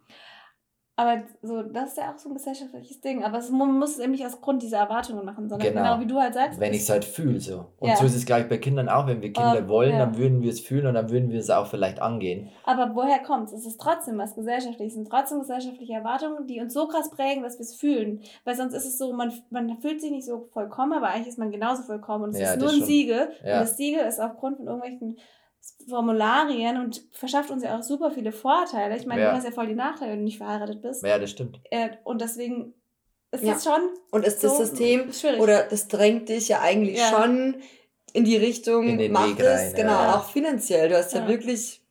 Aber 0.97 1.23
so, 1.41 1.61
das 1.61 1.89
ist 1.89 1.97
ja 1.97 2.13
auch 2.13 2.17
so 2.17 2.29
ein 2.29 2.35
gesellschaftliches 2.35 3.01
Ding. 3.01 3.25
Aber 3.25 3.39
es, 3.39 3.49
man 3.49 3.77
muss 3.77 3.91
es 3.91 3.99
eben 3.99 4.13
nicht 4.13 4.25
aus 4.25 4.39
Grund 4.39 4.61
dieser 4.61 4.77
Erwartungen 4.77 5.25
machen, 5.25 5.49
sondern 5.49 5.67
genau, 5.67 5.83
genau 5.83 5.99
wie 5.99 6.07
du 6.07 6.19
halt 6.19 6.33
sagst. 6.33 6.57
Wenn 6.57 6.73
ich 6.73 6.83
es 6.83 6.89
halt 6.89 7.03
fühle 7.03 7.41
so. 7.41 7.65
Und 7.79 7.89
ja. 7.89 7.97
so 7.97 8.05
ist 8.05 8.15
es 8.15 8.25
gleich 8.25 8.47
bei 8.47 8.57
Kindern 8.57 8.87
auch. 8.87 9.05
Wenn 9.05 9.21
wir 9.21 9.33
Kinder 9.33 9.59
um, 9.59 9.67
wollen, 9.67 9.91
ja. 9.91 9.99
dann 9.99 10.17
würden 10.17 10.41
wir 10.41 10.49
es 10.49 10.61
fühlen 10.61 10.87
und 10.87 10.93
dann 10.93 11.09
würden 11.09 11.31
wir 11.31 11.39
es 11.39 11.49
auch 11.49 11.67
vielleicht 11.67 12.01
angehen. 12.01 12.49
Aber 12.63 12.95
woher 12.95 13.19
kommt 13.19 13.49
es? 13.49 13.53
Es 13.53 13.65
ist 13.65 13.81
trotzdem 13.81 14.17
was 14.17 14.35
Gesellschaftliches. 14.35 14.93
Es 14.93 14.95
sind 14.95 15.09
trotzdem 15.09 15.39
gesellschaftliche 15.39 15.93
Erwartungen, 15.93 16.47
die 16.47 16.61
uns 16.61 16.73
so 16.73 16.87
krass 16.87 17.09
prägen, 17.11 17.43
dass 17.43 17.57
wir 17.57 17.65
es 17.65 17.75
fühlen. 17.75 18.21
Weil 18.45 18.55
sonst 18.55 18.73
ist 18.73 18.85
es 18.85 18.97
so, 18.97 19.11
man, 19.11 19.33
man 19.49 19.77
fühlt 19.79 19.99
sich 19.99 20.11
nicht 20.11 20.25
so 20.25 20.47
vollkommen, 20.53 20.93
aber 20.93 21.09
eigentlich 21.09 21.27
ist 21.27 21.37
man 21.37 21.51
genauso 21.51 21.83
vollkommen. 21.83 22.23
Und 22.23 22.29
es 22.35 22.39
ja, 22.39 22.53
ist 22.53 22.59
nur 22.59 22.69
ein 22.69 22.77
schon. 22.77 22.85
Siegel. 22.85 23.27
Und 23.43 23.49
das 23.49 23.75
Siegel 23.75 24.05
ist 24.05 24.21
aufgrund 24.21 24.57
von 24.57 24.67
irgendwelchen 24.67 25.17
Formularien 25.87 26.79
und 26.79 27.03
verschafft 27.11 27.51
uns 27.51 27.63
ja 27.63 27.77
auch 27.77 27.83
super 27.83 28.11
viele 28.11 28.31
Vorteile. 28.31 28.97
Ich 28.97 29.05
meine, 29.05 29.21
ja. 29.21 29.29
du 29.29 29.37
hast 29.37 29.45
ja 29.45 29.51
voll 29.51 29.67
die 29.67 29.75
Nachteile, 29.75 30.11
wenn 30.11 30.19
du 30.19 30.25
nicht 30.25 30.37
verheiratet 30.37 30.81
bist. 30.81 31.03
Ja, 31.03 31.19
das 31.19 31.31
stimmt. 31.31 31.59
Äh, 31.69 31.89
und 32.03 32.21
deswegen 32.21 32.73
ist 33.31 33.43
ja. 33.43 33.53
das 33.53 33.63
schon. 33.63 33.89
Und 34.11 34.25
ist 34.25 34.41
so 34.41 34.47
das 34.47 34.57
System 34.57 35.11
schwierig. 35.11 35.39
oder 35.39 35.63
das 35.63 35.87
drängt 35.87 36.29
dich 36.29 36.47
ja 36.47 36.61
eigentlich 36.61 36.97
ja. 36.97 37.09
schon 37.09 37.61
in 38.13 38.23
die 38.23 38.37
Richtung, 38.37 38.87
in 38.87 38.97
den 38.97 39.11
macht 39.11 39.39
es, 39.39 39.45
rein, 39.45 39.73
genau, 39.75 39.91
ja. 39.91 40.15
auch 40.15 40.29
finanziell. 40.29 40.89
Du 40.89 40.97
hast 40.97 41.13
ja, 41.13 41.27
wirklich 41.27 41.81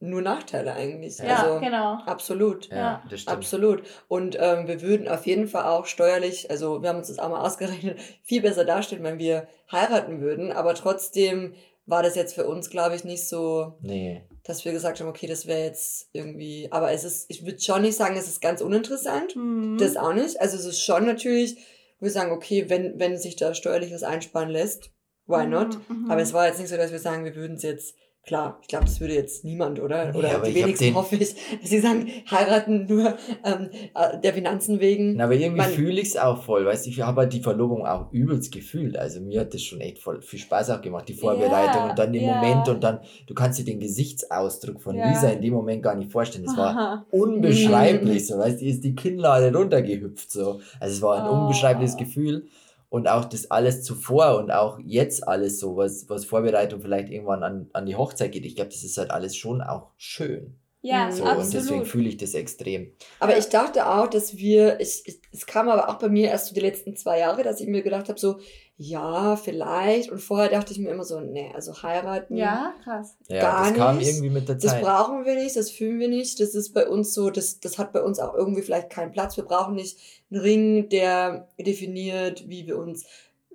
nur 0.00 0.22
Nachteile 0.22 0.74
eigentlich. 0.74 1.18
Ja, 1.18 1.42
also, 1.42 1.60
genau. 1.60 1.98
Absolut. 2.06 2.68
Ja, 2.68 3.02
das 3.10 3.22
stimmt. 3.22 3.36
Absolut. 3.36 3.82
Und 4.08 4.36
ähm, 4.40 4.66
wir 4.68 4.80
würden 4.80 5.08
auf 5.08 5.26
jeden 5.26 5.48
Fall 5.48 5.64
auch 5.64 5.86
steuerlich, 5.86 6.50
also 6.50 6.82
wir 6.82 6.88
haben 6.88 6.98
uns 6.98 7.08
das 7.08 7.18
auch 7.18 7.28
mal 7.28 7.40
ausgerechnet, 7.40 7.98
viel 8.22 8.42
besser 8.42 8.64
dastehen, 8.64 9.02
wenn 9.02 9.18
wir 9.18 9.48
heiraten 9.70 10.20
würden, 10.20 10.52
aber 10.52 10.74
trotzdem 10.74 11.54
war 11.88 12.02
das 12.02 12.14
jetzt 12.14 12.34
für 12.34 12.46
uns, 12.46 12.68
glaube 12.68 12.94
ich, 12.94 13.04
nicht 13.04 13.26
so, 13.26 13.78
nee. 13.80 14.22
dass 14.44 14.64
wir 14.66 14.72
gesagt 14.72 15.00
haben, 15.00 15.08
okay, 15.08 15.26
das 15.26 15.46
wäre 15.46 15.64
jetzt 15.64 16.10
irgendwie, 16.12 16.68
aber 16.70 16.92
es 16.92 17.02
ist, 17.02 17.24
ich 17.30 17.46
würde 17.46 17.60
schon 17.60 17.80
nicht 17.80 17.96
sagen, 17.96 18.14
es 18.14 18.28
ist 18.28 18.42
ganz 18.42 18.60
uninteressant. 18.60 19.34
Mhm. 19.34 19.78
Das 19.78 19.96
auch 19.96 20.12
nicht. 20.12 20.38
Also 20.38 20.58
es 20.58 20.66
ist 20.66 20.82
schon 20.82 21.06
natürlich, 21.06 21.56
wir 21.98 22.10
sagen, 22.10 22.30
okay, 22.30 22.68
wenn, 22.68 22.98
wenn 22.98 23.16
sich 23.16 23.36
da 23.36 23.54
steuerlich 23.54 23.92
was 23.92 24.02
einsparen 24.02 24.50
lässt, 24.50 24.90
why 25.26 25.44
mhm, 25.44 25.50
not? 25.50 25.78
Mhm. 25.88 26.10
Aber 26.10 26.20
es 26.20 26.34
war 26.34 26.46
jetzt 26.46 26.60
nicht 26.60 26.68
so, 26.68 26.76
dass 26.76 26.92
wir 26.92 26.98
sagen, 26.98 27.24
wir 27.24 27.34
würden 27.34 27.56
es 27.56 27.62
jetzt 27.62 27.96
Klar, 28.28 28.58
ich 28.60 28.68
glaube, 28.68 28.84
das 28.84 29.00
würde 29.00 29.14
jetzt 29.14 29.42
niemand, 29.42 29.80
oder? 29.80 30.14
Oder 30.14 30.32
ja, 30.32 30.38
die 30.38 30.54
wenigsten 30.54 30.94
hoffe 30.94 31.16
ich, 31.16 31.34
dass 31.62 31.70
sie 31.70 31.80
sagen, 31.80 32.10
heiraten 32.30 32.84
nur 32.84 33.16
ähm, 33.42 33.70
äh, 33.94 34.20
der 34.22 34.34
Finanzen 34.34 34.80
wegen. 34.80 35.16
Na, 35.16 35.24
aber 35.24 35.32
irgendwie 35.32 35.62
fühle 35.62 35.98
ich 35.98 36.08
es 36.08 36.18
auch 36.18 36.42
voll, 36.42 36.66
weißt 36.66 36.84
du, 36.84 36.90
ich 36.90 37.00
habe 37.00 37.22
halt 37.22 37.32
die 37.32 37.40
Verlobung 37.40 37.86
auch 37.86 38.12
übelst 38.12 38.52
gefühlt. 38.52 38.98
Also 38.98 39.22
mir 39.22 39.40
hat 39.40 39.54
das 39.54 39.62
schon 39.62 39.80
echt 39.80 39.98
voll 39.98 40.20
viel 40.20 40.38
Spaß 40.38 40.68
auch 40.68 40.82
gemacht, 40.82 41.08
die 41.08 41.14
Vorbereitung 41.14 41.84
ja, 41.84 41.88
und 41.88 41.98
dann 41.98 42.12
den 42.12 42.24
ja. 42.24 42.34
Moment 42.34 42.68
und 42.68 42.84
dann, 42.84 43.00
du 43.26 43.32
kannst 43.32 43.60
dir 43.60 43.64
den 43.64 43.80
Gesichtsausdruck 43.80 44.82
von 44.82 44.94
ja. 44.94 45.08
Lisa 45.08 45.30
in 45.30 45.40
dem 45.40 45.54
Moment 45.54 45.82
gar 45.82 45.94
nicht 45.94 46.12
vorstellen. 46.12 46.44
Es 46.44 46.54
war 46.54 47.06
unbeschreiblich, 47.10 48.26
so, 48.26 48.36
weißt 48.36 48.60
du, 48.60 48.66
ist 48.66 48.84
die 48.84 48.94
Kinnlade 48.94 49.56
runtergehüpft, 49.56 50.30
so. 50.30 50.60
Also 50.80 50.94
es 50.94 51.00
war 51.00 51.24
ein 51.24 51.30
oh. 51.30 51.40
unbeschreibliches 51.44 51.96
Gefühl 51.96 52.44
und 52.90 53.08
auch 53.08 53.24
das 53.24 53.50
alles 53.50 53.82
zuvor 53.82 54.38
und 54.38 54.50
auch 54.50 54.78
jetzt 54.82 55.26
alles 55.26 55.60
so, 55.60 55.76
was, 55.76 56.08
was 56.08 56.24
Vorbereitung 56.24 56.80
vielleicht 56.80 57.10
irgendwann 57.10 57.42
an, 57.42 57.70
an 57.72 57.86
die 57.86 57.96
Hochzeit 57.96 58.32
geht. 58.32 58.46
Ich 58.46 58.56
glaube, 58.56 58.70
das 58.70 58.82
ist 58.82 58.96
halt 58.96 59.10
alles 59.10 59.36
schon 59.36 59.60
auch 59.60 59.90
schön. 59.96 60.58
Ja, 60.80 61.10
so, 61.10 61.24
absolut. 61.24 61.44
Und 61.44 61.54
deswegen 61.54 61.84
fühle 61.84 62.08
ich 62.08 62.16
das 62.16 62.34
extrem. 62.34 62.92
Aber 63.18 63.36
ich 63.36 63.48
dachte 63.48 63.88
auch, 63.88 64.06
dass 64.06 64.36
wir, 64.36 64.80
ich, 64.80 65.02
ich, 65.06 65.20
es 65.32 65.44
kam 65.44 65.68
aber 65.68 65.88
auch 65.88 65.98
bei 65.98 66.08
mir 66.08 66.28
erst 66.28 66.46
so 66.46 66.54
die 66.54 66.60
letzten 66.60 66.96
zwei 66.96 67.18
Jahre, 67.18 67.42
dass 67.42 67.60
ich 67.60 67.66
mir 67.66 67.82
gedacht 67.82 68.08
habe, 68.08 68.18
so, 68.18 68.38
ja, 68.80 69.34
vielleicht. 69.34 70.08
Und 70.12 70.20
vorher 70.20 70.48
dachte 70.48 70.72
ich 70.72 70.78
mir 70.78 70.90
immer 70.90 71.02
so, 71.02 71.18
nee, 71.18 71.50
also 71.52 71.82
heiraten. 71.82 72.36
Ja, 72.36 72.74
krass. 72.84 73.16
Ja, 73.26 73.40
gar 73.40 73.58
das 73.58 73.70
nicht. 73.70 73.78
kam 73.80 74.00
irgendwie 74.00 74.30
mit 74.30 74.48
der 74.48 74.56
Zeit. 74.56 74.72
Das 74.72 74.80
brauchen 74.80 75.24
wir 75.24 75.34
nicht, 75.34 75.56
das 75.56 75.72
fühlen 75.72 75.98
wir 75.98 76.06
nicht. 76.06 76.38
Das 76.38 76.54
ist 76.54 76.72
bei 76.72 76.88
uns 76.88 77.12
so, 77.12 77.30
das, 77.30 77.58
das 77.58 77.76
hat 77.76 77.92
bei 77.92 78.00
uns 78.00 78.20
auch 78.20 78.34
irgendwie 78.34 78.62
vielleicht 78.62 78.88
keinen 78.88 79.10
Platz. 79.10 79.36
Wir 79.36 79.44
brauchen 79.44 79.74
nicht 79.74 79.98
einen 80.30 80.40
Ring, 80.40 80.88
der 80.90 81.48
definiert, 81.58 82.48
wie 82.48 82.68
wir 82.68 82.78
uns 82.78 83.04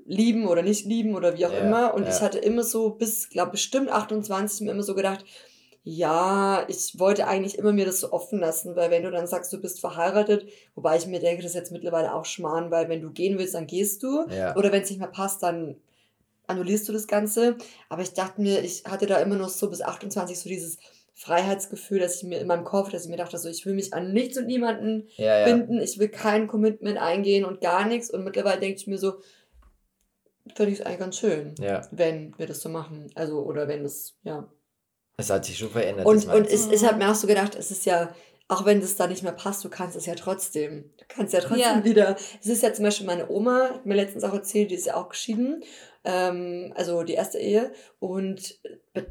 lieben 0.06 0.46
oder 0.46 0.62
nicht 0.62 0.86
lieben 0.86 1.16
oder 1.16 1.38
wie 1.38 1.46
auch 1.46 1.54
ja, 1.54 1.60
immer. 1.60 1.94
Und 1.94 2.04
ja. 2.04 2.10
ich 2.10 2.20
hatte 2.20 2.40
immer 2.40 2.64
so 2.64 2.90
bis, 2.90 3.30
glaube 3.30 3.52
bestimmt 3.52 3.90
28 3.90 4.60
mir 4.66 4.72
immer 4.72 4.84
so 4.84 4.94
gedacht, 4.94 5.24
ja, 5.86 6.66
ich 6.70 6.98
wollte 6.98 7.28
eigentlich 7.28 7.58
immer 7.58 7.74
mir 7.74 7.86
das 7.86 8.00
so 8.00 8.14
offen 8.14 8.40
lassen, 8.40 8.76
weil 8.78 8.90
wenn 8.90 9.04
du 9.04 9.12
dann 9.12 9.28
sagst, 9.28 9.52
du 9.52 9.60
bist 9.60 9.82
verheiratet, 9.82 10.48
wobei 10.76 10.96
ich 10.96 11.08
mir 11.08 11.20
denke, 11.20 11.44
das 11.44 11.52
ist 11.52 11.58
jetzt 11.58 11.74
mittlerweile 11.74 12.14
auch 12.14 12.24
Schmarrn, 12.24 12.72
weil 12.72 12.88
wenn 12.88 13.02
du 13.02 13.12
gehen 13.12 13.38
willst, 13.38 13.54
dann 13.54 13.68
gehst 13.68 14.02
du. 14.02 14.26
Ja. 14.30 14.56
Oder 14.56 14.72
wenn 14.72 14.84
es 14.84 14.90
nicht 14.90 15.00
mehr 15.00 15.10
passt, 15.10 15.44
dann 15.44 15.76
annullierst 16.48 16.88
du 16.88 16.94
das 16.94 17.08
Ganze. 17.08 17.58
Aber 17.90 18.02
ich 18.02 18.14
dachte 18.14 18.42
mir, 18.42 18.64
ich 18.64 18.86
hatte 18.86 19.08
da 19.08 19.18
immer 19.18 19.36
noch 19.36 19.50
so 19.50 19.70
bis 19.70 19.82
28 19.82 20.40
so 20.40 20.48
dieses 20.48 20.78
Freiheitsgefühl, 21.16 22.00
dass 22.00 22.16
ich 22.16 22.24
mir 22.24 22.40
in 22.40 22.48
meinem 22.48 22.64
Kopf, 22.64 22.90
dass 22.90 23.04
ich 23.04 23.10
mir 23.10 23.18
dachte, 23.18 23.38
so, 23.38 23.50
ich 23.50 23.66
will 23.66 23.74
mich 23.74 23.94
an 23.94 24.14
nichts 24.14 24.38
und 24.38 24.48
niemanden 24.48 25.10
ja, 25.18 25.40
ja. 25.40 25.46
binden, 25.46 25.82
ich 25.82 26.00
will 26.00 26.10
kein 26.10 26.48
Commitment 26.48 26.98
eingehen 26.98 27.44
und 27.44 27.60
gar 27.60 27.86
nichts. 27.86 28.10
Und 28.10 28.24
mittlerweile 28.24 28.62
denke 28.62 28.78
ich 28.78 28.88
mir 28.88 28.98
so, 28.98 29.16
finde 30.56 30.72
ich 30.72 30.80
es 30.80 30.86
eigentlich 30.86 31.00
ganz 31.00 31.18
schön, 31.18 31.56
wenn 31.92 32.34
wir 32.38 32.48
das 32.48 32.62
so 32.62 32.70
machen. 32.70 33.12
Also, 33.16 33.44
oder 33.44 33.68
wenn 33.68 33.84
das, 33.84 34.16
ja. 34.24 34.50
Es 35.18 35.30
hat 35.30 35.46
sich 35.46 35.58
schon 35.58 35.70
verändert. 35.70 36.06
Und, 36.06 36.28
und 36.28 36.50
ich, 36.50 36.72
ich 36.72 36.84
habe 36.86 36.98
mir 36.98 37.12
auch 37.12 37.16
so 37.16 37.28
gedacht, 37.28 37.56
es 37.56 37.72
ist 37.72 37.86
ja, 37.86 38.14
auch 38.48 38.66
wenn 38.66 38.82
das 38.82 38.96
da 38.96 39.08
nicht 39.08 39.24
mehr 39.24 39.32
passt, 39.32 39.64
du 39.64 39.70
kannst 39.70 39.96
es 39.96 40.06
ja 40.06 40.16
trotzdem. 40.16 40.92
Du 40.98 41.06
kannst 41.08 41.34
ja 41.34 41.40
trotzdem 41.40 41.60
ja. 41.60 41.84
wieder. 41.84 42.16
Es 42.42 42.48
ist 42.48 42.64
ja 42.64 42.74
zum 42.74 42.86
Beispiel 42.86 43.06
meine 43.06 43.30
Oma, 43.30 43.70
hat 43.74 43.86
mir 43.86 43.96
letztens 43.96 44.24
auch 44.24 44.34
erzählt, 44.34 44.72
die 44.72 44.76
ist 44.76 44.88
ja 44.88 44.96
auch 44.96 45.10
geschieden 45.10 45.64
ähm, 46.06 46.74
also 46.76 47.04
die 47.04 47.14
erste 47.14 47.40
Ehe. 47.40 47.72
Und 48.00 48.60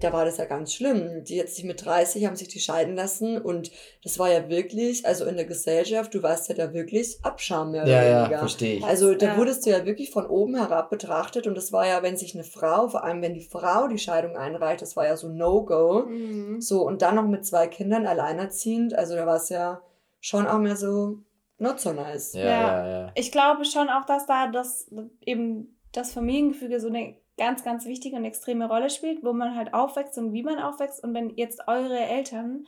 da 0.01 0.13
war 0.13 0.25
das 0.25 0.37
ja 0.37 0.45
ganz 0.45 0.75
schlimm. 0.75 1.25
Die 1.25 1.41
hat 1.41 1.49
sich 1.49 1.65
mit 1.65 1.85
30, 1.85 2.27
haben 2.27 2.37
sich 2.37 2.49
die 2.49 2.61
scheiden 2.61 2.95
lassen 2.95 3.41
und 3.41 3.71
das 4.05 4.19
war 4.19 4.31
ja 4.31 4.49
wirklich, 4.49 5.07
also 5.07 5.25
in 5.25 5.37
der 5.37 5.45
Gesellschaft, 5.45 6.15
du 6.15 6.23
warst 6.23 6.49
ja 6.49 6.55
da 6.55 6.73
wirklich 6.73 7.19
Abscham 7.23 7.73
mehr 7.73 7.83
oder 7.83 7.93
ja, 7.93 8.19
weniger. 8.19 8.33
Ja, 8.33 8.39
verstehe 8.39 8.77
ich. 8.77 8.85
Also 8.85 9.15
da 9.15 9.27
ja. 9.27 9.37
wurdest 9.37 9.67
du 9.67 9.71
ja 9.71 9.87
wirklich 9.87 10.11
von 10.11 10.27
oben 10.27 10.57
herab 10.57 10.91
betrachtet 10.91 11.47
und 11.47 11.57
das 11.57 11.73
war 11.73 11.87
ja, 11.87 12.03
wenn 12.03 12.17
sich 12.17 12.35
eine 12.35 12.45
Frau, 12.45 12.89
vor 12.89 13.05
allem 13.05 13.23
wenn 13.23 13.35
die 13.35 13.41
Frau 13.41 13.89
die 13.89 13.99
Scheidung 13.99 14.37
einreicht, 14.37 14.83
das 14.83 14.97
war 14.97 15.07
ja 15.07 15.17
so 15.17 15.29
No-Go. 15.29 16.05
Mhm. 16.07 16.61
So 16.61 16.83
und 16.83 17.03
dann 17.03 17.17
noch 17.17 17.27
mit 17.27 17.47
zwei 17.47 17.67
Kindern 17.67 18.07
alleinerziehend, 18.07 18.95
also 18.95 19.17
da 19.17 19.27
war 19.27 19.37
es 19.37 19.49
ja 19.49 19.81
schon 20.21 20.47
auch 20.47 20.59
mehr 20.59 20.77
so 20.77 21.19
not 21.59 21.81
so 21.81 21.93
nice. 21.93 22.35
Ja, 22.35 22.45
ja, 22.45 22.89
ja. 22.89 23.13
Ich 23.15 23.33
glaube 23.33 23.65
schon 23.65 23.89
auch, 23.89 24.05
dass 24.05 24.27
da 24.27 24.49
das 24.49 24.91
eben 25.25 25.77
das 25.93 26.13
Familiengefüge 26.13 26.81
so 26.81 26.89
eine 26.89 27.17
ganz, 27.39 27.65
ganz 27.65 27.87
wichtige 27.87 28.17
und 28.17 28.25
extreme 28.25 28.69
Rolle 28.69 28.91
spielt, 28.91 29.25
wo 29.25 29.33
man 29.33 29.57
halt 29.57 29.73
aufwächst 29.75 30.19
und 30.19 30.33
wie 30.33 30.43
man 30.43 30.59
aufwächst. 30.59 31.03
Und 31.03 31.15
wenn 31.15 31.31
jetzt 31.31 31.67
eure 31.67 31.99
Eltern 31.99 32.67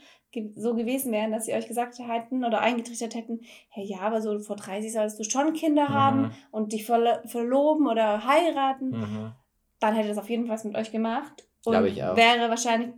so 0.57 0.75
gewesen 0.75 1.13
wären, 1.13 1.31
dass 1.31 1.45
sie 1.45 1.55
euch 1.55 1.69
gesagt 1.69 1.99
hätten 1.99 2.45
oder 2.45 2.61
eingetrichtert 2.61 3.15
hätten, 3.15 3.41
hey, 3.69 3.85
ja, 3.85 4.01
aber 4.01 4.21
so 4.21 4.39
vor 4.41 4.57
30 4.57 4.93
solltest 4.93 5.19
du 5.21 5.25
schon 5.25 5.53
Kinder 5.53 5.89
mhm. 5.89 5.95
haben 5.95 6.31
und 6.51 6.73
dich 6.73 6.87
verlo 6.87 7.19
verloben 7.27 7.87
oder 7.87 8.25
heiraten, 8.25 8.91
mhm. 8.91 9.33
dann 9.81 9.95
hätte 9.95 10.09
das 10.09 10.19
auf 10.19 10.29
jeden 10.29 10.47
Fall 10.47 10.55
was 10.55 10.65
mit 10.65 10.77
euch 10.77 10.91
gemacht. 10.91 11.47
Und 11.65 11.85
ich 11.87 12.03
auch. 12.03 12.17
wäre 12.17 12.49
wahrscheinlich 12.51 12.91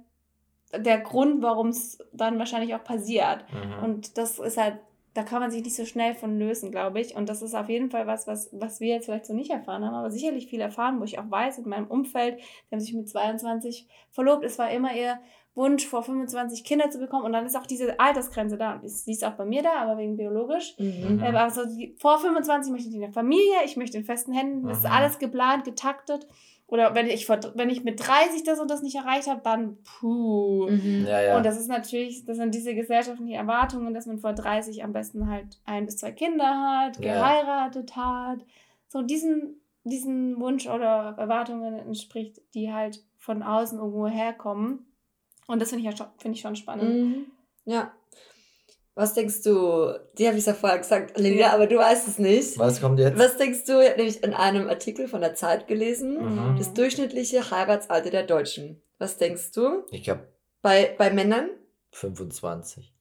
der 0.75 0.99
Grund, 1.01 1.43
warum 1.43 1.69
es 1.69 1.99
dann 2.13 2.39
wahrscheinlich 2.39 2.75
auch 2.75 2.83
passiert. 2.83 3.45
Mhm. 3.53 3.85
Und 3.85 4.19
das 4.19 4.39
ist 4.39 4.57
halt 4.57 4.79
da 5.17 5.23
kann 5.23 5.41
man 5.41 5.51
sich 5.51 5.63
nicht 5.63 5.77
so 5.77 5.87
schnell 5.87 6.15
von 6.15 6.39
lösen, 6.39 6.71
glaube 6.71 7.01
ich. 7.01 7.17
Und 7.17 7.29
das 7.29 7.41
ist 7.41 7.55
auf 7.55 7.69
jeden 7.69 7.91
Fall 7.91 8.07
was, 8.07 8.27
was, 8.27 8.51
was 8.53 8.81
wir 8.81 8.89
jetzt 8.89 9.07
vielleicht 9.07 9.27
so 9.27 9.35
nicht 9.35 9.51
erfahren 9.51 9.85
haben, 9.85 9.95
aber 9.95 10.11
sicherlich 10.11 10.47
viel 10.49 10.61
erfahren, 10.61 11.01
wo 11.01 11.05
ich 11.05 11.19
auch 11.19 11.31
weiß, 11.31 11.59
in 11.59 11.69
meinem 11.69 11.87
Umfeld, 11.87 12.39
die 12.39 12.75
haben 12.75 12.81
sich 12.81 12.93
mit 12.93 13.09
22 13.09 13.89
verlobt. 14.11 14.45
Es 14.45 14.59
war 14.59 14.71
immer 14.71 14.95
ihr 14.95 15.19
Wunsch, 15.55 15.87
vor 15.87 16.03
25 16.03 16.65
Kinder 16.65 16.91
zu 16.91 16.99
bekommen. 16.99 17.25
Und 17.25 17.33
dann 17.33 17.47
ist 17.47 17.57
auch 17.57 17.67
diese 17.67 17.99
Altersgrenze 17.99 18.59
da. 18.59 18.79
Sie 18.85 19.13
ist 19.13 19.25
auch 19.25 19.33
bei 19.33 19.47
mir 19.47 19.63
da, 19.63 19.77
aber 19.77 19.97
wegen 19.97 20.19
biologisch. 20.19 20.75
Mhm. 20.79 21.23
Also 21.35 21.63
vor 21.99 22.19
25 22.19 22.71
möchte 22.71 22.91
ich 22.91 22.97
eine 22.97 23.11
Familie, 23.11 23.65
ich 23.65 23.79
möchte 23.79 23.97
in 23.97 24.05
festen 24.05 24.33
Händen. 24.33 24.69
Das 24.69 24.81
ist 24.81 24.87
alles 24.87 25.19
geplant, 25.19 25.65
getaktet. 25.65 26.29
Oder 26.69 26.97
wenn 26.97 27.07
ich, 27.07 27.29
wenn 27.29 27.71
ich 27.71 27.85
mit 27.85 28.05
30 28.05 28.43
das 28.43 28.59
und 28.59 28.71
das 28.71 28.83
nicht 28.83 28.97
erreicht 28.97 29.29
habe, 29.29 29.41
dann 29.45 29.79
puh. 29.85 30.69
Mhm. 30.69 31.07
Ja, 31.07 31.21
ja. 31.21 31.37
Und 31.37 31.47
das 31.47 31.59
ist 31.59 31.69
natürlich, 31.69 32.25
das 32.25 32.39
sind 32.39 32.55
diese 32.55 32.75
gesellschaftlichen 32.75 33.35
Erwartungen, 33.35 33.95
dass 33.95 34.07
man 34.07 34.19
vor 34.19 34.33
30 34.33 34.83
am 34.83 34.93
besten 34.93 35.31
halt 35.31 35.61
ein 35.65 35.87
bis 35.87 35.99
zwei 35.99 36.11
Kinder 36.11 36.45
hat, 36.45 36.99
ja. 36.99 37.15
geheiratet 37.15 37.95
hat. 37.95 38.41
So 38.89 39.03
diesen, 39.03 39.61
diesen 39.85 40.41
Wunsch 40.41 40.67
oder 40.67 41.15
Erwartungen 41.19 41.75
entspricht, 41.75 42.41
die 42.55 42.73
halt 42.73 43.05
von 43.17 43.45
außen 43.45 43.79
irgendwo 43.79 44.09
herkommen. 44.09 44.87
Und 45.47 45.63
das 45.63 45.71
finde 45.71 45.85
ich, 45.85 45.91
ja 45.91 45.97
schon, 45.97 46.13
find 46.19 46.35
ich 46.35 46.41
schon 46.41 46.57
spannend. 46.57 46.95
Mhm. 46.95 47.27
Ja, 47.65 47.93
was 48.97 49.13
denkst 49.13 49.43
du? 49.43 49.93
Die 50.19 50.27
habe 50.27 50.39
ich 50.39 50.47
ja 50.47 50.55
vorher 50.55 50.79
gesagt, 50.79 51.19
Linda, 51.19 51.51
aber 51.51 51.67
du 51.67 51.77
weißt 51.77 52.09
es 52.09 52.19
nicht. 52.19 52.59
Was 52.59 52.81
kommt 52.81 52.99
jetzt? 52.99 53.19
Was 53.19 53.37
denkst 53.37 53.65
du? 53.67 53.81
Ich 53.81 53.91
habe 53.91 53.99
nämlich 53.99 54.25
in 54.25 54.33
einem 54.33 54.69
Artikel 54.69 55.07
von 55.07 55.21
der 55.21 55.35
Zeit 55.35 55.69
gelesen, 55.69 56.15
mhm. 56.15 56.57
das 56.57 56.73
durchschnittliche 56.73 57.51
Heiratsalter 57.51 58.09
der 58.09 58.23
Deutschen. 58.23 58.81
Was 58.99 59.19
denkst 59.19 59.53
du? 59.53 59.85
Ich 59.91 60.09
habe. 60.09 60.27
Bei, 60.63 60.95
bei 60.97 61.11
Männern? 61.11 61.51
25. 61.91 62.95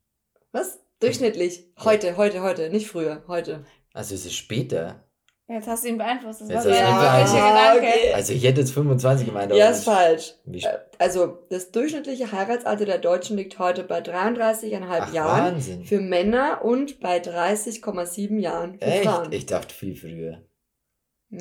Was? 0.51 0.79
Durchschnittlich. 0.99 1.65
Heute, 1.79 2.17
heute, 2.17 2.41
heute, 2.41 2.69
nicht 2.69 2.88
früher, 2.88 3.23
heute. 3.27 3.65
Also 3.93 4.15
ist 4.15 4.25
es 4.25 4.34
später. 4.34 5.04
Jetzt 5.47 5.67
hast 5.67 5.84
du 5.84 5.89
ihn 5.89 5.97
beeinflusst. 5.99 6.41
Das 6.41 6.49
jetzt 6.49 6.65
war 6.65 6.73
ja 6.73 6.99
beeinflusst. 6.99 7.36
Gedanke. 7.36 7.77
Okay. 7.77 8.13
Also 8.13 8.34
ich 8.34 8.43
hätte 8.43 8.62
jetzt 8.62 8.73
25 8.73 9.27
gemeint. 9.27 9.53
ja, 9.53 9.69
ist 9.69 9.84
falsch. 9.84 10.34
Äh, 10.51 10.63
also 10.97 11.38
das 11.49 11.71
durchschnittliche 11.71 12.31
Heiratsalter 12.31 12.86
der 12.86 12.97
Deutschen 12.97 13.38
liegt 13.38 13.60
heute 13.60 13.84
bei 13.84 13.99
33,5 13.99 15.13
Jahren 15.13 15.53
Wahnsinn. 15.55 15.86
für 15.86 15.99
Männer 15.99 16.62
und 16.63 16.99
bei 16.99 17.19
30,7 17.19 18.39
Jahren 18.39 18.79
für 18.79 18.86
Echt? 18.86 19.05
Frauen. 19.05 19.31
Ich 19.31 19.45
dachte 19.45 19.73
viel 19.73 19.95
früher. 19.95 20.41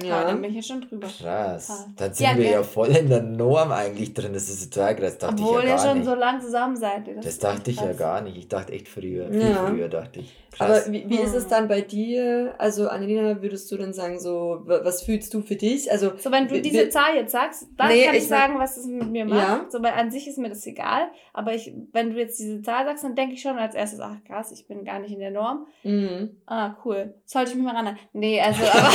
Ja, 0.03 0.09
ja, 0.09 0.25
dann 0.25 0.41
bin 0.41 0.51
ich 0.51 0.57
ja 0.57 0.63
schon 0.63 0.81
drüber. 0.81 1.07
Krass. 1.07 1.87
Dann 1.97 2.15
sind 2.15 2.27
ja, 2.27 2.37
wir 2.37 2.51
ja 2.51 2.63
voll 2.63 2.89
in 2.89 3.09
der 3.09 3.23
Norm 3.23 3.73
eigentlich 3.73 4.15
drin. 4.15 4.33
Das 4.33 4.49
ist 4.49 4.73
total 4.73 4.97
krass. 4.97 5.19
Dachte 5.19 5.43
Obwohl 5.43 5.61
ich 5.61 5.69
ja 5.69 5.77
gar 5.77 5.85
ihr 5.85 5.89
schon 5.89 5.99
nicht. 5.99 6.09
so 6.09 6.15
lange 6.15 6.41
zusammen 6.41 6.77
seid. 6.77 7.09
Das, 7.09 7.25
das 7.25 7.39
dachte 7.39 7.71
ich 7.71 7.77
krass. 7.77 7.87
ja 7.87 7.93
gar 7.93 8.21
nicht. 8.21 8.37
Ich 8.37 8.49
dachte 8.49 8.73
echt 8.73 8.89
früher. 8.89 9.29
Viel 9.31 9.41
ja. 9.41 9.67
früher 9.67 9.89
dachte 9.89 10.21
ich. 10.21 10.35
Krass. 10.55 10.87
Aber 10.87 10.93
wie, 10.93 11.09
wie 11.09 11.19
ist 11.19 11.35
es 11.35 11.49
dann 11.49 11.67
bei 11.67 11.81
dir? 11.81 12.55
Also, 12.59 12.89
Annelina, 12.89 13.43
würdest 13.43 13.71
du 13.73 13.77
dann 13.77 13.93
sagen, 13.93 14.21
so, 14.21 14.63
was 14.65 15.03
fühlst 15.03 15.35
du 15.35 15.43
für 15.43 15.57
dich? 15.57 15.91
Also, 15.91 16.13
so, 16.17 16.31
wenn 16.31 16.47
du 16.47 16.61
diese 16.61 16.89
Zahl 16.91 17.17
jetzt 17.17 17.33
sagst, 17.33 17.67
dann 17.77 17.89
nee, 17.89 18.05
kann 18.05 18.15
ich, 18.15 18.23
ich 18.23 18.29
sagen, 18.29 18.59
was 18.59 18.77
das 18.77 18.87
mit 18.87 19.11
mir 19.11 19.25
macht. 19.25 19.39
Ja. 19.39 19.67
So, 19.69 19.83
weil 19.83 19.95
an 19.95 20.13
sich 20.13 20.29
ist 20.29 20.39
mir 20.39 20.49
das 20.49 20.65
egal. 20.67 21.09
Aber 21.33 21.55
ich, 21.55 21.73
wenn 21.93 22.11
du 22.11 22.19
jetzt 22.19 22.39
diese 22.39 22.63
Zahl 22.63 22.85
sagst, 22.85 23.03
dann 23.03 23.17
denke 23.17 23.35
ich 23.35 23.43
schon 23.43 23.59
als 23.59 23.75
erstes, 23.75 23.99
ach 23.99 24.15
krass, 24.25 24.53
ich 24.53 24.69
bin 24.69 24.85
gar 24.85 25.01
nicht 25.01 25.13
in 25.13 25.19
der 25.19 25.33
Norm. 25.33 25.67
Mhm. 25.83 26.37
Ah, 26.47 26.77
cool. 26.85 27.15
Sollte 27.25 27.51
ich 27.51 27.57
mich 27.57 27.65
mal 27.65 27.75
ran. 27.75 27.99
Nee, 28.13 28.41
also, 28.41 28.63
aber. 28.73 28.91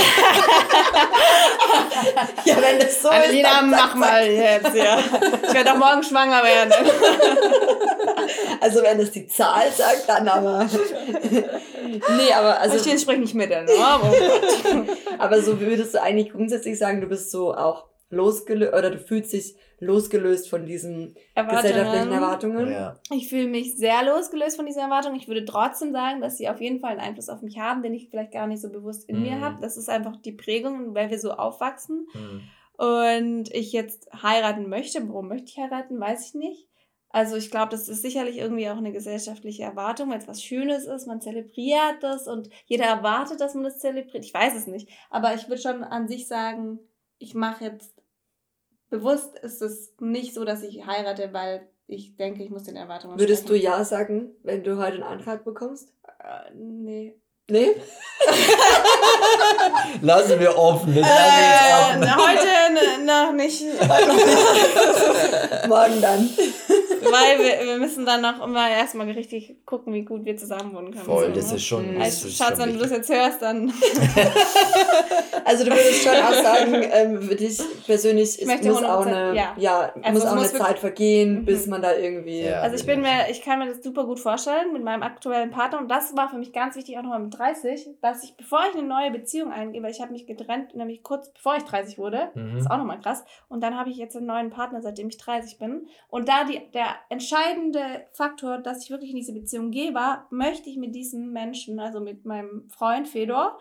ja, 2.46 2.56
wenn 2.62 2.80
das 2.80 3.02
so 3.02 3.10
Annelina, 3.10 3.50
ist. 3.50 3.56
Annelina, 3.58 3.78
mach 3.78 3.96
mal 3.96 4.26
jetzt, 4.26 4.76
ja. 4.76 5.00
Ich 5.44 5.54
werde 5.54 5.74
auch 5.74 5.78
morgen 5.78 6.04
schwanger 6.04 6.44
werden. 6.44 6.74
also, 8.62 8.82
wenn 8.82 9.00
es 9.00 9.12
die 9.12 9.28
Zahl 9.28 9.72
sagt, 9.72 10.08
dann 10.08 10.28
aber. 10.28 10.68
nee, 12.18 12.34
aber 12.34 12.60
also. 12.60 12.78
Ich 12.78 13.02
spreche 13.02 13.20
nicht 13.20 13.36
mit 13.36 13.50
der 13.50 13.64
Norm. 13.64 14.02
Oh 14.04 14.86
aber 15.18 15.42
so 15.42 15.60
würdest 15.60 15.94
du 15.94 16.02
eigentlich 16.02 16.32
grundsätzlich 16.32 16.78
sagen, 16.78 17.02
du 17.02 17.08
bist 17.08 17.32
so 17.32 17.54
auch 17.54 17.86
losgelöst 18.10 18.74
oder 18.74 18.90
du 18.90 19.00
fühlst 19.00 19.34
dich 19.34 19.56
losgelöst 19.80 20.50
von 20.50 20.66
diesen 20.66 21.16
Erwartungen. 21.36 21.64
gesellschaftlichen 21.64 22.12
Erwartungen. 22.12 22.72
Ja. 22.72 23.00
Ich 23.12 23.30
fühle 23.30 23.48
mich 23.48 23.76
sehr 23.78 24.04
losgelöst 24.04 24.56
von 24.56 24.66
diesen 24.66 24.82
Erwartungen. 24.82 25.16
Ich 25.16 25.28
würde 25.28 25.46
trotzdem 25.46 25.92
sagen, 25.92 26.22
dass 26.22 26.38
sie 26.38 26.50
auf 26.50 26.62
jeden 26.62 26.80
Fall 26.80 26.92
einen 26.92 27.00
Einfluss 27.00 27.30
auf 27.30 27.42
mich 27.42 27.60
haben, 27.60 27.82
den 27.82 27.94
ich 27.94 28.10
vielleicht 28.10 28.34
gar 28.34 28.48
nicht 28.48 28.62
so 28.62 28.70
bewusst 28.70 29.08
in 29.10 29.18
mhm. 29.18 29.22
mir 29.24 29.42
habe. 29.42 29.62
Das 29.62 29.78
ist 29.78 29.90
einfach 29.90 30.18
die 30.18 30.34
Prägung, 30.34 30.94
weil 30.96 31.10
wir 31.10 31.20
so 31.20 31.32
aufwachsen. 31.32 32.08
Mhm. 32.14 32.42
und 32.78 33.54
ich 33.54 33.74
jetzt 33.74 34.10
heiraten 34.24 34.70
möchte. 34.70 35.08
Warum 35.08 35.28
möchte 35.28 35.48
ich 35.48 35.58
heiraten, 35.58 36.00
weiß 36.00 36.30
ich 36.30 36.34
nicht. 36.36 36.70
Also 37.12 37.36
ich 37.38 37.50
glaube, 37.50 37.72
das 37.72 37.90
ist 37.90 38.04
sicherlich 38.04 38.38
irgendwie 38.38 38.70
auch 38.70 38.78
eine 38.78 38.92
gesellschaftliche 38.92 39.64
Erwartung, 39.64 40.12
wenn 40.12 40.20
es 40.20 40.28
was 40.28 40.44
Schönes 40.44 40.86
ist, 40.86 41.08
man 41.08 41.22
zelebriert 41.22 42.02
das 42.02 42.28
und 42.28 42.50
jeder 42.68 42.86
erwartet, 42.86 43.42
dass 43.42 43.56
man 43.56 43.64
das 43.64 43.80
zelebriert. 43.80 44.24
Ich 44.24 44.34
weiß 44.34 44.56
es 44.56 44.68
nicht. 44.68 44.90
Aber 45.10 45.34
ich 45.34 45.48
würde 45.50 45.62
schon 45.62 45.84
an 45.84 46.08
sich 46.08 46.28
sagen, 46.28 46.80
ich 47.18 47.34
mache 47.34 47.66
jetzt 47.66 47.99
bewusst 48.90 49.38
ist 49.40 49.62
es 49.62 49.94
nicht 50.00 50.34
so, 50.34 50.46
dass 50.46 50.64
ich 50.64 50.86
heirate, 50.86 51.34
weil 51.34 51.68
ich 51.88 52.16
denke, 52.18 52.44
ich 52.44 52.50
muss 52.50 52.64
den 52.64 52.76
Erwartungen 52.76 53.20
Würdest 53.20 53.44
sprechen. 53.44 53.62
du 53.62 53.68
Ja 53.68 53.84
sagen, 53.84 54.32
wenn 54.44 54.64
du 54.64 54.78
heute 54.78 54.94
einen 54.96 55.04
Antrag 55.04 55.44
bekommst? 55.44 55.90
Äh, 56.20 56.52
nee. 56.56 57.16
Nee? 57.50 57.70
Lassen 60.02 60.40
wir 60.40 60.56
offen. 60.56 60.96
Äh, 60.96 61.02
offen. 61.02 62.16
Heute 62.16 63.04
noch 63.06 63.32
nicht. 63.34 63.64
Morgen 65.68 66.00
dann. 66.00 66.30
Weil 67.02 67.40
wir, 67.40 67.68
wir 67.68 67.78
müssen 67.78 68.06
dann 68.06 68.22
noch 68.22 68.46
immer 68.46 68.70
erstmal 68.70 69.10
richtig 69.10 69.56
gucken, 69.66 69.94
wie 69.94 70.04
gut 70.04 70.26
wir 70.26 70.38
zusammen 70.38 70.74
wohnen 70.74 70.92
können. 70.92 71.06
Voll, 71.06 71.28
so, 71.28 71.32
das 71.34 71.52
ist 71.52 71.66
schon. 71.66 71.96
Mhm. 71.96 72.02
Also, 72.02 72.30
Schatz, 72.30 72.60
wenn 72.60 72.74
du 72.74 72.80
das 72.80 72.92
jetzt 72.92 73.10
hörst, 73.10 73.42
dann. 73.42 73.72
also, 75.46 75.64
du 75.64 75.72
würdest 75.72 76.04
schon 76.04 76.16
auch 76.16 76.34
sagen, 76.34 76.90
ähm, 76.92 77.22
für 77.22 77.36
dich 77.36 77.60
persönlich 77.86 78.42
ist, 78.42 78.64
muss 78.64 78.84
auch 78.84 79.06
eine, 79.06 79.36
ja. 79.36 79.56
ja 79.58 79.94
also 80.02 80.12
muss 80.12 80.26
auch 80.26 80.36
muss 80.36 80.54
eine 80.54 80.60
Zeit 80.60 80.80
vergehen, 80.80 81.42
mhm. 81.42 81.46
bis 81.46 81.68
man 81.68 81.82
da 81.82 81.96
irgendwie. 81.96 82.42
Ja, 82.42 82.62
also, 82.62 82.76
ich 82.76 82.86
bin 82.86 83.02
mir, 83.02 83.30
ich 83.30 83.42
kann 83.42 83.60
mir 83.60 83.68
das 83.68 83.84
super 83.84 84.06
gut 84.06 84.20
vorstellen 84.20 84.74
mit 84.74 84.84
meinem 84.84 85.04
aktuellen 85.04 85.52
Partner 85.52 85.80
und 85.80 85.90
das 85.90 86.16
war 86.16 86.30
für 86.30 86.38
mich 86.38 86.54
ganz 86.54 86.76
wichtig 86.76 86.98
auch 86.98 87.04
nochmal 87.04 87.20
mit 87.20 87.38
30, 87.38 87.90
dass 88.02 88.24
ich, 88.24 88.36
bevor 88.36 88.62
ich 88.70 88.78
eine 88.78 88.88
neue 88.88 89.12
Beziehung 89.12 89.52
eingehe, 89.52 89.82
weil 89.84 89.92
ich 89.92 90.02
habe 90.02 90.12
mich 90.12 90.28
getrennt, 90.28 90.76
nämlich 90.76 91.04
kurz 91.04 91.32
bevor 91.32 91.56
ich 91.58 91.64
30 91.64 91.98
wurde, 91.98 92.30
mhm. 92.34 92.54
das 92.54 92.64
ist 92.64 92.72
auch 92.72 92.78
nochmal 92.78 93.00
krass, 93.00 93.24
und 93.48 93.62
dann 93.62 93.78
habe 93.78 93.90
ich 93.90 93.98
jetzt 93.98 94.16
einen 94.16 94.26
neuen 94.26 94.50
Partner, 94.50 94.82
seitdem 94.82 95.10
ich 95.10 95.18
30 95.18 95.58
bin. 95.58 95.88
Und 96.10 96.28
da 96.28 96.44
die, 96.44 96.62
der 96.74 96.96
entscheidende 97.10 98.08
Faktor, 98.14 98.58
dass 98.58 98.84
ich 98.84 98.90
wirklich 98.90 99.12
in 99.12 99.16
diese 99.16 99.34
Beziehung 99.34 99.72
gehe, 99.72 99.94
war, 99.94 100.28
möchte 100.30 100.70
ich 100.70 100.78
mit 100.78 100.94
diesem 100.96 101.32
Menschen, 101.32 101.80
also 101.80 102.00
mit 102.00 102.26
meinem 102.26 102.68
Freund 102.70 103.08
Fedor, 103.08 103.58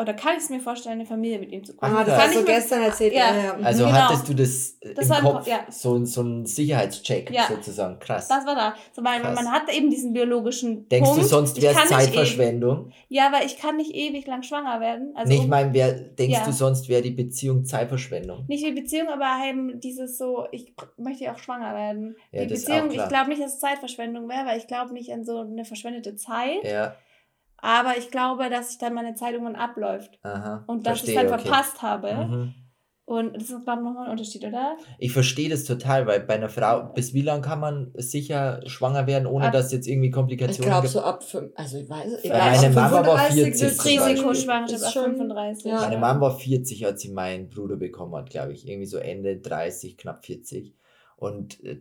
oder 0.00 0.14
kann 0.14 0.32
ich 0.32 0.44
es 0.44 0.48
mir 0.48 0.60
vorstellen, 0.60 0.94
eine 0.94 1.04
Familie 1.06 1.38
mit 1.38 1.52
ihm 1.52 1.62
zu 1.62 1.76
gründen? 1.76 1.94
Ah, 1.94 2.04
das 2.04 2.18
hast 2.18 2.34
du 2.34 2.42
gestern 2.42 2.82
erzählt. 2.82 3.12
Ja. 3.12 3.36
ja. 3.36 3.56
Also 3.62 3.84
genau. 3.84 3.98
hattest 3.98 4.28
du 4.30 4.34
das, 4.34 4.78
das 4.96 5.10
im 5.10 5.24
Kopf, 5.24 5.46
ja. 5.46 5.66
so, 5.68 6.02
so 6.06 6.22
ein 6.22 6.46
Sicherheitscheck 6.46 7.30
ja. 7.30 7.48
sozusagen. 7.48 7.98
Krass. 7.98 8.26
Das 8.26 8.46
war 8.46 8.54
da. 8.54 8.74
So, 8.92 9.04
weil 9.04 9.20
man 9.20 9.52
hat 9.52 9.70
eben 9.70 9.90
diesen 9.90 10.14
biologischen 10.14 10.88
Denkst 10.88 11.06
Punkt. 11.06 11.24
du 11.24 11.28
sonst 11.28 11.60
wäre 11.60 11.74
es 11.74 11.90
Zeitverschwendung? 11.90 12.92
Ja, 13.08 13.30
weil 13.30 13.44
ich 13.44 13.58
kann 13.58 13.76
nicht 13.76 13.94
ewig 13.94 14.26
lang 14.26 14.42
schwanger 14.42 14.80
werden. 14.80 15.12
Also, 15.14 15.30
nee, 15.30 15.40
ich 15.40 15.48
meine, 15.48 15.70
denkst 15.70 16.44
du 16.46 16.52
sonst 16.52 16.88
wäre 16.88 17.02
die 17.02 17.10
Beziehung 17.10 17.66
Zeitverschwendung? 17.66 18.46
Nicht 18.48 18.64
die 18.64 18.72
Beziehung, 18.72 19.08
aber 19.08 19.46
eben 19.46 19.80
dieses 19.80 20.16
so, 20.16 20.46
ich 20.50 20.72
möchte 20.96 21.24
ja 21.24 21.34
auch 21.34 21.38
schwanger 21.38 21.74
werden. 21.74 22.16
die 22.32 22.46
Beziehung, 22.46 22.90
ich 22.90 23.06
glaube 23.08 23.28
nicht, 23.28 23.42
dass 23.42 23.54
es 23.54 23.60
Zeitverschwendung 23.60 24.30
wäre, 24.30 24.46
weil 24.46 24.56
ich 24.56 24.66
glaube 24.66 24.94
nicht 24.94 25.12
an 25.12 25.26
so 25.26 25.40
eine 25.40 25.66
verschwendete 25.66 26.16
Zeit. 26.16 26.64
Ja. 26.64 26.94
Aber 27.62 27.96
ich 27.98 28.10
glaube, 28.10 28.48
dass 28.50 28.70
sich 28.70 28.78
dann 28.78 28.94
meine 28.94 29.14
Zeit 29.14 29.32
irgendwann 29.32 29.56
abläuft. 29.56 30.18
Aha, 30.22 30.64
und 30.66 30.86
dass 30.86 31.02
ich 31.02 31.10
es 31.10 31.14
dann 31.14 31.26
okay. 31.26 31.38
verpasst 31.38 31.82
habe. 31.82 32.14
Mhm. 32.14 32.54
Und 33.10 33.34
das 33.34 33.50
ist, 33.50 33.64
glaube 33.64 33.80
ich, 33.80 33.84
nochmal 33.86 34.04
ein 34.04 34.12
Unterschied, 34.12 34.44
oder? 34.44 34.76
Ich 35.00 35.12
verstehe 35.12 35.50
das 35.50 35.64
total, 35.64 36.06
weil 36.06 36.20
bei 36.20 36.34
einer 36.34 36.48
Frau, 36.48 36.92
bis 36.94 37.12
wie 37.12 37.22
lange 37.22 37.42
kann 37.42 37.58
man 37.58 37.90
sicher 37.96 38.60
schwanger 38.66 39.08
werden, 39.08 39.26
ohne 39.26 39.46
ab, 39.46 39.52
dass 39.52 39.72
jetzt 39.72 39.88
irgendwie 39.88 40.10
Komplikationen 40.10 40.62
Ich 40.62 40.70
glaube 40.70 40.86
so 40.86 41.00
ab, 41.00 41.24
fünf, 41.24 41.50
also 41.56 41.78
ich 41.78 41.90
weiß, 41.90 42.22
ich 42.22 42.30
weiß 42.30 42.62
Meine 42.62 42.72
Mama 42.72 43.04
war 43.04 43.18
40. 43.18 43.84
Risikoschwangerschaft 43.84 44.84
ab 44.84 44.92
35. 44.92 45.64
Ja. 45.64 45.80
Meine 45.80 45.98
Mama 45.98 46.20
war 46.20 46.38
40, 46.38 46.86
als 46.86 47.02
sie 47.02 47.10
meinen 47.10 47.48
Bruder 47.48 47.74
bekommen 47.74 48.14
hat, 48.14 48.30
glaube 48.30 48.52
ich. 48.52 48.68
Irgendwie 48.68 48.86
so 48.86 48.98
Ende 48.98 49.38
30, 49.38 49.98
knapp 49.98 50.24
40. 50.24 50.72
Und 51.16 51.64
äh, 51.64 51.80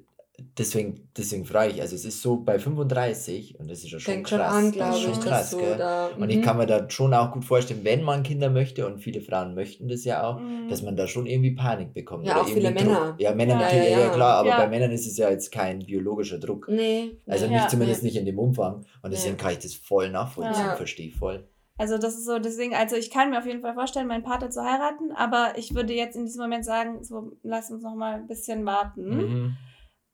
deswegen, 0.57 1.09
deswegen 1.17 1.45
frage 1.45 1.71
ich, 1.71 1.81
also 1.81 1.95
es 1.95 2.05
ist 2.05 2.21
so 2.21 2.37
bei 2.37 2.59
35 2.59 3.59
und 3.59 3.69
das 3.69 3.79
ist 3.79 3.91
ja 3.91 3.99
schon 3.99 4.13
Denk 4.13 4.27
krass. 4.27 4.53
Schon 4.53 4.65
an, 4.65 4.71
das 4.77 4.95
ist 4.95 5.01
schon 5.03 5.19
krass, 5.19 5.57
gell? 5.57 5.77
Da, 5.77 6.07
und 6.17 6.29
ich 6.29 6.37
mhm. 6.37 6.41
kann 6.41 6.57
mir 6.57 6.65
da 6.65 6.89
schon 6.89 7.13
auch 7.13 7.31
gut 7.31 7.45
vorstellen, 7.45 7.81
wenn 7.83 8.03
man 8.03 8.23
Kinder 8.23 8.49
möchte 8.49 8.85
und 8.85 8.99
viele 8.99 9.21
Frauen 9.21 9.55
möchten 9.55 9.87
das 9.87 10.03
ja 10.05 10.23
auch, 10.23 10.39
mhm. 10.39 10.67
dass 10.69 10.81
man 10.81 10.95
da 10.95 11.07
schon 11.07 11.25
irgendwie 11.25 11.51
Panik 11.51 11.93
bekommt. 11.93 12.25
Ja, 12.25 12.41
auch 12.41 12.47
viele 12.47 12.71
Männer. 12.71 13.15
Ja, 13.19 13.33
Männer 13.33 13.53
ja, 13.53 13.59
natürlich, 13.59 13.91
ja, 13.91 13.99
ja. 13.99 14.09
klar, 14.09 14.37
aber 14.37 14.49
bei 14.49 14.67
Männern 14.67 14.91
ist 14.91 15.07
es 15.07 15.17
ja 15.17 15.29
jetzt 15.29 15.51
kein 15.51 15.79
biologischer 15.79 16.39
Druck. 16.39 16.67
Nee. 16.69 17.17
Also 17.27 17.47
nicht 17.47 17.69
zumindest 17.69 18.03
nee. 18.03 18.09
nicht 18.09 18.17
in 18.17 18.25
dem 18.25 18.39
Umfang 18.39 18.85
und 19.01 19.11
deswegen 19.11 19.37
kann 19.37 19.53
ich 19.53 19.59
das 19.59 19.73
voll 19.73 20.09
nachvollziehen, 20.09 20.75
verstehe 20.75 21.11
voll. 21.11 21.47
Also 21.77 21.97
das 21.97 22.15
ist 22.15 22.25
so, 22.25 22.39
deswegen, 22.39 22.75
also 22.75 22.97
ich 22.97 23.09
kann 23.09 23.29
mir 23.29 23.39
auf 23.39 23.45
jeden 23.45 23.61
Fall 23.61 23.73
vorstellen, 23.73 24.07
meinen 24.07 24.23
Partner 24.23 24.49
zu 24.49 24.61
heiraten, 24.61 25.13
aber 25.15 25.53
ich 25.55 25.73
würde 25.73 25.93
jetzt 25.93 26.17
in 26.17 26.25
diesem 26.25 26.41
Moment 26.41 26.65
sagen, 26.65 27.05
so 27.05 27.31
lass 27.41 27.71
uns 27.71 27.83
noch 27.83 27.95
mal 27.95 28.15
ein 28.15 28.27
bisschen 28.27 28.65
warten. 28.65 29.07
Mhm 29.07 29.57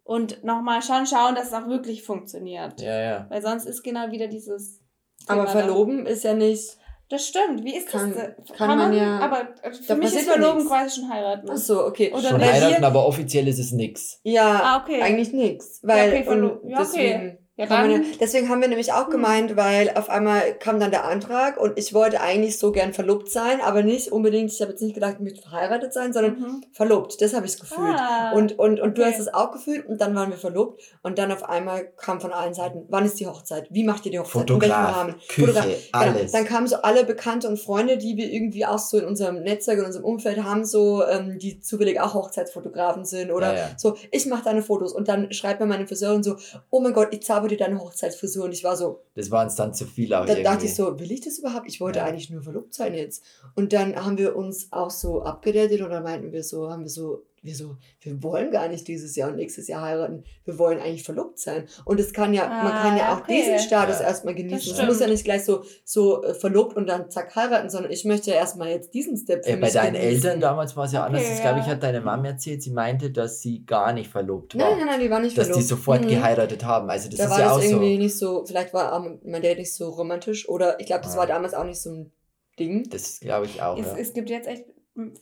und 0.05 0.43
nochmal 0.43 0.81
schon 0.81 1.05
schauen, 1.05 1.35
dass 1.35 1.47
es 1.47 1.53
auch 1.53 1.67
wirklich 1.67 2.03
funktioniert. 2.03 2.79
Ja, 2.79 3.01
ja. 3.01 3.25
Weil 3.29 3.41
sonst 3.41 3.65
ist 3.65 3.83
genau 3.83 4.11
wieder 4.11 4.27
dieses. 4.27 4.79
Thema 5.27 5.41
aber 5.41 5.49
verloben 5.49 6.05
da. 6.05 6.11
ist 6.11 6.23
ja 6.23 6.33
nicht. 6.33 6.77
Das 7.09 7.27
stimmt. 7.27 7.63
Wie 7.63 7.75
ist 7.75 7.87
kann, 7.87 8.13
das? 8.13 8.23
Kann, 8.47 8.55
kann 8.55 8.67
man, 8.69 8.77
man, 8.77 8.93
ja. 8.93 9.19
Aber 9.19 9.49
für 9.71 9.95
mich 9.95 10.13
ist 10.13 10.27
Verloben 10.27 10.67
quasi 10.67 10.99
schon 10.99 11.09
heiraten. 11.09 11.47
Ach 11.51 11.57
so, 11.57 11.85
okay. 11.85 12.11
Oder 12.11 12.29
schon 12.29 12.41
heiraten, 12.41 12.83
aber 12.83 13.05
offiziell 13.05 13.47
ist 13.47 13.59
es 13.59 13.71
nix. 13.71 14.19
Ja, 14.23 14.61
ah, 14.63 14.81
okay. 14.81 15.01
eigentlich 15.01 15.33
nix. 15.33 15.79
Weil, 15.83 16.13
ja, 16.13 16.19
okay, 16.19 16.29
und 16.29 16.43
ja, 16.43 16.49
okay. 16.49 16.75
deswegen, 16.79 17.44
ja, 17.57 17.65
dann. 17.67 17.91
Ja, 17.91 17.99
deswegen 18.19 18.49
haben 18.49 18.61
wir 18.61 18.67
nämlich 18.67 18.93
auch 18.93 19.05
hm. 19.05 19.11
gemeint, 19.11 19.55
weil 19.55 19.91
auf 19.95 20.09
einmal 20.09 20.53
kam 20.55 20.79
dann 20.79 20.91
der 20.91 21.05
Antrag 21.05 21.57
und 21.57 21.77
ich 21.77 21.93
wollte 21.93 22.21
eigentlich 22.21 22.57
so 22.57 22.71
gern 22.71 22.93
verlobt 22.93 23.29
sein, 23.29 23.61
aber 23.61 23.83
nicht 23.83 24.11
unbedingt, 24.11 24.51
ich 24.51 24.61
habe 24.61 24.71
jetzt 24.71 24.81
nicht 24.81 24.93
gedacht, 24.93 25.15
ich 25.15 25.23
möchte 25.23 25.41
verheiratet 25.41 25.93
sein, 25.93 26.13
sondern 26.13 26.39
mhm. 26.39 26.65
verlobt. 26.73 27.21
Das 27.21 27.33
habe 27.33 27.45
ich 27.45 27.59
gefühlt. 27.59 27.95
Ah, 27.97 28.31
und 28.33 28.57
und, 28.59 28.79
und 28.79 28.91
okay. 28.91 28.93
du 28.93 29.05
hast 29.05 29.19
es 29.19 29.33
auch 29.33 29.51
gefühlt 29.51 29.85
und 29.85 30.01
dann 30.01 30.15
waren 30.15 30.29
wir 30.29 30.37
verlobt 30.37 30.81
und 31.01 31.17
dann 31.17 31.31
auf 31.31 31.47
einmal 31.47 31.85
kam 31.97 32.19
von 32.19 32.31
allen 32.31 32.53
Seiten, 32.53 32.85
wann 32.89 33.05
ist 33.05 33.19
die 33.19 33.27
Hochzeit? 33.27 33.67
Wie 33.71 33.83
macht 33.83 34.05
ihr 34.05 34.11
die 34.11 34.19
Hochzeit? 34.19 34.41
Fotograf, 34.41 35.15
Küche, 35.27 35.47
Fotograf. 35.47 35.65
Genau. 35.65 35.77
alles. 35.91 36.19
Genau. 36.19 36.31
Dann 36.31 36.45
kamen 36.45 36.67
so 36.67 36.77
alle 36.77 37.05
Bekannte 37.05 37.47
und 37.47 37.59
Freunde, 37.59 37.97
die 37.97 38.17
wir 38.17 38.31
irgendwie 38.31 38.65
auch 38.65 38.79
so 38.79 38.97
in 38.97 39.05
unserem 39.05 39.41
Netzwerk, 39.41 39.79
in 39.79 39.85
unserem 39.85 40.05
Umfeld 40.05 40.43
haben, 40.43 40.65
so 40.65 41.05
ähm, 41.05 41.37
die 41.39 41.59
zufällig 41.59 41.99
auch 41.99 42.13
Hochzeitsfotografen 42.13 43.05
sind 43.05 43.31
oder 43.31 43.53
ja, 43.53 43.59
ja. 43.59 43.69
so, 43.77 43.95
ich 44.11 44.25
mache 44.25 44.43
deine 44.43 44.61
Fotos 44.61 44.93
und 44.93 45.07
dann 45.07 45.31
schreibt 45.31 45.59
mir 45.59 45.65
meine 45.65 45.87
Friseurin 45.87 46.23
so, 46.23 46.35
oh 46.69 46.79
mein 46.79 46.93
Gott, 46.93 47.09
ich 47.11 47.21
dir 47.47 47.57
deine 47.57 47.79
Hochzeitsfotos 47.79 48.25
Frisur 48.25 48.45
und 48.45 48.51
ich 48.51 48.63
war 48.63 48.75
so. 48.75 49.01
Das 49.15 49.29
war 49.31 49.43
uns 49.43 49.55
dann 49.55 49.73
zu 49.73 49.85
viel 49.85 50.13
auch. 50.13 50.25
Da 50.25 50.33
irgendwie. 50.33 50.43
dachte 50.43 50.65
ich 50.65 50.75
so, 50.75 50.99
will 50.99 51.11
ich 51.11 51.21
das 51.21 51.39
überhaupt? 51.39 51.67
Ich 51.67 51.79
wollte 51.79 51.99
ja. 51.99 52.05
eigentlich 52.05 52.29
nur 52.29 52.41
verlobt 52.41 52.73
sein 52.73 52.93
jetzt. 52.93 53.23
Und 53.55 53.73
dann 53.73 53.95
haben 53.95 54.17
wir 54.17 54.35
uns 54.35 54.71
auch 54.71 54.89
so 54.89 55.21
abgedatet 55.23 55.81
und 55.81 55.89
dann 55.89 56.03
meinten 56.03 56.31
wir 56.31 56.43
so, 56.43 56.69
haben 56.69 56.83
wir 56.83 56.89
so, 56.89 57.23
wir 57.45 57.55
so, 57.55 57.77
wir 58.01 58.23
wollen 58.23 58.51
gar 58.51 58.67
nicht 58.67 58.87
dieses 58.87 59.15
Jahr 59.15 59.29
und 59.29 59.35
nächstes 59.35 59.67
Jahr 59.67 59.83
heiraten. 59.83 60.23
Wir 60.43 60.57
wollen 60.57 60.79
eigentlich 60.79 61.03
verlobt 61.03 61.39
sein. 61.39 61.65
Und 61.85 61.99
es 61.99 62.11
kann 62.11 62.33
ja, 62.33 62.45
ah, 62.45 62.63
man 62.63 62.73
kann 62.73 62.97
ja 62.97 63.13
auch 63.13 63.21
okay. 63.21 63.37
diesen 63.37 63.59
Status 63.59 63.99
ja. 63.99 64.07
erstmal 64.07 64.33
genießen. 64.33 64.73
Es 64.73 64.85
muss 64.85 64.99
ja 64.99 65.07
nicht 65.07 65.23
gleich 65.23 65.45
so, 65.45 65.63
so 65.83 66.23
äh, 66.23 66.33
verlobt 66.33 66.75
und 66.75 66.87
dann 66.87 67.09
zack 67.11 67.35
heiraten, 67.35 67.69
sondern 67.69 67.91
ich 67.91 68.03
möchte 68.03 68.31
ja 68.31 68.37
erstmal 68.37 68.69
jetzt 68.69 68.93
diesen 68.93 69.15
Step 69.15 69.45
für 69.45 69.51
äh, 69.51 69.57
Bei 69.57 69.69
deinen 69.69 69.93
genießen. 69.93 70.15
Eltern 70.15 70.39
damals 70.39 70.75
war 70.75 70.85
es 70.85 70.91
ja 70.91 71.01
okay, 71.01 71.15
anders. 71.15 71.29
Das 71.29 71.41
glaube 71.41 71.59
ich, 71.59 71.65
hat 71.67 71.83
deine 71.83 72.01
Mama 72.01 72.27
erzählt. 72.27 72.63
Sie 72.63 72.71
meinte, 72.71 73.11
dass 73.11 73.41
sie 73.41 73.63
gar 73.63 73.93
nicht 73.93 74.09
verlobt 74.09 74.57
war. 74.57 74.69
Nein, 74.69 74.79
nein, 74.79 74.87
nein, 74.87 74.99
die 75.01 75.09
war 75.09 75.19
nicht 75.19 75.37
dass 75.37 75.47
verlobt. 75.47 75.61
Dass 75.61 75.67
die 75.67 75.75
sofort 75.75 76.01
mhm. 76.01 76.07
geheiratet 76.09 76.65
haben. 76.65 76.89
Also 76.89 77.09
das 77.09 77.17
da 77.17 77.25
ist 77.25 77.29
war 77.29 77.39
ja 77.39 77.45
das 77.45 77.53
auch 77.53 77.61
irgendwie 77.61 77.95
so. 77.95 78.01
nicht 78.01 78.17
so, 78.17 78.45
vielleicht 78.45 78.73
war 78.73 78.99
mein 79.23 79.41
Dad 79.41 79.57
nicht 79.57 79.73
so 79.73 79.89
romantisch 79.89 80.49
oder 80.49 80.79
ich 80.79 80.87
glaube, 80.87 81.03
das 81.03 81.13
ah. 81.13 81.19
war 81.19 81.27
damals 81.27 81.53
auch 81.53 81.63
nicht 81.63 81.79
so 81.79 81.91
ein 81.91 82.11
Ding. 82.57 82.89
Das 82.89 83.19
glaube 83.19 83.45
ich 83.45 83.61
auch. 83.61 83.77
Es, 83.77 83.85
ja. 83.85 83.97
es 83.97 84.13
gibt 84.13 84.29
jetzt 84.29 84.47
echt 84.47 84.65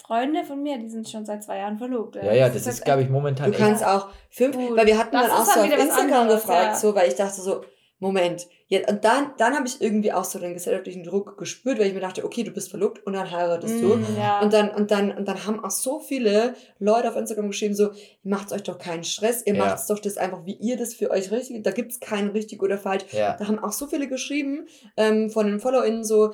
Freunde 0.05 0.43
von 0.43 0.61
mir, 0.61 0.77
die 0.77 0.89
sind 0.89 1.09
schon 1.09 1.25
seit 1.25 1.43
zwei 1.43 1.57
Jahren 1.57 1.77
verlobt. 1.77 2.15
Ja, 2.15 2.31
ja, 2.31 2.47
das, 2.47 2.63
das 2.63 2.75
ist, 2.75 2.85
glaube 2.85 3.01
ich, 3.01 3.09
momentan. 3.09 3.51
Du 3.51 3.57
kannst 3.57 3.83
auch 3.83 4.09
fünf, 4.29 4.55
Gut. 4.55 4.77
weil 4.77 4.85
wir 4.85 4.97
hatten 4.97 5.13
das 5.13 5.27
dann 5.27 5.31
auch 5.31 5.45
so 5.45 5.59
auf 5.61 5.65
Instagram 5.65 6.21
anderes, 6.21 6.41
gefragt, 6.41 6.73
ja. 6.73 6.75
so, 6.75 6.93
weil 6.93 7.07
ich 7.07 7.15
dachte 7.15 7.41
so, 7.41 7.61
Moment, 8.03 8.47
jetzt, 8.67 8.91
und 8.91 9.05
dann, 9.05 9.31
dann 9.37 9.55
habe 9.55 9.65
ich 9.65 9.81
irgendwie 9.81 10.11
auch 10.11 10.25
so 10.25 10.37
den 10.37 10.53
gesellschaftlichen 10.53 11.03
Druck 11.03 11.37
gespürt, 11.37 11.79
weil 11.79 11.87
ich 11.87 11.93
mir 11.93 12.01
dachte, 12.01 12.25
okay, 12.25 12.43
du 12.43 12.51
bist 12.51 12.69
verlobt 12.69 13.03
und 13.07 13.13
dann 13.13 13.31
heiratest 13.31 13.81
du. 13.81 13.95
Mm, 13.95 14.17
ja. 14.17 14.41
Und 14.41 14.51
dann, 14.51 14.69
und 14.71 14.91
dann, 14.91 15.11
und 15.11 15.25
dann 15.25 15.45
haben 15.45 15.63
auch 15.63 15.71
so 15.71 16.01
viele 16.01 16.53
Leute 16.79 17.07
auf 17.07 17.15
Instagram 17.15 17.47
geschrieben, 17.47 17.75
so, 17.75 17.91
macht 18.21 18.51
euch 18.51 18.63
doch 18.63 18.77
keinen 18.77 19.05
Stress, 19.05 19.43
ihr 19.45 19.55
ja. 19.55 19.65
macht 19.65 19.77
es 19.77 19.87
doch 19.87 19.99
das 19.99 20.17
einfach, 20.17 20.45
wie 20.45 20.55
ihr 20.55 20.75
das 20.75 20.93
für 20.93 21.11
euch 21.11 21.31
richtig, 21.31 21.63
da 21.63 21.71
gibt 21.71 21.93
es 21.93 22.01
kein 22.01 22.27
richtig 22.27 22.61
oder 22.61 22.77
falsch. 22.77 23.05
Ja. 23.11 23.37
Da 23.37 23.47
haben 23.47 23.57
auch 23.57 23.71
so 23.71 23.87
viele 23.87 24.09
geschrieben, 24.09 24.67
ähm, 24.97 25.29
von 25.29 25.47
den 25.47 25.61
FollowerInnen 25.61 26.03
so, 26.03 26.33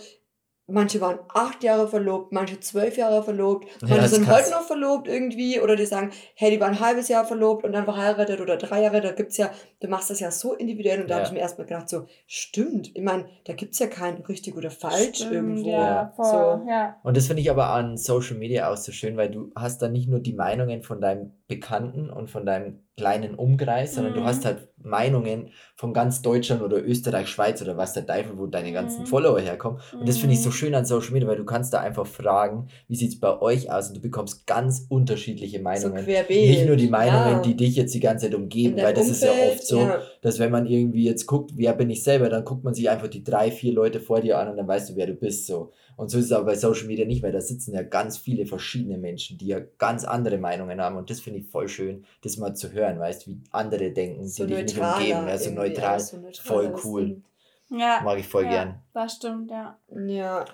manche 0.71 1.01
waren 1.01 1.19
acht 1.33 1.63
Jahre 1.63 1.87
verlobt, 1.87 2.31
manche 2.31 2.59
zwölf 2.59 2.97
Jahre 2.97 3.23
verlobt, 3.23 3.67
manche 3.81 3.97
ja, 3.97 4.07
sind 4.07 4.25
krass. 4.25 4.43
heute 4.43 4.51
noch 4.51 4.63
verlobt 4.63 5.07
irgendwie 5.07 5.59
oder 5.59 5.75
die 5.75 5.85
sagen, 5.85 6.11
hey, 6.35 6.51
die 6.51 6.59
waren 6.59 6.73
ein 6.73 6.79
halbes 6.79 7.07
Jahr 7.07 7.25
verlobt 7.25 7.63
und 7.63 7.73
dann 7.73 7.85
verheiratet 7.85 8.41
oder 8.41 8.57
drei 8.57 8.83
Jahre, 8.83 9.01
da 9.01 9.11
gibt's 9.11 9.37
ja, 9.37 9.51
du 9.81 9.87
machst 9.87 10.09
das 10.09 10.19
ja 10.19 10.31
so 10.31 10.53
individuell 10.53 11.01
und 11.01 11.09
da 11.09 11.15
ja. 11.15 11.19
habe 11.19 11.27
ich 11.27 11.33
mir 11.33 11.39
erstmal 11.39 11.67
gedacht, 11.67 11.89
so, 11.89 12.05
stimmt, 12.27 12.95
ich 12.95 13.01
meine, 13.01 13.25
da 13.45 13.53
gibt's 13.53 13.79
ja 13.79 13.87
kein 13.87 14.15
richtig 14.23 14.55
oder 14.55 14.71
falsch 14.71 15.17
stimmt, 15.17 15.33
irgendwo. 15.33 15.69
Ja, 15.69 16.11
voll, 16.15 16.25
so. 16.25 16.69
ja. 16.69 16.97
Und 17.03 17.15
das 17.15 17.27
finde 17.27 17.41
ich 17.41 17.49
aber 17.49 17.69
an 17.69 17.97
Social 17.97 18.37
Media 18.37 18.71
auch 18.71 18.77
so 18.77 18.91
schön, 18.91 19.17
weil 19.17 19.29
du 19.29 19.51
hast 19.55 19.81
da 19.81 19.87
nicht 19.87 20.09
nur 20.09 20.19
die 20.19 20.33
Meinungen 20.33 20.83
von 20.83 20.99
deinem 20.99 21.33
Bekannten 21.47 22.09
und 22.09 22.29
von 22.29 22.45
deinem 22.45 22.79
kleinen 22.99 23.35
Umkreis, 23.35 23.95
sondern 23.95 24.13
mhm. 24.13 24.17
du 24.17 24.23
hast 24.25 24.43
halt 24.43 24.67
Meinungen 24.77 25.51
von 25.75 25.93
ganz 25.93 26.21
Deutschland 26.21 26.61
oder 26.61 26.83
Österreich, 26.83 27.29
Schweiz 27.29 27.61
oder 27.61 27.77
was 27.77 27.93
der 27.93 28.05
Teufel, 28.05 28.37
wo 28.37 28.45
deine 28.45 28.73
ganzen 28.73 29.01
mhm. 29.01 29.05
Follower 29.05 29.39
herkommen. 29.39 29.79
Und 29.97 30.07
das 30.07 30.17
finde 30.17 30.35
ich 30.35 30.43
so 30.43 30.49
mhm. 30.49 30.53
schön 30.53 30.75
an 30.75 30.83
Social 30.85 31.13
Media, 31.13 31.27
weil 31.27 31.37
du 31.37 31.45
kannst 31.45 31.73
da 31.73 31.79
einfach 31.79 32.05
fragen, 32.05 32.67
wie 32.89 32.95
sieht 32.95 33.13
es 33.13 33.19
bei 33.19 33.39
euch 33.39 33.71
aus 33.71 33.87
und 33.87 33.97
du 33.97 34.01
bekommst 34.01 34.45
ganz 34.47 34.85
unterschiedliche 34.89 35.61
Meinungen. 35.61 36.05
So 36.05 36.11
Nicht 36.11 36.65
nur 36.65 36.75
die 36.75 36.89
Meinungen, 36.89 37.37
ja. 37.37 37.41
die 37.41 37.55
dich 37.55 37.77
jetzt 37.77 37.93
die 37.93 38.01
ganze 38.01 38.25
Zeit 38.25 38.35
umgeben, 38.35 38.75
weil 38.77 38.93
das 38.93 39.07
Umfeld, 39.07 39.31
ist 39.31 39.39
ja 39.39 39.51
oft 39.51 39.65
so, 39.69 39.79
ja. 39.79 40.01
dass 40.21 40.39
wenn 40.39 40.51
man 40.51 40.65
irgendwie 40.65 41.05
jetzt 41.05 41.25
guckt, 41.25 41.51
wer 41.55 41.73
bin 41.73 41.89
ich 41.89 42.03
selber, 42.03 42.29
dann 42.29 42.43
guckt 42.43 42.63
man 42.63 42.73
sich 42.73 42.89
einfach 42.89 43.07
die 43.07 43.23
drei, 43.23 43.51
vier 43.51 43.73
Leute 43.73 43.99
vor 43.99 44.21
dir 44.21 44.37
an 44.37 44.49
und 44.49 44.57
dann 44.57 44.67
weißt 44.67 44.89
du, 44.89 44.95
wer 44.95 45.07
du 45.07 45.13
bist. 45.13 45.45
So. 45.47 45.71
Und 45.95 46.09
so 46.09 46.17
ist 46.17 46.25
es 46.25 46.31
aber 46.31 46.45
bei 46.45 46.55
Social 46.55 46.87
Media 46.87 47.05
nicht, 47.05 47.23
weil 47.23 47.31
da 47.31 47.41
sitzen 47.41 47.73
ja 47.73 47.83
ganz 47.83 48.17
viele 48.17 48.45
verschiedene 48.45 48.97
Menschen, 48.97 49.37
die 49.37 49.47
ja 49.47 49.59
ganz 49.77 50.03
andere 50.03 50.37
Meinungen 50.37 50.81
haben. 50.81 50.97
Und 50.97 51.09
das 51.09 51.21
finde 51.21 51.39
ich 51.39 51.47
voll 51.47 51.67
schön, 51.67 52.05
das 52.21 52.37
mal 52.37 52.53
zu 52.53 52.71
hören, 52.71 52.99
weißt 52.99 53.27
wie 53.27 53.39
andere 53.51 53.91
denken, 53.91 54.27
so 54.27 54.45
die 54.45 54.55
dich 54.55 54.75
nicht 54.75 54.79
umgeben. 54.79 55.27
Also 55.27 55.51
neutral, 55.51 55.99
so 55.99 56.17
voll 56.41 56.73
cool. 56.83 57.21
Ja. 57.69 58.01
Mag 58.03 58.19
ich 58.19 58.27
voll 58.27 58.45
ja, 58.45 58.49
gern. 58.49 58.81
Das 58.93 59.13
stimmt, 59.13 59.51
ja. 59.51 59.77
Ja. 59.93 60.45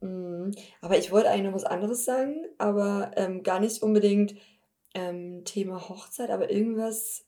Mhm. 0.00 0.52
Aber 0.80 0.98
ich 0.98 1.10
wollte 1.12 1.30
eigentlich 1.30 1.46
noch 1.46 1.54
was 1.54 1.64
anderes 1.64 2.04
sagen, 2.04 2.44
aber 2.58 3.12
ähm, 3.16 3.42
gar 3.42 3.60
nicht 3.60 3.82
unbedingt 3.82 4.34
ähm, 4.94 5.44
Thema 5.44 5.88
Hochzeit, 5.88 6.30
aber 6.30 6.50
irgendwas. 6.50 7.24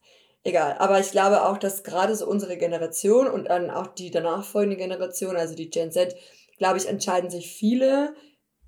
Egal, 0.47 0.76
aber 0.78 1.01
ich 1.01 1.11
glaube 1.11 1.47
auch, 1.47 1.57
dass 1.57 1.84
gerade 1.84 2.14
so 2.14 2.26
unsere 2.26 2.59
Generation 2.59 3.26
und 3.26 3.49
dann 3.49 3.70
auch 3.70 3.86
die 3.86 4.11
danach 4.11 4.45
folgende 4.45 4.76
Generation, 4.76 5.36
also 5.36 5.55
die 5.55 5.70
Gen 5.70 5.90
Z, 5.90 6.14
glaube 6.59 6.76
ich, 6.76 6.86
entscheiden 6.86 7.30
sich 7.30 7.51
viele 7.51 8.14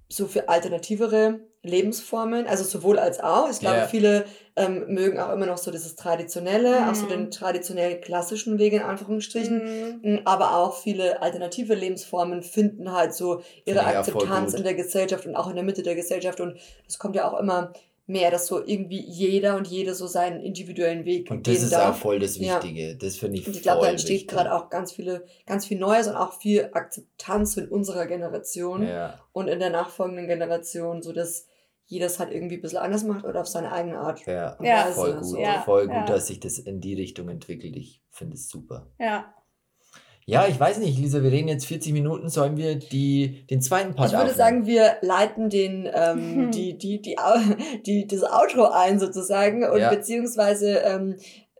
so 0.08 0.26
für 0.26 0.48
alternativere 0.48 1.40
Lebensformen, 1.62 2.46
also 2.46 2.64
sowohl 2.64 2.98
als 2.98 3.20
auch. 3.20 3.50
Ich 3.50 3.58
glaube, 3.58 3.78
yeah. 3.78 3.86
viele 3.88 4.24
ähm, 4.54 4.86
mögen 4.88 5.18
auch 5.18 5.32
immer 5.32 5.46
noch 5.46 5.58
so 5.58 5.70
dieses 5.70 5.96
Traditionelle, 5.96 6.80
mhm. 6.80 6.88
auch 6.88 6.94
so 6.94 7.06
den 7.06 7.30
traditionell 7.30 8.00
klassischen 8.00 8.58
Weg 8.58 8.72
in 8.72 8.82
Anführungsstrichen, 8.82 10.00
mhm. 10.02 10.20
aber 10.24 10.56
auch 10.56 10.76
viele 10.78 11.20
alternative 11.20 11.74
Lebensformen 11.74 12.42
finden 12.42 12.92
halt 12.92 13.14
so 13.14 13.42
ihre 13.64 13.84
Akzeptanz 13.84 14.54
in 14.54 14.62
der 14.62 14.74
Gesellschaft 14.74 15.26
und 15.26 15.34
auch 15.34 15.48
in 15.50 15.56
der 15.56 15.64
Mitte 15.64 15.82
der 15.82 15.96
Gesellschaft 15.96 16.40
und 16.40 16.56
das 16.86 16.98
kommt 16.98 17.16
ja 17.16 17.30
auch 17.30 17.38
immer 17.38 17.72
mehr, 18.06 18.30
dass 18.30 18.46
so 18.46 18.64
irgendwie 18.64 19.00
jeder 19.00 19.56
und 19.56 19.66
jede 19.66 19.94
so 19.94 20.06
seinen 20.06 20.40
individuellen 20.40 21.04
Weg 21.04 21.30
Und 21.30 21.46
das 21.46 21.62
ist 21.62 21.72
darf. 21.72 21.96
auch 21.96 22.00
voll 22.00 22.20
das 22.20 22.38
Wichtige. 22.38 22.90
Ja. 22.90 22.94
Das 22.94 23.16
finde 23.16 23.38
ich 23.38 23.46
Und 23.46 23.56
ich 23.56 23.62
glaube, 23.62 23.84
da 23.84 23.90
entsteht 23.90 24.28
gerade 24.28 24.54
auch 24.54 24.70
ganz 24.70 24.92
viele, 24.92 25.24
ganz 25.44 25.66
viel 25.66 25.78
Neues 25.78 26.06
und 26.06 26.14
auch 26.14 26.38
viel 26.38 26.70
Akzeptanz 26.72 27.56
in 27.56 27.68
unserer 27.68 28.06
Generation 28.06 28.86
ja. 28.86 29.18
und 29.32 29.48
in 29.48 29.58
der 29.58 29.70
nachfolgenden 29.70 30.28
Generation, 30.28 31.02
so 31.02 31.12
dass 31.12 31.46
jeder 31.86 32.06
es 32.06 32.18
halt 32.18 32.32
irgendwie 32.32 32.56
ein 32.56 32.62
bisschen 32.62 32.78
anders 32.78 33.04
macht 33.04 33.24
oder 33.24 33.40
auf 33.40 33.46
seine 33.48 33.72
eigene 33.72 33.98
Art. 33.98 34.24
Ja, 34.26 34.56
ja. 34.60 34.86
voll 34.86 35.20
gut. 35.20 35.38
Voll 35.64 35.88
gut, 35.88 36.08
dass 36.08 36.26
sich 36.28 36.40
das 36.40 36.58
in 36.58 36.80
die 36.80 36.94
Richtung 36.94 37.28
entwickelt. 37.28 37.76
Ich 37.76 38.02
finde 38.10 38.34
es 38.34 38.48
super. 38.48 38.90
Ja. 38.98 39.32
Ja, 40.28 40.48
ich 40.48 40.58
weiß 40.58 40.78
nicht, 40.78 40.98
Lisa, 40.98 41.22
wir 41.22 41.30
reden 41.30 41.46
jetzt 41.46 41.66
40 41.66 41.92
Minuten, 41.92 42.28
sollen 42.28 42.56
wir 42.56 42.74
die, 42.74 43.46
den 43.46 43.62
zweiten 43.62 43.94
Part 43.94 44.08
Ich 44.08 44.12
würde 44.12 44.32
aufnehmen? 44.32 44.36
sagen, 44.36 44.66
wir 44.66 44.96
leiten 45.00 45.50
den, 45.50 45.88
ähm, 45.94 46.50
die, 46.50 46.76
die, 46.76 47.00
die, 47.00 47.16
die, 47.86 48.08
das 48.08 48.24
Outro 48.24 48.64
ein 48.64 48.98
sozusagen 48.98 49.62
und 49.64 49.78
ja. 49.78 49.88
beziehungsweise 49.88 50.78
ähm, 50.78 51.16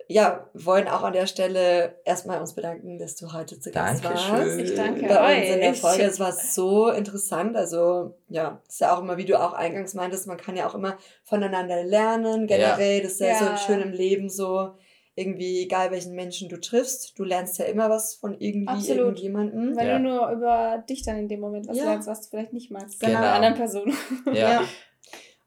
ja, 0.09 0.49
wollen 0.55 0.89
auch 0.89 1.03
an 1.03 1.13
der 1.13 1.27
Stelle 1.27 2.01
erstmal 2.05 2.41
uns 2.41 2.55
bedanken, 2.55 2.99
dass 2.99 3.15
du 3.15 3.33
heute 3.33 3.59
zu 3.61 3.71
Gast 3.71 4.05
Dankeschön. 4.05 4.33
warst. 4.33 4.59
Ich 4.59 4.75
danke 4.75 5.07
Bei 5.07 5.39
uns 5.39 5.55
in 5.55 5.61
der 5.61 5.75
Folge. 5.75 6.03
Es 6.03 6.21
war 6.21 6.33
so 6.33 6.91
interessant. 6.91 7.57
Also, 7.57 8.17
ja, 8.29 8.61
ist 8.69 8.81
ja 8.81 8.97
auch 8.97 9.03
immer, 9.03 9.17
wie 9.17 9.25
du 9.25 9.41
auch 9.41 9.53
eingangs 9.53 9.95
meintest, 9.95 10.27
man 10.27 10.37
kann 10.37 10.57
ja 10.57 10.69
auch 10.69 10.75
immer 10.75 10.97
voneinander 11.25 11.83
lernen, 11.83 12.47
generell. 12.47 12.99
Ja. 12.99 13.03
Das 13.03 13.13
ist 13.13 13.21
ja, 13.21 13.29
ja 13.29 13.39
so 13.39 13.67
schön 13.67 13.81
im 13.81 13.93
Leben 13.93 14.29
so 14.29 14.75
irgendwie, 15.17 15.63
egal 15.63 15.91
welchen 15.91 16.15
Menschen 16.15 16.51
du 16.51 16.61
triffst, 16.61 17.19
du 17.19 17.25
lernst 17.25 17.59
ja 17.59 17.65
immer 17.65 17.89
was 17.89 18.15
von 18.15 18.39
irgendwie 18.39 18.69
Absolut. 18.69 18.99
irgendjemandem. 18.99 19.75
Weil 19.75 19.89
ja. 19.89 19.99
du 19.99 20.05
nur 20.05 20.31
über 20.31 20.85
dich 20.89 21.03
dann 21.03 21.17
in 21.17 21.29
dem 21.29 21.41
Moment 21.41 21.67
was 21.67 21.79
ja. 21.79 21.85
lernst, 21.85 22.07
was 22.07 22.21
du 22.21 22.29
vielleicht 22.29 22.53
nicht 22.53 22.71
magst. 22.71 23.01
Genau. 23.01 23.19
Einer 23.19 23.33
anderen 23.33 23.55
Person. 23.55 23.95
Ja. 24.27 24.33
ja. 24.35 24.65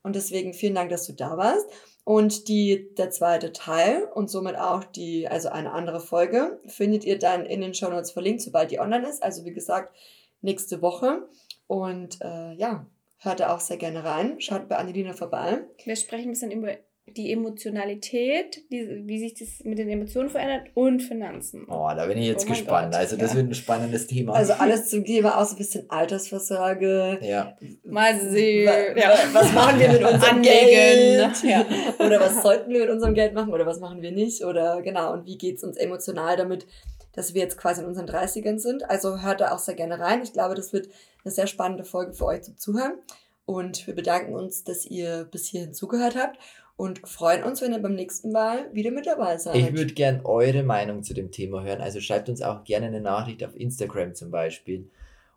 Und 0.01 0.15
deswegen 0.15 0.53
vielen 0.55 0.73
Dank, 0.73 0.89
dass 0.89 1.05
du 1.05 1.13
da 1.13 1.37
warst. 1.37 1.69
Und 2.03 2.47
die, 2.47 2.95
der 2.97 3.11
zweite 3.11 3.53
Teil 3.53 4.07
und 4.15 4.31
somit 4.31 4.57
auch 4.57 4.83
die, 4.83 5.27
also 5.27 5.49
eine 5.49 5.71
andere 5.71 5.99
Folge, 5.99 6.59
findet 6.65 7.05
ihr 7.05 7.19
dann 7.19 7.45
in 7.45 7.61
den 7.61 7.75
Show 7.75 7.89
Notes 7.89 8.09
verlinkt, 8.09 8.41
sobald 8.41 8.71
die 8.71 8.79
online 8.79 9.07
ist. 9.07 9.21
Also 9.21 9.45
wie 9.45 9.53
gesagt, 9.53 9.95
nächste 10.41 10.81
Woche. 10.81 11.29
Und 11.67 12.19
äh, 12.21 12.53
ja, 12.53 12.87
hört 13.17 13.41
da 13.41 13.53
auch 13.53 13.59
sehr 13.59 13.77
gerne 13.77 14.03
rein. 14.03 14.41
Schaut 14.41 14.67
bei 14.67 14.77
Annelina 14.77 15.13
vorbei. 15.13 15.61
Wir 15.83 15.95
sprechen 15.95 16.29
ein 16.29 16.31
bisschen 16.31 16.51
über 16.51 16.75
die 17.17 17.31
Emotionalität, 17.31 18.69
die, 18.71 19.03
wie 19.05 19.19
sich 19.19 19.33
das 19.33 19.63
mit 19.63 19.77
den 19.77 19.89
Emotionen 19.89 20.29
verändert 20.29 20.67
und 20.73 21.01
Finanzen. 21.01 21.65
Oh, 21.67 21.89
da 21.95 22.05
bin 22.05 22.17
ich 22.17 22.27
jetzt 22.27 22.45
oh 22.45 22.49
gespannt. 22.49 22.91
Gott, 22.91 22.99
also 22.99 23.17
das 23.17 23.31
ja. 23.31 23.37
wird 23.37 23.49
ein 23.49 23.53
spannendes 23.53 24.07
Thema. 24.07 24.33
Also 24.33 24.53
alles 24.53 24.85
zum 24.89 25.05
Thema, 25.05 25.39
auch 25.39 25.45
so 25.45 25.55
ein 25.55 25.57
bisschen 25.57 25.89
Altersvorsorge. 25.89 27.19
Ja. 27.21 27.57
Mal 27.83 28.19
sehen. 28.19 28.97
Ja. 28.97 29.13
Was 29.33 29.53
machen 29.53 29.79
wir 29.79 29.89
mit 29.89 30.03
unserem 30.03 30.37
Anlegen. 30.37 30.43
Geld? 30.43 31.43
Ja. 31.43 31.65
Oder 32.05 32.19
was 32.19 32.41
sollten 32.41 32.71
wir 32.71 32.81
mit 32.81 32.89
unserem 32.89 33.13
Geld 33.13 33.33
machen 33.33 33.53
oder 33.53 33.65
was 33.65 33.79
machen 33.79 34.01
wir 34.01 34.11
nicht? 34.11 34.43
Oder 34.43 34.81
genau, 34.81 35.13
und 35.13 35.25
wie 35.25 35.37
geht 35.37 35.57
es 35.57 35.63
uns 35.63 35.77
emotional 35.77 36.37
damit, 36.37 36.67
dass 37.13 37.33
wir 37.33 37.41
jetzt 37.41 37.57
quasi 37.57 37.81
in 37.81 37.87
unseren 37.87 38.07
30ern 38.07 38.59
sind? 38.59 38.89
Also 38.89 39.21
hört 39.21 39.41
da 39.41 39.51
auch 39.51 39.59
sehr 39.59 39.75
gerne 39.75 39.99
rein. 39.99 40.21
Ich 40.21 40.33
glaube, 40.33 40.55
das 40.55 40.73
wird 40.73 40.89
eine 41.23 41.31
sehr 41.31 41.47
spannende 41.47 41.83
Folge 41.83 42.13
für 42.13 42.25
euch 42.25 42.43
zum 42.43 42.57
Zuhören. 42.57 42.93
Und 43.45 43.87
wir 43.87 43.95
bedanken 43.95 44.35
uns, 44.35 44.63
dass 44.63 44.85
ihr 44.85 45.27
bis 45.31 45.47
hierhin 45.47 45.73
zugehört 45.73 46.15
habt 46.15 46.37
und 46.79 47.05
freuen 47.05 47.43
uns, 47.43 47.61
wenn 47.61 47.73
ihr 47.73 47.79
beim 47.79 47.93
nächsten 47.93 48.31
Mal 48.31 48.73
wieder 48.73 48.91
mit 48.91 49.05
dabei 49.05 49.37
seid. 49.37 49.53
Ich 49.57 49.73
würde 49.73 49.93
gerne 49.93 50.25
eure 50.25 50.63
Meinung 50.63 51.03
zu 51.03 51.13
dem 51.13 51.29
Thema 51.29 51.61
hören. 51.61 51.81
Also 51.81 51.99
schreibt 51.99 52.29
uns 52.29 52.41
auch 52.41 52.63
gerne 52.63 52.85
eine 52.85 53.01
Nachricht 53.01 53.43
auf 53.43 53.53
Instagram 53.53 54.15
zum 54.15 54.31
Beispiel 54.31 54.89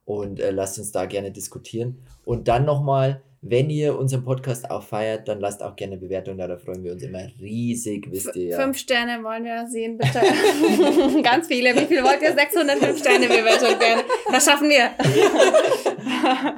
und 0.05 0.39
äh, 0.39 0.53
lasst 0.53 0.79
uns 0.79 0.93
da 0.93 1.05
gerne 1.07 1.33
diskutieren. 1.33 1.99
Und 2.25 2.47
dann 2.47 2.65
nochmal, 2.65 3.23
wenn 3.41 3.71
ihr 3.71 3.99
unseren 3.99 4.23
Podcast 4.23 4.71
auch 4.71 4.85
feiert, 4.85 5.27
dann 5.27 5.41
lasst 5.41 5.65
auch 5.65 5.75
gerne 5.75 5.95
eine 5.95 6.01
Bewertung 6.01 6.39
da, 6.39 6.47
da 6.47 6.57
freuen 6.59 6.85
wir 6.85 6.93
uns 6.93 7.03
immer 7.03 7.27
riesig, 7.41 8.07
wisst 8.09 8.37
ihr 8.37 8.51
ja. 8.51 8.61
Fünf 8.61 8.79
Sterne 8.79 9.25
wollen 9.25 9.43
wir 9.43 9.67
sehen, 9.67 9.99
bitte. 9.99 10.21
Ganz 11.25 11.49
viele. 11.49 11.75
Wie 11.75 11.87
viel 11.87 12.05
wollt 12.05 12.23
ihr? 12.23 12.35
605 12.35 12.99
Sterne 13.01 13.27
Bewertung 13.27 13.81
gerne. 13.81 14.05
Das 14.31 14.45
schaffen 14.45 14.69
wir. 14.69 14.91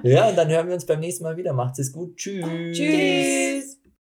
ja, 0.10 0.28
und 0.28 0.36
dann 0.36 0.48
hören 0.50 0.66
wir 0.66 0.74
uns 0.74 0.84
beim 0.84 1.00
nächsten 1.00 1.24
Mal 1.24 1.38
wieder. 1.38 1.54
Macht's 1.54 1.78
es 1.78 1.90
gut. 1.90 2.18
Tschüss. 2.18 2.76
Tschüss. 2.76 3.83